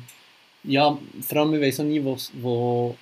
ja 0.64 0.98
vor 1.28 1.38
allem, 1.38 1.54
ich 1.54 1.60
weiß 1.60 1.80
auch 1.80 1.84
nie, 1.84 2.02
wo, 2.02 2.16
wo 2.40 2.96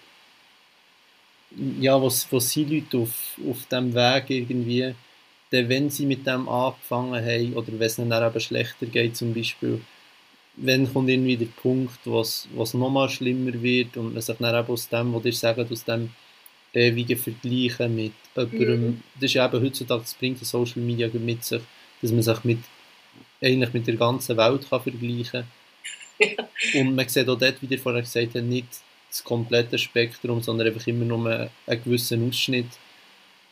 ja, 1.81 2.03
was, 2.03 2.27
was 2.33 2.51
sind 2.51 2.69
Leute 2.69 2.99
auf, 2.99 3.39
auf 3.49 3.59
diesem 3.71 3.95
Weg 3.95 4.25
irgendwie, 4.29 4.95
denn 5.53 5.69
wenn 5.69 5.89
sie 5.89 6.05
mit 6.05 6.27
dem 6.27 6.49
angefangen 6.49 7.25
haben, 7.25 7.55
oder 7.55 7.69
wenn 7.69 7.81
es 7.83 7.99
ihnen 7.99 8.11
dann 8.11 8.29
eben 8.29 8.41
schlechter 8.41 8.87
geht 8.87 9.17
zum 9.17 9.33
Beispiel, 9.33 9.81
wenn 10.57 10.93
kommt 10.93 11.11
irgendwie 11.11 11.37
der 11.37 11.47
Punkt, 11.47 12.01
wo 12.07 12.23
es 12.23 12.49
nochmal 12.75 13.09
schlimmer 13.09 13.63
wird 13.63 13.97
und 13.97 14.15
man 14.15 14.23
sich 14.23 14.37
dann 14.37 14.53
eben 14.53 14.73
aus 14.73 14.89
dem, 14.89 15.15
was 15.15 15.25
ihr 15.25 15.33
sagt, 15.33 15.71
aus 15.71 15.85
dem 15.85 16.11
ewigen 16.77 17.19
Vergleichen 17.19 17.95
mit 17.95 18.13
jemandem, 18.35 18.87
mhm. 18.87 19.03
das 19.15 19.25
ist 19.25 19.35
ja 19.35 19.47
eben 19.47 19.65
heutzutage, 19.65 20.03
das 20.03 20.15
bringt 20.15 20.45
Social 20.45 20.83
Media 20.83 21.09
mit 21.13 21.45
sich, 21.45 21.63
dass 22.03 22.13
man 22.13 22.23
sich 22.23 22.45
mit, 22.45 22.59
eigentlich 23.43 23.73
mit 23.73 23.87
der 23.87 23.97
ganzen 23.97 24.37
Welt 24.37 24.69
kann 24.69 24.83
vergleichen 24.83 25.31
kann. 25.33 25.45
Ja. 26.19 26.49
Und 26.81 26.97
man 26.97 27.07
sieht 27.07 27.29
auch 27.29 27.37
dort, 27.37 27.61
wie 27.61 27.67
ihr 27.67 27.79
vorher 27.79 28.01
gesagt 28.01 28.35
habt, 28.35 28.47
nicht 28.47 28.69
das 29.11 29.23
komplette 29.23 29.77
Spektrum, 29.77 30.43
sondern 30.43 30.69
einfach 30.69 30.87
immer 30.87 31.05
nur 31.05 31.51
einen 31.67 31.85
gewissen 31.85 32.27
Ausschnitt. 32.27 32.69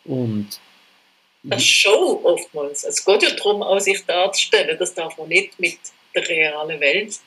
Und 0.06 0.48
das 1.42 1.60
ist 1.60 1.68
schon 1.68 2.24
oftmals. 2.24 2.84
Es 2.84 3.04
geht 3.04 3.22
ja 3.22 3.30
darum, 3.36 3.62
auch 3.62 3.78
sich 3.78 4.02
darzustellen. 4.06 4.78
Das 4.78 4.94
darf 4.94 5.18
man 5.18 5.28
nicht 5.28 5.60
mit 5.60 5.78
der 6.14 6.26
realen 6.26 6.80
Welt 6.80 7.20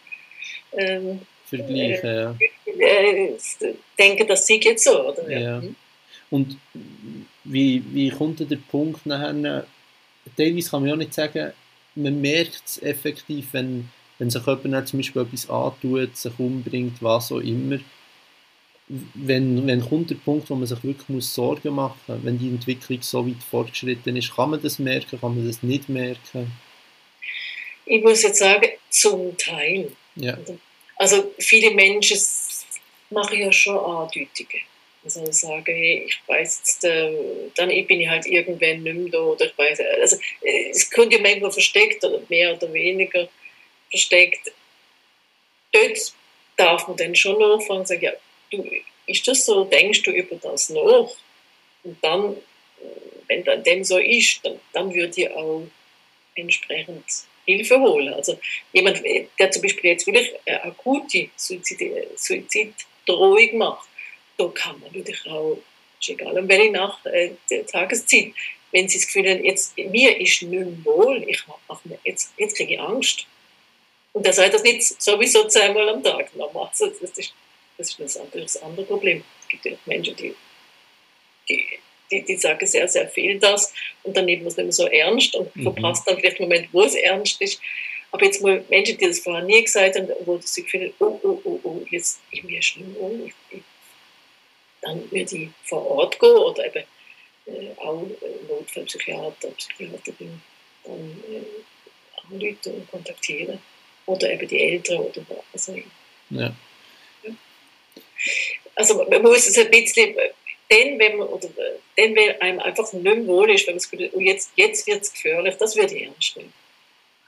ähm, 0.76 1.22
vergleichen. 1.46 2.10
Ja. 2.10 2.36
äh, 2.80 3.38
denken, 3.98 4.28
das 4.28 4.48
sei 4.48 4.56
jetzt 4.56 4.86
so. 4.86 5.10
Oder? 5.10 5.30
Ja. 5.30 5.62
Mhm. 5.62 5.76
Und 6.30 6.58
wie, 7.44 7.84
wie 7.94 8.10
kommt 8.10 8.40
der 8.40 8.58
Punkt 8.58 9.06
nachher? 9.06 9.66
Teilweise 10.36 10.70
kann 10.70 10.82
man 10.82 10.90
ja 10.90 10.96
nicht 10.96 11.14
sagen, 11.14 11.54
man 11.96 12.20
merkt 12.20 12.64
es 12.66 12.82
effektiv, 12.82 13.48
wenn, 13.54 13.90
wenn 14.20 14.30
sich 14.30 14.46
jemand 14.46 14.88
zum 14.88 15.00
Beispiel 15.00 15.22
etwas 15.22 15.50
antut, 15.50 16.18
sich 16.18 16.34
umbringt, 16.38 17.02
was 17.02 17.32
auch 17.32 17.40
immer 17.40 17.80
wenn, 18.88 19.68
wenn 19.68 19.82
kommt 19.82 20.10
der 20.10 20.16
Punkt, 20.16 20.50
wo 20.50 20.56
man 20.56 20.66
sich 20.66 20.82
wirklich 20.84 21.10
muss 21.10 21.34
Sorgen 21.34 21.76
machen 21.76 22.00
muss, 22.08 22.24
wenn 22.24 22.40
die 22.40 22.48
Entwicklung 22.48 23.02
so 23.02 23.28
weit 23.28 23.44
fortgeschritten 23.44 24.16
ist, 24.16 24.34
kann 24.34 24.52
man 24.52 24.62
das 24.62 24.80
merken, 24.80 25.20
kann 25.20 25.36
man 25.36 25.46
das 25.46 25.62
nicht 25.62 25.90
merken? 25.90 26.52
Ich 27.86 28.02
muss 28.02 28.24
jetzt 28.24 28.40
sagen, 28.40 28.70
zum 28.90 29.38
Teil. 29.38 29.92
Ja. 30.16 30.38
Also 30.96 31.34
viele 31.38 31.72
Menschen 31.72 32.18
machen 33.10 33.40
ja 33.40 33.52
schon 33.52 33.78
Andeutungen. 33.78 34.62
Also 35.16 35.32
sagen, 35.32 35.74
hey, 35.74 36.04
ich 36.06 36.20
weiß 36.28 36.60
jetzt, 36.60 36.84
äh, 36.84 37.12
dann 37.56 37.70
bin 37.70 38.02
ich 38.02 38.08
halt 38.08 38.26
irgendwann 38.26 39.10
da 39.10 39.20
oder 39.20 39.46
ich 39.46 39.58
weiß, 39.58 39.80
also 40.02 40.18
es 40.42 40.90
könnte 40.90 41.16
ja 41.16 41.22
manchmal 41.22 41.52
versteckt 41.52 42.04
oder 42.04 42.22
mehr 42.28 42.54
oder 42.54 42.72
weniger 42.74 43.30
versteckt. 43.90 44.52
Dort 45.72 46.14
darf 46.58 46.88
man 46.88 46.98
dann 46.98 47.16
schon 47.16 47.40
nachfragen 47.40 47.80
und 47.80 47.88
sagen, 47.88 48.04
ja, 48.04 48.14
du, 48.52 48.70
ist 49.06 49.28
das 49.28 49.46
so, 49.46 49.64
denkst 49.64 50.04
du 50.04 50.12
über 50.12 50.36
das 50.36 50.70
nach? 50.70 51.10
Und 51.84 51.98
dann, 52.02 52.36
wenn 53.28 53.44
dann 53.46 53.64
dem 53.64 53.84
so 53.84 53.98
ist, 53.98 54.40
dann, 54.44 54.60
dann 54.74 54.94
würde 54.94 55.22
ich 55.22 55.32
auch 55.32 55.64
entsprechend 56.36 57.06
Hilfe 57.46 57.80
holen. 57.80 58.14
Also 58.14 58.38
jemand, 58.74 59.02
der 59.40 59.52
zum 59.52 59.62
Beispiel 59.62 59.92
jetzt 59.92 60.06
wirklich 60.06 60.34
eine 60.46 60.66
akute 60.66 61.30
Suizid, 61.38 61.80
Suiziddrohung 62.16 63.58
macht, 63.58 63.88
da 64.38 64.48
kann 64.54 64.80
man 64.80 64.92
natürlich 64.92 65.26
auch, 65.28 65.58
ist 66.00 66.10
egal 66.10 66.38
um 66.38 66.48
welche 66.48 66.72
Nacht, 66.72 67.06
äh, 67.06 67.32
der 67.50 67.66
Tageszeit, 67.66 68.34
wenn 68.72 68.88
sie 68.88 68.98
das 68.98 69.08
Gefühl 69.08 69.30
haben, 69.30 69.44
jetzt, 69.44 69.78
mir 69.78 70.20
ist 70.20 70.42
nicht 70.42 70.52
mehr 70.52 70.68
wohl, 70.86 71.24
ich 71.28 71.44
mach 71.68 71.84
mir, 71.86 71.98
jetzt, 72.04 72.34
jetzt 72.38 72.56
kriege 72.56 72.74
ich 72.74 72.80
Angst. 72.80 73.26
Und 74.14 74.26
er 74.26 74.34
sagt 74.34 74.54
das 74.54 74.64
nicht 74.64 74.84
sowieso 75.02 75.48
zweimal 75.48 75.90
am 75.90 76.04
Tag. 76.04 76.30
Also 76.38 76.88
das, 76.88 77.18
ist, 77.18 77.34
das 77.78 78.00
ist 78.00 78.18
natürlich 78.18 78.52
das 78.54 78.62
andere 78.64 78.86
Problem. 78.86 79.24
Es 79.42 79.48
gibt 79.48 79.66
ja 79.66 79.72
Menschen, 79.86 80.16
die, 80.16 80.36
die, 81.48 81.66
die, 82.12 82.24
die 82.24 82.36
sagen 82.36 82.66
sehr, 82.66 82.88
sehr 82.88 83.08
viel 83.08 83.40
das 83.40 83.74
und 84.04 84.18
dann 84.18 84.26
nimmt 84.26 84.44
man 84.44 84.48
es 84.48 84.58
nicht 84.58 84.66
mehr 84.66 84.74
so 84.74 84.88
ernst 84.88 85.36
und 85.36 85.56
mhm. 85.56 85.64
verpasst 85.64 86.08
dann 86.08 86.18
vielleicht 86.18 86.40
einen 86.40 86.50
Moment, 86.50 86.70
wo 86.72 86.84
es 86.84 86.96
ernst 86.96 87.42
ist. 87.42 87.62
Aber 88.12 88.26
jetzt 88.26 88.42
mal 88.42 88.64
Menschen, 88.70 88.98
die 88.98 89.08
das 89.08 89.20
vorher 89.20 89.44
nie 89.44 89.64
gesagt 89.64 89.96
haben, 89.96 90.10
wo 90.26 90.40
sie 90.42 90.64
finden, 90.64 90.94
oh, 91.00 91.20
oh, 91.24 91.42
oh, 91.44 91.60
oh, 91.64 91.86
jetzt, 91.90 92.20
ich 92.32 92.44
mir 92.44 92.62
schlimm 92.62 92.96
um, 92.98 93.28
ich, 93.28 93.34
ich, 93.52 93.62
dann 94.82 95.12
würde 95.12 95.38
ich 95.38 95.50
vor 95.64 95.86
Ort 95.92 96.20
gehen 96.20 96.30
oder 96.30 96.66
eben 96.66 96.86
äh, 97.48 97.72
auch 97.78 98.04
äh, 98.04 98.48
Notfallpsychiater, 98.50 99.50
Psychiaterin, 99.50 100.42
dann 100.84 101.24
äh, 101.32 102.34
anrufen 102.34 102.74
und 102.74 102.92
kontaktieren. 102.92 103.60
Oder 104.06 104.32
eben 104.32 104.48
die 104.48 104.60
Eltern 104.60 105.00
oder 105.00 105.22
was 105.52 105.70
auch 105.70 105.76
immer. 105.76 105.84
Ja. 106.30 106.56
Also 108.76 109.06
man 109.10 109.22
muss 109.22 109.48
es 109.48 109.58
ein 109.58 109.70
bisschen, 109.70 110.16
dann, 110.70 111.00
wenn 111.00 111.18
man, 111.18 111.28
oder 111.28 111.50
dann, 111.96 112.16
wenn 112.16 112.42
einem 112.42 112.60
einfach 112.60 112.92
nicht 112.94 113.04
mehr 113.04 113.28
wohl 113.28 113.50
ist, 113.52 113.68
wenn 113.68 113.74
man 113.74 113.80
das 113.80 113.90
Gefühl 113.90 114.10
oh, 114.14 114.20
jetzt, 114.20 114.52
jetzt 114.56 114.88
wird 114.88 115.02
es 115.02 115.12
gefährlich, 115.12 115.56
das 115.58 115.76
würde 115.76 115.96
ich 115.96 116.04
ernst 116.04 116.38
nehmen. 116.38 116.54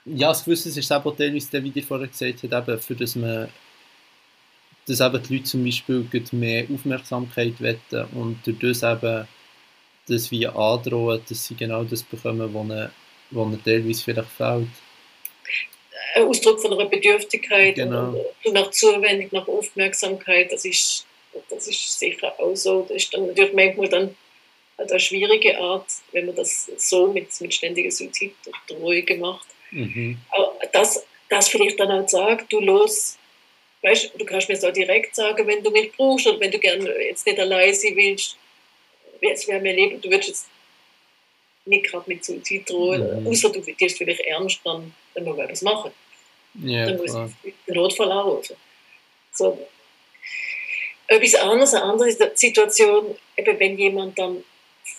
Ja, 0.06 0.28
das 0.28 0.44
Gewissen 0.44 0.68
ist 0.68 0.90
eben 0.90 1.16
teilweise, 1.16 1.64
wie 1.64 1.72
ich 1.74 1.84
vorher 1.84 2.08
gesagt 2.08 2.42
habe, 2.50 2.72
eben 2.72 2.80
für 2.80 2.94
das 2.94 3.16
man 3.16 3.48
dass 4.86 5.00
eben 5.00 5.22
die 5.22 5.34
Leute 5.34 5.44
zum 5.44 5.64
Beispiel 5.64 6.08
mehr 6.32 6.66
Aufmerksamkeit 6.72 7.60
wetten 7.60 8.06
und 8.12 8.38
durch 8.44 8.80
das 8.80 8.82
eben 8.82 9.28
das 10.08 10.30
wie 10.30 10.46
androhen, 10.46 11.20
dass 11.28 11.46
sie 11.46 11.54
genau 11.54 11.84
das 11.84 12.02
bekommen, 12.02 12.52
was 12.52 12.64
ihnen, 12.64 12.90
was 13.30 13.46
ihnen 13.46 13.64
teilweise 13.64 14.02
vielleicht 14.02 14.30
fehlt. 14.30 14.68
Ein 16.14 16.24
Ausdruck 16.24 16.60
von 16.60 16.72
einer 16.72 16.86
Bedürftigkeit 16.86 17.76
genau. 17.76 18.16
und 18.44 18.52
nach 18.52 18.70
Zuwendung, 18.70 19.28
nach 19.30 19.46
Aufmerksamkeit, 19.46 20.50
das 20.50 20.64
ist, 20.64 21.06
das 21.48 21.68
ist 21.68 21.98
sicher 21.98 22.34
auch 22.38 22.56
so. 22.56 22.82
Das 22.88 22.96
ist 22.96 23.14
dann 23.14 23.28
natürlich 23.28 23.52
manchmal 23.52 23.88
dann 23.88 24.16
eine 24.76 25.00
schwierige 25.00 25.58
Art, 25.58 25.86
wenn 26.12 26.26
man 26.26 26.34
das 26.34 26.70
so 26.78 27.12
mit, 27.12 27.28
mit 27.40 27.54
ständiger 27.54 27.90
Suiziddrohung 27.90 29.04
macht. 29.18 29.46
Mhm. 29.70 30.18
Aber 30.30 30.54
das, 30.72 31.04
das 31.28 31.48
vielleicht 31.48 31.78
dann 31.78 31.90
auch 31.92 32.08
sagt, 32.08 32.52
du 32.52 32.60
los, 32.60 33.18
weißt, 33.82 34.12
du 34.16 34.24
kannst 34.24 34.48
mir 34.48 34.56
so 34.56 34.70
direkt 34.70 35.14
sagen, 35.14 35.46
wenn 35.46 35.62
du 35.62 35.70
mich 35.70 35.92
brauchst 35.92 36.26
oder 36.26 36.40
wenn 36.40 36.50
du 36.50 36.58
gerne 36.58 36.90
jetzt 37.02 37.26
nicht 37.26 37.38
allein 37.38 37.74
sein 37.74 37.96
willst, 37.96 38.36
jetzt 39.20 39.48
wäre 39.48 39.60
mir 39.60 39.74
Leben, 39.74 40.00
du 40.00 40.10
würdest 40.10 40.28
jetzt 40.28 40.48
nicht 41.64 41.86
gerade 41.86 42.08
mit 42.08 42.24
Suizid 42.24 42.68
drohen, 42.68 43.22
mhm. 43.22 43.26
außer 43.26 43.50
du 43.50 43.64
wirst 43.66 43.98
vielleicht 43.98 44.20
ernst, 44.20 44.60
dann, 44.64 44.92
dann 45.14 45.24
muss 45.24 45.36
man 45.36 45.48
das 45.48 45.62
machen. 45.62 45.92
Ja, 46.54 46.86
dann 46.86 46.96
muss 46.96 47.14
ich 47.42 47.54
den 47.66 47.74
Notfall 47.74 48.10
anrufen. 48.10 48.56
So. 49.32 49.66
Etwas 51.06 51.34
anderes, 51.36 51.74
eine 51.74 51.84
andere 51.84 52.12
Situation, 52.34 53.16
eben 53.36 53.58
wenn 53.58 53.78
jemand 53.78 54.18
dann 54.18 54.44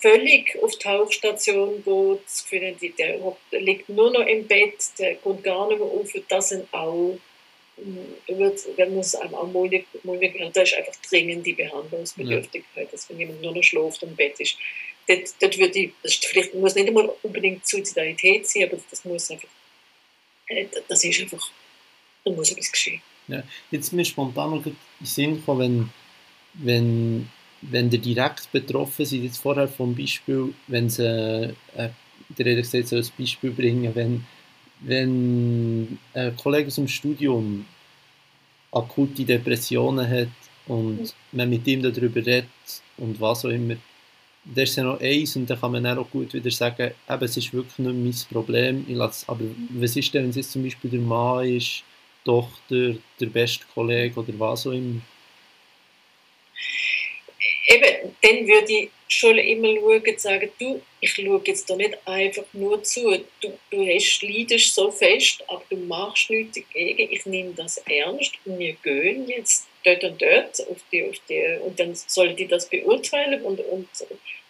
völlig 0.00 0.58
auf 0.62 0.72
die 0.72 0.78
Tauchstation 0.78 1.82
geht, 1.84 2.24
das 2.24 2.44
Gefühl, 2.44 2.76
der 2.98 3.60
liegt 3.60 3.88
nur 3.88 4.10
noch 4.10 4.26
im 4.26 4.46
Bett, 4.46 4.74
der 4.98 5.16
kommt 5.16 5.44
gar 5.44 5.68
nicht 5.68 5.78
mehr 5.78 5.88
auf, 5.88 6.10
das 6.28 6.48
sind 6.50 6.72
auch 6.72 7.18
wird, 8.28 8.60
wenn 8.76 8.90
man 8.90 9.00
es 9.00 9.14
auch 9.14 9.46
mulmig, 9.52 9.86
mulmig 10.02 10.34
da 10.52 10.62
ist 10.62 10.74
einfach 10.74 10.94
dringend 11.08 11.46
die 11.46 11.52
Behandlungsbedürftigkeit, 11.52 12.84
ja. 12.84 12.90
dass 12.90 13.08
wenn 13.08 13.18
jemand 13.18 13.42
nur 13.42 13.54
noch 13.54 13.62
schläft 13.62 14.02
und 14.02 14.10
im 14.10 14.16
Bett 14.16 14.38
ist. 14.40 14.56
Das, 15.06 15.36
das, 15.38 15.58
würde 15.58 15.78
ich, 15.78 15.92
das 16.02 16.14
vielleicht 16.14 16.54
muss 16.54 16.74
nicht 16.74 16.88
einmal 16.88 17.10
unbedingt 17.22 17.66
Suizidalität 17.66 18.48
sein, 18.48 18.64
aber 18.64 18.78
das 18.88 19.04
muss 19.04 19.30
einfach, 19.30 19.48
äh, 20.46 20.66
das 20.88 21.04
ist 21.04 21.20
einfach, 21.20 21.50
da 22.24 22.30
muss 22.30 22.52
etwas 22.52 22.70
geschehen. 22.70 23.02
Ja, 23.28 23.42
jetzt 23.70 23.92
mir 23.92 24.04
spontan 24.04 24.50
noch 24.50 24.66
in 24.66 24.76
den 25.00 25.06
Sinn 25.06 25.36
gekommen, 25.36 25.92
wenn, 26.54 26.64
wenn, 26.64 27.30
wenn 27.62 27.90
ihr 27.90 27.98
direkt 27.98 28.50
betroffen 28.52 29.04
seid, 29.04 29.20
jetzt 29.20 29.38
vorher 29.38 29.68
vom 29.68 29.94
Beispiel, 29.94 30.54
wenn 30.68 30.88
sie, 30.88 31.54
äh, 31.76 31.88
der 32.28 32.46
Redner 32.46 32.62
gesagt, 32.62 32.88
so 32.88 32.96
ein 32.96 33.06
Beispiel 33.18 33.50
bringen, 33.50 33.94
wenn 33.94 34.24
wenn 34.84 35.98
ein 36.14 36.36
Kollege 36.36 36.66
aus 36.66 36.74
dem 36.74 36.88
Studium 36.88 37.66
akute 38.72 39.24
Depressionen 39.24 40.08
hat 40.08 40.28
und 40.66 41.14
man 41.32 41.50
mit 41.50 41.66
ihm 41.66 41.82
darüber 41.82 42.24
redet 42.24 42.48
und 42.96 43.20
was 43.20 43.44
auch 43.44 43.50
immer, 43.50 43.76
das 44.44 44.70
ist 44.70 44.76
ja 44.76 44.84
noch 44.84 45.00
eins 45.00 45.36
und 45.36 45.48
dann 45.48 45.60
kann 45.60 45.72
man 45.72 45.86
auch 45.86 46.10
gut 46.10 46.34
wieder 46.34 46.50
sagen, 46.50 46.90
eben, 47.08 47.24
es 47.24 47.36
ist 47.36 47.52
wirklich 47.52 47.78
nicht 47.78 48.30
mein 48.32 48.32
Problem, 48.32 48.84
ich 48.88 48.96
lasse, 48.96 49.28
aber 49.28 49.44
was 49.70 49.96
ist 49.96 50.12
denn, 50.14 50.24
wenn 50.24 50.30
es 50.30 50.36
jetzt 50.36 50.52
zum 50.52 50.64
Beispiel 50.64 50.90
der 50.90 51.00
Mann 51.00 51.46
ist, 51.46 51.84
die 52.24 52.24
Tochter, 52.24 52.94
der 53.20 53.26
beste 53.26 53.64
Kollege 53.72 54.18
oder 54.18 54.32
was 54.38 54.66
auch 54.66 54.72
immer? 54.72 55.00
Eben, 57.68 58.11
dann 58.22 58.46
würde 58.46 58.72
ich 58.72 58.90
schon 59.08 59.36
immer 59.36 59.74
schauen 59.74 60.02
und 60.06 60.20
sagen, 60.20 60.50
du, 60.58 60.80
ich 61.00 61.12
schaue 61.12 61.42
jetzt 61.44 61.68
da 61.68 61.76
nicht 61.76 61.98
einfach 62.06 62.44
nur 62.52 62.82
zu, 62.82 63.18
du, 63.40 63.58
du 63.70 63.86
hast, 63.86 64.22
leidest 64.22 64.74
so 64.74 64.90
fest, 64.90 65.42
aber 65.48 65.62
du 65.68 65.76
machst 65.76 66.30
nichts 66.30 66.58
dagegen, 66.58 67.12
ich 67.12 67.26
nehme 67.26 67.52
das 67.54 67.78
ernst 67.78 68.32
und 68.44 68.58
wir 68.58 68.74
gehen 68.82 69.28
jetzt 69.28 69.66
dort 69.84 70.04
und 70.04 70.22
dort 70.22 70.68
auf 70.68 70.78
die, 70.90 71.04
auf 71.04 71.16
die, 71.28 71.58
und 71.62 71.78
dann 71.78 71.94
sollen 71.94 72.36
die 72.36 72.46
das 72.46 72.68
beurteilen 72.68 73.42
und, 73.42 73.60
und 73.60 73.88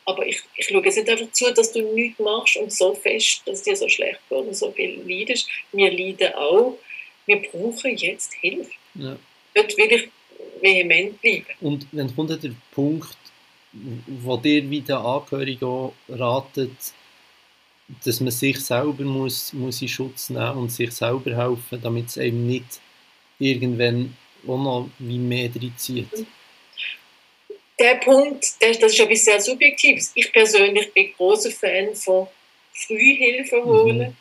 aber 0.04 0.26
ich, 0.26 0.40
ich 0.56 0.66
schaue 0.66 0.84
jetzt 0.84 0.96
nicht 0.96 1.08
einfach 1.08 1.30
zu, 1.32 1.52
dass 1.52 1.72
du 1.72 1.80
nichts 1.94 2.18
machst 2.18 2.56
und 2.56 2.72
so 2.72 2.94
fest, 2.94 3.42
dass 3.46 3.62
dir 3.62 3.76
so 3.76 3.88
schlecht 3.88 4.18
geht 4.28 4.38
und 4.38 4.54
so 4.56 4.72
viel 4.72 5.00
leidest. 5.06 5.48
Wir 5.70 5.92
leiden 5.92 6.34
auch. 6.34 6.76
Wir 7.26 7.40
brauchen 7.40 7.96
jetzt 7.96 8.34
Hilfe. 8.34 8.70
Ja. 8.94 9.16
Dort 9.54 9.76
will 9.76 9.92
ich 9.92 10.08
vehement 10.60 11.20
bleiben. 11.20 11.46
Und 11.60 11.86
dann 11.92 12.14
kommt 12.14 12.30
der 12.30 12.50
Punkt, 12.74 13.16
wo 13.72 14.36
dir 14.36 14.68
wie 14.68 14.80
der 14.80 14.98
Angehörige 14.98 15.92
ratet, 16.08 16.76
dass 18.04 18.20
man 18.20 18.30
sich 18.30 18.58
selber 18.60 19.04
muss, 19.04 19.52
muss 19.52 19.82
in 19.82 19.88
Schutz 19.88 20.30
nehmen 20.30 20.56
und 20.56 20.70
sich 20.70 20.92
selber 20.92 21.36
helfen, 21.36 21.80
damit 21.82 22.08
es 22.08 22.16
eben 22.16 22.46
nicht 22.46 22.80
irgendwann 23.38 24.16
auch 24.46 24.58
noch 24.58 24.88
wie 24.98 25.18
mehr 25.18 25.50
reinzieht. 25.54 26.26
Der 27.78 27.96
Punkt, 27.96 28.44
das 28.60 28.76
ist 28.76 29.00
etwas 29.00 29.24
sehr 29.24 29.40
Subjektives. 29.40 30.12
Ich 30.14 30.32
persönlich 30.32 30.92
bin 30.92 31.12
großer 31.16 31.50
Fan 31.50 31.94
von 31.94 32.28
Frühhilfe 32.74 33.64
holen. 33.64 33.98
Mhm. 33.98 34.16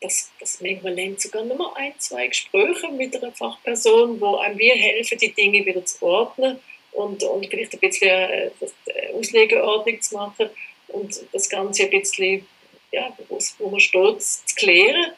Das, 0.00 0.30
das 0.38 0.60
manchmal 0.60 0.94
nennt 0.94 1.20
sogar 1.20 1.44
nur 1.44 1.76
ein, 1.76 1.92
zwei 1.98 2.28
Gespräche 2.28 2.88
mit 2.92 3.16
einer 3.16 3.32
Fachperson, 3.32 4.20
wo 4.20 4.36
einem 4.36 4.56
wir 4.56 4.74
helfen, 4.74 5.18
die 5.18 5.32
Dinge 5.32 5.66
wieder 5.66 5.84
zu 5.84 6.02
ordnen 6.02 6.60
und, 6.92 7.22
und 7.22 7.46
vielleicht 7.46 7.74
ein 7.74 7.80
bisschen 7.80 8.08
äh, 8.08 8.46
äh, 8.46 9.12
Auslegeordnung 9.14 10.00
zu 10.00 10.14
machen 10.16 10.50
und 10.88 11.20
das 11.32 11.48
Ganze 11.48 11.84
ein 11.84 11.90
bisschen, 11.90 12.46
ja, 12.92 13.16
wo 13.58 13.70
man 13.70 13.80
steht, 13.80 14.22
zu 14.22 14.54
klären, 14.56 15.12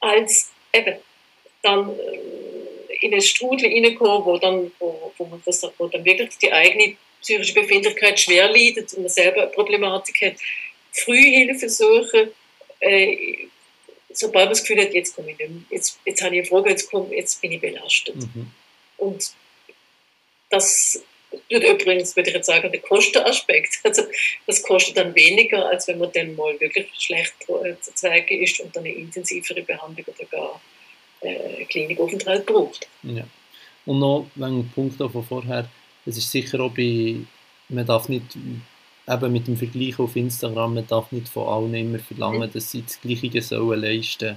als 0.00 0.50
eben 0.72 0.96
dann 1.62 1.90
äh, 1.90 2.94
in 3.00 3.14
ein 3.14 3.22
Strudel 3.22 3.66
reinkommen, 3.66 4.24
wo 4.24 4.38
dann, 4.38 4.70
wo, 4.78 5.12
wo, 5.16 5.24
man 5.24 5.42
das, 5.44 5.62
wo 5.78 5.86
dann 5.88 6.04
wirklich 6.04 6.36
die 6.38 6.52
eigene 6.52 6.96
psychische 7.20 7.54
Befindlichkeit 7.54 8.18
schwer 8.18 8.48
leidet 8.48 8.92
und 8.94 9.02
man 9.02 9.08
selber 9.08 9.42
eine 9.42 9.50
Problematik 9.50 10.20
hat. 10.22 10.34
Frühhilfe 10.92 11.68
suchen, 11.68 12.30
äh, 12.80 13.46
sobald 14.12 14.46
man 14.46 14.50
das 14.50 14.62
Gefühl 14.62 14.82
hat, 14.82 14.92
jetzt 14.92 15.14
komme 15.14 15.30
ich 15.30 15.38
nicht 15.38 15.50
mehr, 15.50 15.62
jetzt, 15.70 15.98
jetzt 16.04 16.22
habe 16.22 16.34
ich 16.36 16.40
eine 16.40 16.48
Frage, 16.48 16.70
jetzt, 16.70 16.90
komm, 16.90 17.10
jetzt 17.12 17.40
bin 17.40 17.52
ich 17.52 17.60
belastet. 17.60 18.16
Mhm. 18.16 18.50
Und 18.98 19.32
das 20.52 21.02
übrigens, 21.48 22.14
würde 22.14 22.30
ich 22.30 22.36
jetzt 22.36 22.46
sagen, 22.46 22.70
der 22.70 22.80
Kostenaspekt. 22.80 23.78
Also 23.84 24.02
das 24.46 24.62
kostet 24.62 24.96
dann 24.96 25.14
weniger, 25.14 25.68
als 25.68 25.88
wenn 25.88 25.98
man 25.98 26.12
dann 26.12 26.36
mal 26.36 26.58
wirklich 26.60 26.88
schlecht 26.98 27.34
zu 27.46 27.94
zeigen 27.94 28.42
ist 28.42 28.60
und 28.60 28.74
dann 28.76 28.84
eine 28.84 28.94
intensivere 28.94 29.62
Behandlung 29.62 30.06
oder 30.06 30.26
gar 30.30 30.60
äh, 31.20 31.64
Klinikaufenthalt 31.64 32.46
braucht. 32.46 32.86
Ja. 33.02 33.24
Und 33.86 33.98
noch 33.98 34.26
ein 34.40 34.70
Punkt 34.74 34.96
von 34.96 35.24
vorher, 35.24 35.68
es 36.06 36.16
ist 36.16 36.30
sicher 36.30 36.60
auch 36.60 36.70
bei, 36.70 37.16
man 37.68 37.86
darf 37.86 38.08
nicht, 38.08 38.36
eben 39.08 39.32
mit 39.32 39.46
dem 39.48 39.56
Vergleich 39.56 39.98
auf 39.98 40.14
Instagram, 40.14 40.74
man 40.74 40.86
darf 40.86 41.10
nicht 41.10 41.28
von 41.28 41.48
allen 41.48 41.74
immer 41.74 41.98
verlangen, 41.98 42.50
dass 42.52 42.70
sie 42.70 42.82
das 42.82 43.00
Gleiche 43.00 43.42
sollen 43.42 43.80
leisten 43.80 44.36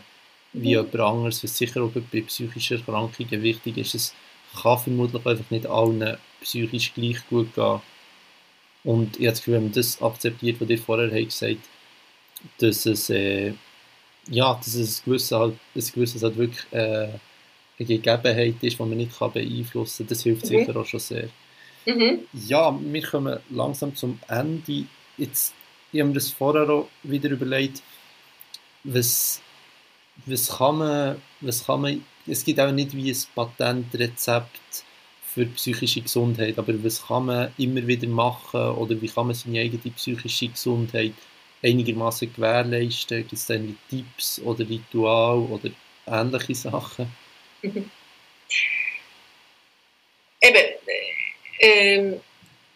wie 0.53 0.59
mhm. 0.59 0.87
jemand 0.87 0.95
anderes, 0.95 1.43
was 1.43 1.57
sicher 1.57 1.83
auch 1.83 1.91
bei 1.91 2.21
psychischen 2.21 2.77
Erkrankungen 2.77 3.43
wichtig 3.43 3.77
ist. 3.77 3.93
Es 3.93 4.13
kann 4.61 4.79
vermutlich 4.79 5.25
einfach 5.25 5.51
nicht 5.51 5.67
allen 5.67 6.17
psychisch 6.41 6.93
gleich 6.93 7.27
gut 7.29 7.53
gehen. 7.55 7.81
Und 8.83 9.17
ich 9.19 9.25
habe 9.25 9.31
das 9.31 9.39
Gefühl, 9.39 9.55
wenn 9.55 9.63
man 9.63 9.71
das 9.71 10.01
akzeptiert, 10.01 10.61
was 10.61 10.69
ihr 10.69 10.77
vorher 10.77 11.11
habt 11.11 11.29
gesagt 11.29 11.59
dass 12.57 12.85
es, 12.85 13.09
äh, 13.09 13.53
ja, 14.27 14.53
dass 14.55 14.75
es 14.75 14.99
ein 14.99 15.05
gewisses 15.05 15.31
halt, 15.31 15.53
ein 15.75 15.83
gewisses 15.93 16.23
halt 16.23 16.37
wirklich 16.37 16.65
äh, 16.71 17.09
eine 17.77 17.87
Gegebenheit 17.87 18.55
ist, 18.61 18.79
die 18.79 18.83
man 18.83 18.97
nicht 18.97 19.17
kann 19.17 19.31
beeinflussen 19.31 20.05
kann, 20.05 20.07
das 20.07 20.23
hilft 20.23 20.43
mhm. 20.43 20.47
sicher 20.47 20.75
auch 20.75 20.85
schon 20.85 20.99
sehr. 20.99 21.29
Mhm. 21.85 22.19
Ja, 22.47 22.77
wir 22.81 23.01
kommen 23.03 23.39
langsam 23.49 23.95
zum 23.95 24.19
Ende. 24.27 24.85
Jetzt, 25.17 25.53
ich 25.91 25.99
habe 25.99 26.09
mir 26.09 26.15
das 26.15 26.29
vorher 26.29 26.69
auch 26.69 26.87
wieder 27.03 27.29
überlegt, 27.29 27.81
was, 28.83 29.41
was, 30.25 30.57
kann 30.57 30.77
man, 30.77 31.21
was 31.41 31.65
kann 31.65 31.81
man, 31.81 32.05
es 32.27 32.43
gibt 32.43 32.59
auch 32.59 32.71
nicht 32.71 32.95
wie 32.95 33.11
ein 33.11 33.17
Patentrezept 33.35 34.83
für 35.33 35.45
psychische 35.47 36.01
Gesundheit, 36.01 36.57
aber 36.57 36.81
was 36.83 37.05
kann 37.05 37.25
man 37.25 37.51
immer 37.57 37.85
wieder 37.85 38.07
machen 38.07 38.69
oder 38.71 39.01
wie 39.01 39.07
kann 39.07 39.27
man 39.27 39.35
seine 39.35 39.59
eigene 39.59 39.93
psychische 39.95 40.47
Gesundheit 40.47 41.13
einigermaßen 41.61 42.33
gewährleisten? 42.33 43.19
Gibt 43.19 43.33
es 43.33 43.45
da 43.47 43.55
Tipps 43.89 44.39
oder 44.39 44.67
Ritual 44.67 45.39
oder 45.39 45.69
ähnliche 46.07 46.55
Sachen? 46.55 47.11
Eben, 50.41 50.65
ähm, 51.59 52.21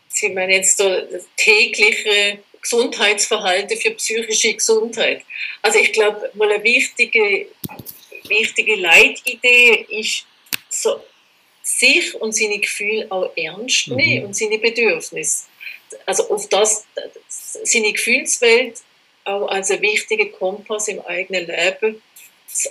Sie 0.07 0.29
meinen 0.29 0.49
jetzt 0.49 0.77
so 0.77 0.83
das 0.89 1.27
tägliche 1.37 2.39
Gesundheitsverhalten 2.61 3.77
für 3.77 3.91
psychische 3.91 4.53
Gesundheit. 4.53 5.23
Also 5.61 5.79
ich 5.79 5.93
glaube, 5.93 6.31
mal 6.33 6.51
eine 6.51 6.63
wichtige, 6.63 7.47
wichtige 8.27 8.75
Leitidee 8.75 9.85
ist, 9.89 10.25
so 10.69 11.01
sich 11.61 12.15
und 12.15 12.35
seine 12.35 12.59
Gefühle 12.59 13.07
auch 13.09 13.31
ernst 13.35 13.87
nehmen 13.89 14.21
mhm. 14.21 14.25
und 14.27 14.35
seine 14.35 14.57
Bedürfnisse. 14.57 15.45
Also 16.05 16.29
auf 16.29 16.47
das, 16.49 16.85
seine 17.27 17.93
Gefühlswelt 17.93 18.77
auch 19.25 19.47
als 19.47 19.71
ein 19.71 19.81
wichtiger 19.81 20.25
Kompass 20.25 20.87
im 20.87 21.01
eigenen 21.01 21.47
Leben 21.47 22.01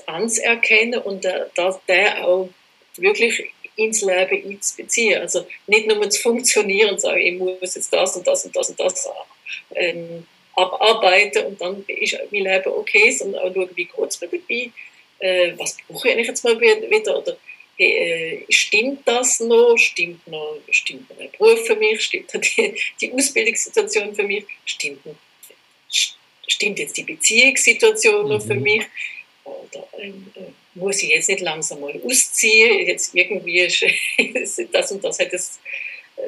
anzuerkennen 0.06 1.00
und 1.00 1.24
der, 1.24 1.50
der 1.86 2.26
auch 2.26 2.48
wirklich 2.96 3.50
ins 3.76 4.02
Leben 4.02 4.52
einzubeziehen. 4.52 5.20
Also 5.20 5.46
nicht 5.66 5.86
nur 5.86 6.10
zu 6.10 6.20
funktionieren 6.20 6.90
und 6.90 7.00
sagen, 7.00 7.20
ich 7.20 7.38
muss 7.38 7.74
jetzt 7.74 7.92
das 7.92 8.16
und 8.16 8.26
das 8.26 8.44
und 8.44 8.56
das 8.56 8.70
und 8.70 8.80
das 8.80 9.08
ähm, 9.74 10.26
abarbeiten 10.54 11.46
und 11.46 11.60
dann 11.60 11.84
ist 11.86 12.18
mein 12.30 12.42
Leben 12.42 12.72
okay, 12.72 13.10
sondern 13.10 13.42
auch 13.42 13.54
schauen, 13.54 13.70
wie 13.74 13.84
geht 13.84 14.08
es 14.08 14.20
mir 14.20 14.28
dabei, 14.28 14.70
äh, 15.20 15.52
was 15.56 15.76
brauche 15.86 16.08
ich 16.08 16.14
eigentlich 16.14 16.28
jetzt 16.28 16.44
mal 16.44 16.60
wieder 16.60 17.18
oder 17.18 17.36
hey, 17.76 18.44
äh, 18.48 18.52
stimmt 18.52 19.06
das 19.06 19.40
noch, 19.40 19.76
stimmt 19.76 20.26
noch, 20.26 20.58
stimmt 20.70 21.10
der 21.10 21.28
Beruf 21.28 21.64
für 21.66 21.76
mich, 21.76 22.02
stimmt 22.02 22.32
die, 22.34 22.74
die 23.00 23.12
Ausbildungssituation 23.12 24.14
für 24.14 24.24
mich, 24.24 24.44
stimmt, 24.64 25.00
stimmt 26.46 26.78
jetzt 26.78 26.96
die 26.96 27.04
Beziehungssituation 27.04 28.28
noch 28.28 28.42
für 28.42 28.54
mhm. 28.54 28.62
mich 28.62 28.82
oder 29.44 29.88
ähm, 29.98 30.32
äh, 30.34 30.40
muss 30.74 31.02
ich 31.02 31.10
jetzt 31.10 31.28
nicht 31.28 31.40
langsam 31.40 31.80
mal 31.80 32.00
ausziehen, 32.04 32.86
jetzt 32.86 33.14
irgendwie 33.14 33.66
das 34.72 34.92
und 34.92 35.02
das 35.04 35.18
hätte 35.18 35.36
es, 35.36 35.58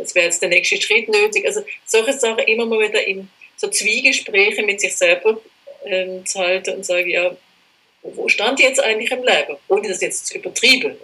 es 0.03 0.15
wäre 0.15 0.27
jetzt 0.27 0.43
der 0.43 0.49
nächste 0.49 0.81
Schritt 0.81 1.09
nötig. 1.09 1.47
Also 1.47 1.63
solche 1.85 2.13
Sachen 2.13 2.41
immer 2.41 2.67
mal 2.67 2.81
wieder 2.81 3.07
in 3.07 3.29
so 3.57 3.69
Zwiegespräche 3.69 4.63
mit 4.63 4.81
sich 4.81 4.97
selber 4.97 5.41
ähm, 5.85 6.25
zu 6.27 6.39
halten 6.39 6.77
und 6.77 6.87
sagen, 6.87 7.09
ja, 7.09 7.37
wo 8.03 8.29
stand 8.29 8.61
ich 8.61 8.67
jetzt 8.67 8.83
eigentlich 8.83 9.11
im 9.11 9.23
Leben? 9.23 9.57
Ohne 9.69 9.89
das 9.89 10.01
jetzt 10.01 10.27
zu 10.27 10.39
übertrieben. 10.39 10.97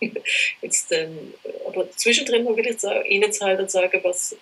jetzt, 0.62 0.92
ähm, 0.92 1.34
aber 1.66 1.90
zwischendrin 1.92 2.44
mal 2.44 2.56
wieder 2.56 2.78
sagen, 2.78 3.04
innezuhalten 3.06 3.64
und 3.64 3.70
sagen, 3.70 4.00
was, 4.02 4.36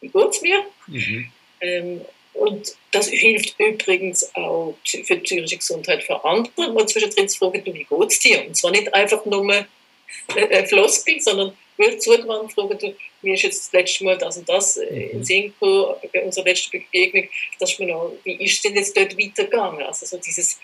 wie 0.00 0.08
geht 0.08 0.30
es 0.30 0.42
mir? 0.42 0.64
Mhm. 0.86 1.32
Ähm, 1.60 2.00
und 2.34 2.76
das 2.92 3.08
hilft 3.08 3.58
übrigens 3.58 4.32
auch 4.34 4.76
für 4.84 5.16
die 5.16 5.22
psychische 5.22 5.56
Gesundheit 5.56 6.04
für 6.04 6.24
andere, 6.24 6.72
mal 6.72 6.86
zwischendrin 6.86 7.28
zu 7.28 7.38
fragen, 7.38 7.64
wie 7.64 7.84
geht 7.84 8.10
es 8.10 8.18
dir? 8.20 8.46
Und 8.46 8.56
zwar 8.56 8.70
nicht 8.70 8.94
einfach 8.94 9.24
nur 9.24 9.50
ein 9.52 10.66
Floskel, 10.66 11.20
sondern 11.20 11.56
wirklich 11.78 12.00
zugewandt 12.00 12.52
fragen, 12.52 12.78
du, 12.78 12.94
mir 13.22 13.34
ist 13.34 13.42
jetzt 13.42 13.66
das 13.66 13.72
letzte 13.72 14.04
Mal 14.04 14.18
das 14.18 14.36
und 14.36 14.48
das 14.48 14.76
äh, 14.76 14.90
mhm. 14.90 15.10
in 15.10 15.24
Sinn 15.24 15.54
bei 15.60 16.24
unserer 16.24 16.44
letzten 16.44 16.70
Begegnung, 16.72 17.28
dass 17.58 17.78
man 17.78 17.90
auch, 17.92 18.12
wie 18.24 18.44
ist 18.44 18.54
es 18.54 18.62
denn 18.62 18.74
jetzt 18.74 18.96
dort 18.96 19.16
weitergegangen? 19.16 19.82
Also 19.82 20.06
so 20.06 20.18
dieses 20.18 20.58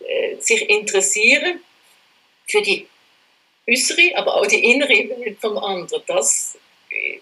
äh, 0.00 0.36
sich 0.38 0.68
interessieren 0.68 1.60
für 2.46 2.62
die 2.62 2.86
äußere, 3.68 4.16
aber 4.16 4.36
auch 4.36 4.46
die 4.46 4.64
innere 4.72 4.90
Welt 4.90 5.38
vom 5.40 5.58
anderen, 5.58 6.02
das 6.06 6.58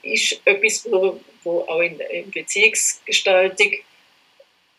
ist 0.03 0.41
etwas, 0.45 0.91
wo, 0.91 1.20
wo 1.45 1.61
auch 1.62 1.80
in, 1.80 2.01
in 2.01 2.30
Beziehungsgestaltung 2.30 3.72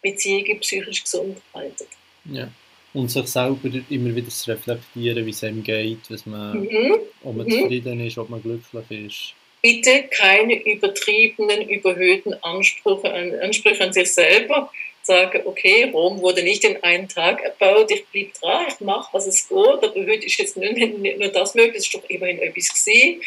Beziehungen 0.02 0.60
psychisch 0.60 1.04
gesund 1.04 1.42
halten. 1.54 1.86
Ja. 2.26 2.50
Und 2.94 3.10
sich 3.12 3.28
selber 3.28 3.70
immer 3.90 4.16
wieder 4.16 4.30
zu 4.30 4.50
reflektieren, 4.50 5.26
wie 5.26 5.30
es 5.30 5.44
einem 5.44 5.64
geht, 5.64 6.00
was 6.10 6.26
man, 6.26 6.62
mhm. 6.62 6.98
ob 7.24 7.36
man 7.36 7.46
mhm. 7.46 7.52
zufrieden 7.52 8.06
ist, 8.06 8.18
ob 8.18 8.30
man 8.30 8.42
glücklich 8.42 9.06
ist. 9.06 9.34
Bitte 9.62 10.06
keine 10.10 10.56
übertriebenen, 10.64 11.68
überhöhten 11.70 12.34
Ansprüche 12.44 13.14
an, 13.14 13.40
Ansprüche 13.42 13.84
an 13.84 13.94
sich 13.94 14.12
selber. 14.12 14.72
Sagen, 15.04 15.42
okay, 15.46 15.90
Rom 15.92 16.22
wurde 16.22 16.44
nicht 16.44 16.64
in 16.64 16.82
einem 16.84 17.08
Tag 17.08 17.42
erbaut, 17.42 17.90
ich 17.92 18.06
blieb 18.08 18.34
dran, 18.36 18.66
ich 18.68 18.80
mache, 18.80 19.10
was 19.12 19.28
es 19.28 19.48
geht, 19.48 19.58
aber 19.58 19.94
heute 19.96 20.26
ist 20.26 20.38
jetzt 20.38 20.56
nur, 20.56 20.72
nur 20.72 21.28
das 21.30 21.56
möglich, 21.56 21.78
es 21.78 21.86
ist 21.86 21.96
doch 21.96 22.10
immerhin 22.10 22.40
etwas 22.40 22.70
gesehen. 22.70 23.22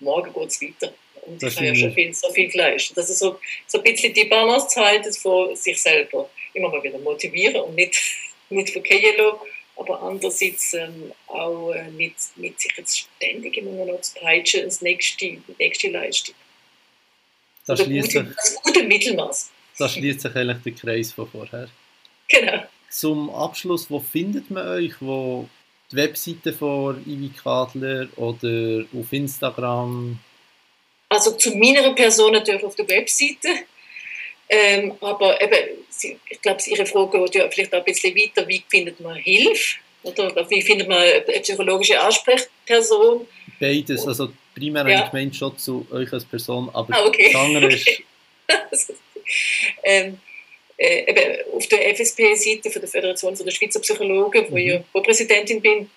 Morgen 0.00 0.32
geht 0.32 0.48
es 0.48 0.62
weiter. 0.62 0.92
Und 1.26 1.42
ich 1.42 1.56
habe 1.56 1.66
ja 1.66 1.74
schon 1.74 1.92
viel, 1.92 2.12
so 2.14 2.30
viel 2.30 2.50
Fleisch. 2.50 2.92
Das 2.94 3.10
ist 3.10 3.18
so, 3.18 3.38
so 3.66 3.78
ein 3.78 3.84
bisschen 3.84 4.12
die 4.12 4.24
Balance 4.24 4.68
zu 4.68 4.80
halten 4.80 5.12
von 5.12 5.54
sich 5.54 5.80
selber. 5.80 6.28
Immer 6.54 6.70
mal 6.70 6.82
wieder 6.82 6.98
motivieren 6.98 7.60
und 7.62 7.74
nicht, 7.74 8.00
nicht 8.50 8.70
verkehren 8.70 9.16
lassen, 9.16 9.40
aber 9.76 10.02
andererseits 10.02 10.74
ähm, 10.74 11.12
auch 11.26 11.72
äh, 11.72 11.90
nicht, 11.90 12.16
nicht 12.36 12.60
sich 12.60 12.72
jetzt 12.76 12.98
ständig 12.98 13.56
immer 13.56 13.84
noch 13.84 14.00
zu 14.00 14.14
peitschen 14.20 14.64
ins 14.64 14.82
nächste, 14.82 15.26
die 15.26 15.42
nächste 15.58 15.88
Leistung. 15.88 16.34
Das, 17.66 17.80
schließt 17.82 18.12
gute, 18.12 18.34
das 18.36 18.62
gute 18.62 18.82
Mittelmaß. 18.82 19.50
Da 19.78 19.88
schließt 19.88 20.20
sich 20.20 20.34
eigentlich 20.34 20.62
der 20.62 20.72
Kreis 20.72 21.12
von 21.12 21.28
vorher. 21.28 21.68
Genau. 22.28 22.64
Zum 22.90 23.30
Abschluss, 23.30 23.90
wo 23.90 24.00
findet 24.00 24.50
man 24.50 24.66
euch? 24.66 24.92
Wo 25.00 25.48
die 25.90 25.96
Webseite 25.96 26.52
von 26.52 27.00
Ivi 27.06 27.30
Kadler 27.30 28.08
oder 28.16 28.84
auf 28.92 29.12
Instagram? 29.12 30.18
Also 31.08 31.32
zu 31.32 31.56
meiner 31.56 31.92
Person 31.94 32.32
natürlich 32.32 32.64
auf 32.64 32.76
der 32.76 32.88
Webseite. 32.88 33.48
Ähm, 34.52 34.94
aber 35.00 35.40
eben, 35.40 35.78
ich 36.28 36.42
glaube, 36.42 36.60
Ihre 36.66 36.84
Frage 36.84 37.22
geht 37.22 37.34
ja 37.36 37.48
vielleicht 37.48 37.72
auch 37.72 37.78
ein 37.78 37.84
bisschen 37.84 38.14
weiter, 38.16 38.46
wie 38.48 38.62
findet 38.68 39.00
man 39.00 39.16
Hilfe? 39.16 39.78
Oder 40.02 40.48
wie 40.50 40.62
findet 40.62 40.88
man 40.88 40.98
eine 40.98 41.20
psychologische 41.40 42.00
Ansprechperson? 42.00 43.26
Beides, 43.60 44.06
also 44.06 44.32
primär 44.54 44.88
ja. 44.88 45.04
ich 45.04 45.10
gemeint 45.10 45.36
schon 45.36 45.56
zu 45.56 45.86
euch 45.92 46.12
als 46.12 46.24
Person, 46.24 46.70
aber 46.72 46.96
ah, 46.96 47.06
okay. 47.06 47.30
das 47.32 47.40
andere 47.40 47.66
ist... 47.66 47.88
ähm, 49.84 50.18
äh, 50.76 51.10
eben 51.10 51.52
auf 51.52 51.66
der 51.68 51.94
FSP-Seite 51.94 52.70
von 52.70 52.80
der 52.80 52.88
Föderation 52.88 53.34
der 53.36 53.50
Schweizer 53.50 53.80
Psychologen, 53.80 54.46
wo 54.48 54.56
mhm. 54.56 54.58
ich 54.58 54.82
Co-Präsidentin 54.92 55.60
bin, 55.60 55.90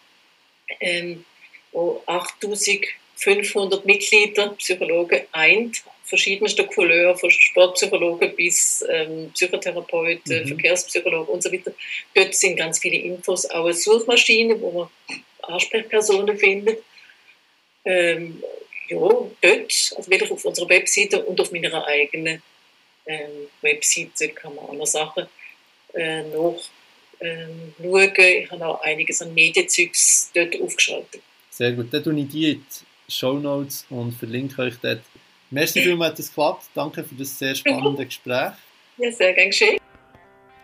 ähm, 0.82 1.26
wo 1.72 2.04
8000 2.06 2.86
500 3.16 3.86
Mitglieder, 3.86 4.50
Psychologen 4.58 5.22
eint, 5.32 5.84
verschiedenster 6.04 6.66
Couleur, 6.66 7.16
von 7.18 7.32
Sportpsychologen 7.32 8.36
bis 8.36 8.84
ähm, 8.90 9.32
Psychotherapeuten, 9.34 10.44
mhm. 10.44 10.48
Verkehrspsychologen 10.50 11.34
und 11.34 11.44
so 11.44 11.52
weiter. 11.52 11.74
Dort 12.14 12.36
sind 12.36 12.58
ganz 12.58 12.80
viele 12.80 12.98
Infos, 12.98 13.46
auch 13.50 13.66
eine 13.66 13.74
Suchmaschine, 13.74 14.60
wo 14.60 14.72
man 14.72 14.90
Ansprechpersonen 15.42 16.38
findet. 16.38 16.84
Ähm, 17.86 18.42
ja, 18.90 18.98
dort, 18.98 19.34
also 19.42 20.10
wirklich 20.10 20.32
auf 20.32 20.46
unserer 20.46 20.70
Webseite 20.70 21.24
und 21.24 21.40
auf 21.40 21.52
meiner 21.52 21.86
eigenen 21.86 22.42
ähm, 23.06 23.48
Webseite 23.62 24.30
kann 24.30 24.56
man 24.56 24.66
auch 24.66 24.74
noch 24.74 24.88
Sachen 24.88 25.28
äh, 25.94 26.24
noch 26.24 26.62
ähm, 27.20 27.74
schauen. 27.82 28.14
Ich 28.18 28.52
habe 28.52 28.68
auch 28.68 28.82
einiges 28.82 29.22
an 29.22 29.34
Medienzeugs 29.34 30.32
dort 30.34 30.60
aufgeschaltet. 30.62 31.22
Sehr 31.50 31.72
gut, 31.74 31.94
dann 31.94 32.04
tue 32.04 32.20
ich 32.20 32.28
die 32.30 32.62
Show 33.08 33.34
Notes 33.34 33.86
und 33.90 34.14
verlinke 34.14 34.62
euch 34.62 34.76
dort. 34.82 35.02
Merci 35.54 35.82
vielmals, 35.84 36.12
hat 36.12 36.20
es 36.20 36.30
geklappt. 36.30 36.64
Danke 36.74 37.04
für 37.04 37.16
das 37.16 37.38
sehr 37.38 37.56
spannende 37.56 38.06
Gespräch. 38.06 38.54
Ja, 38.98 39.12
sehr 39.12 39.34
gern 39.34 39.50
geschehen. 39.50 39.80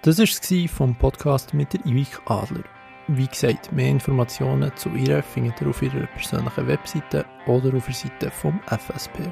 Das 0.01 0.17
war 0.17 0.25
es 0.25 0.71
vom 0.71 0.95
Podcast 0.95 1.53
mit 1.53 1.73
der 1.73 1.85
Ivik 1.85 2.19
Adler. 2.25 2.63
Wie 3.07 3.27
gesagt, 3.27 3.71
mehr 3.71 3.89
Informationen 3.89 4.71
zu 4.75 4.89
ihr 4.89 5.23
findet 5.23 5.61
ihr 5.61 5.67
auf 5.67 5.81
ihrer 5.81 6.05
persönlichen 6.07 6.67
Webseite 6.67 7.25
oder 7.47 7.75
auf 7.75 7.85
der 7.85 7.95
Seite 7.95 8.31
vom 8.31 8.59
FSP. 8.67 9.31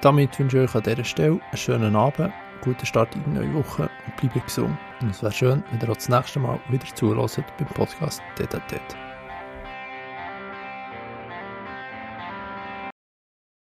Damit 0.00 0.38
wünsche 0.38 0.62
ich 0.62 0.68
euch 0.68 0.74
an 0.74 0.82
dieser 0.82 1.04
Stelle 1.04 1.40
einen 1.40 1.56
schönen 1.56 1.96
Abend, 1.96 2.32
guten 2.62 2.86
Start 2.86 3.14
in 3.14 3.24
die 3.24 3.30
neue 3.30 3.54
Woche 3.54 3.90
und 4.06 4.16
bleibt 4.16 4.46
gesund. 4.46 4.76
Und 5.00 5.10
es 5.10 5.22
wäre 5.22 5.32
schön, 5.32 5.62
wenn 5.70 5.80
ihr 5.80 5.90
auch 5.90 5.96
das 5.96 6.08
nächste 6.08 6.40
Mal 6.40 6.58
wieder 6.70 6.86
zuhört 6.94 7.36
beim 7.58 7.68
Podcast 7.68 8.22
Tete. 8.36 8.60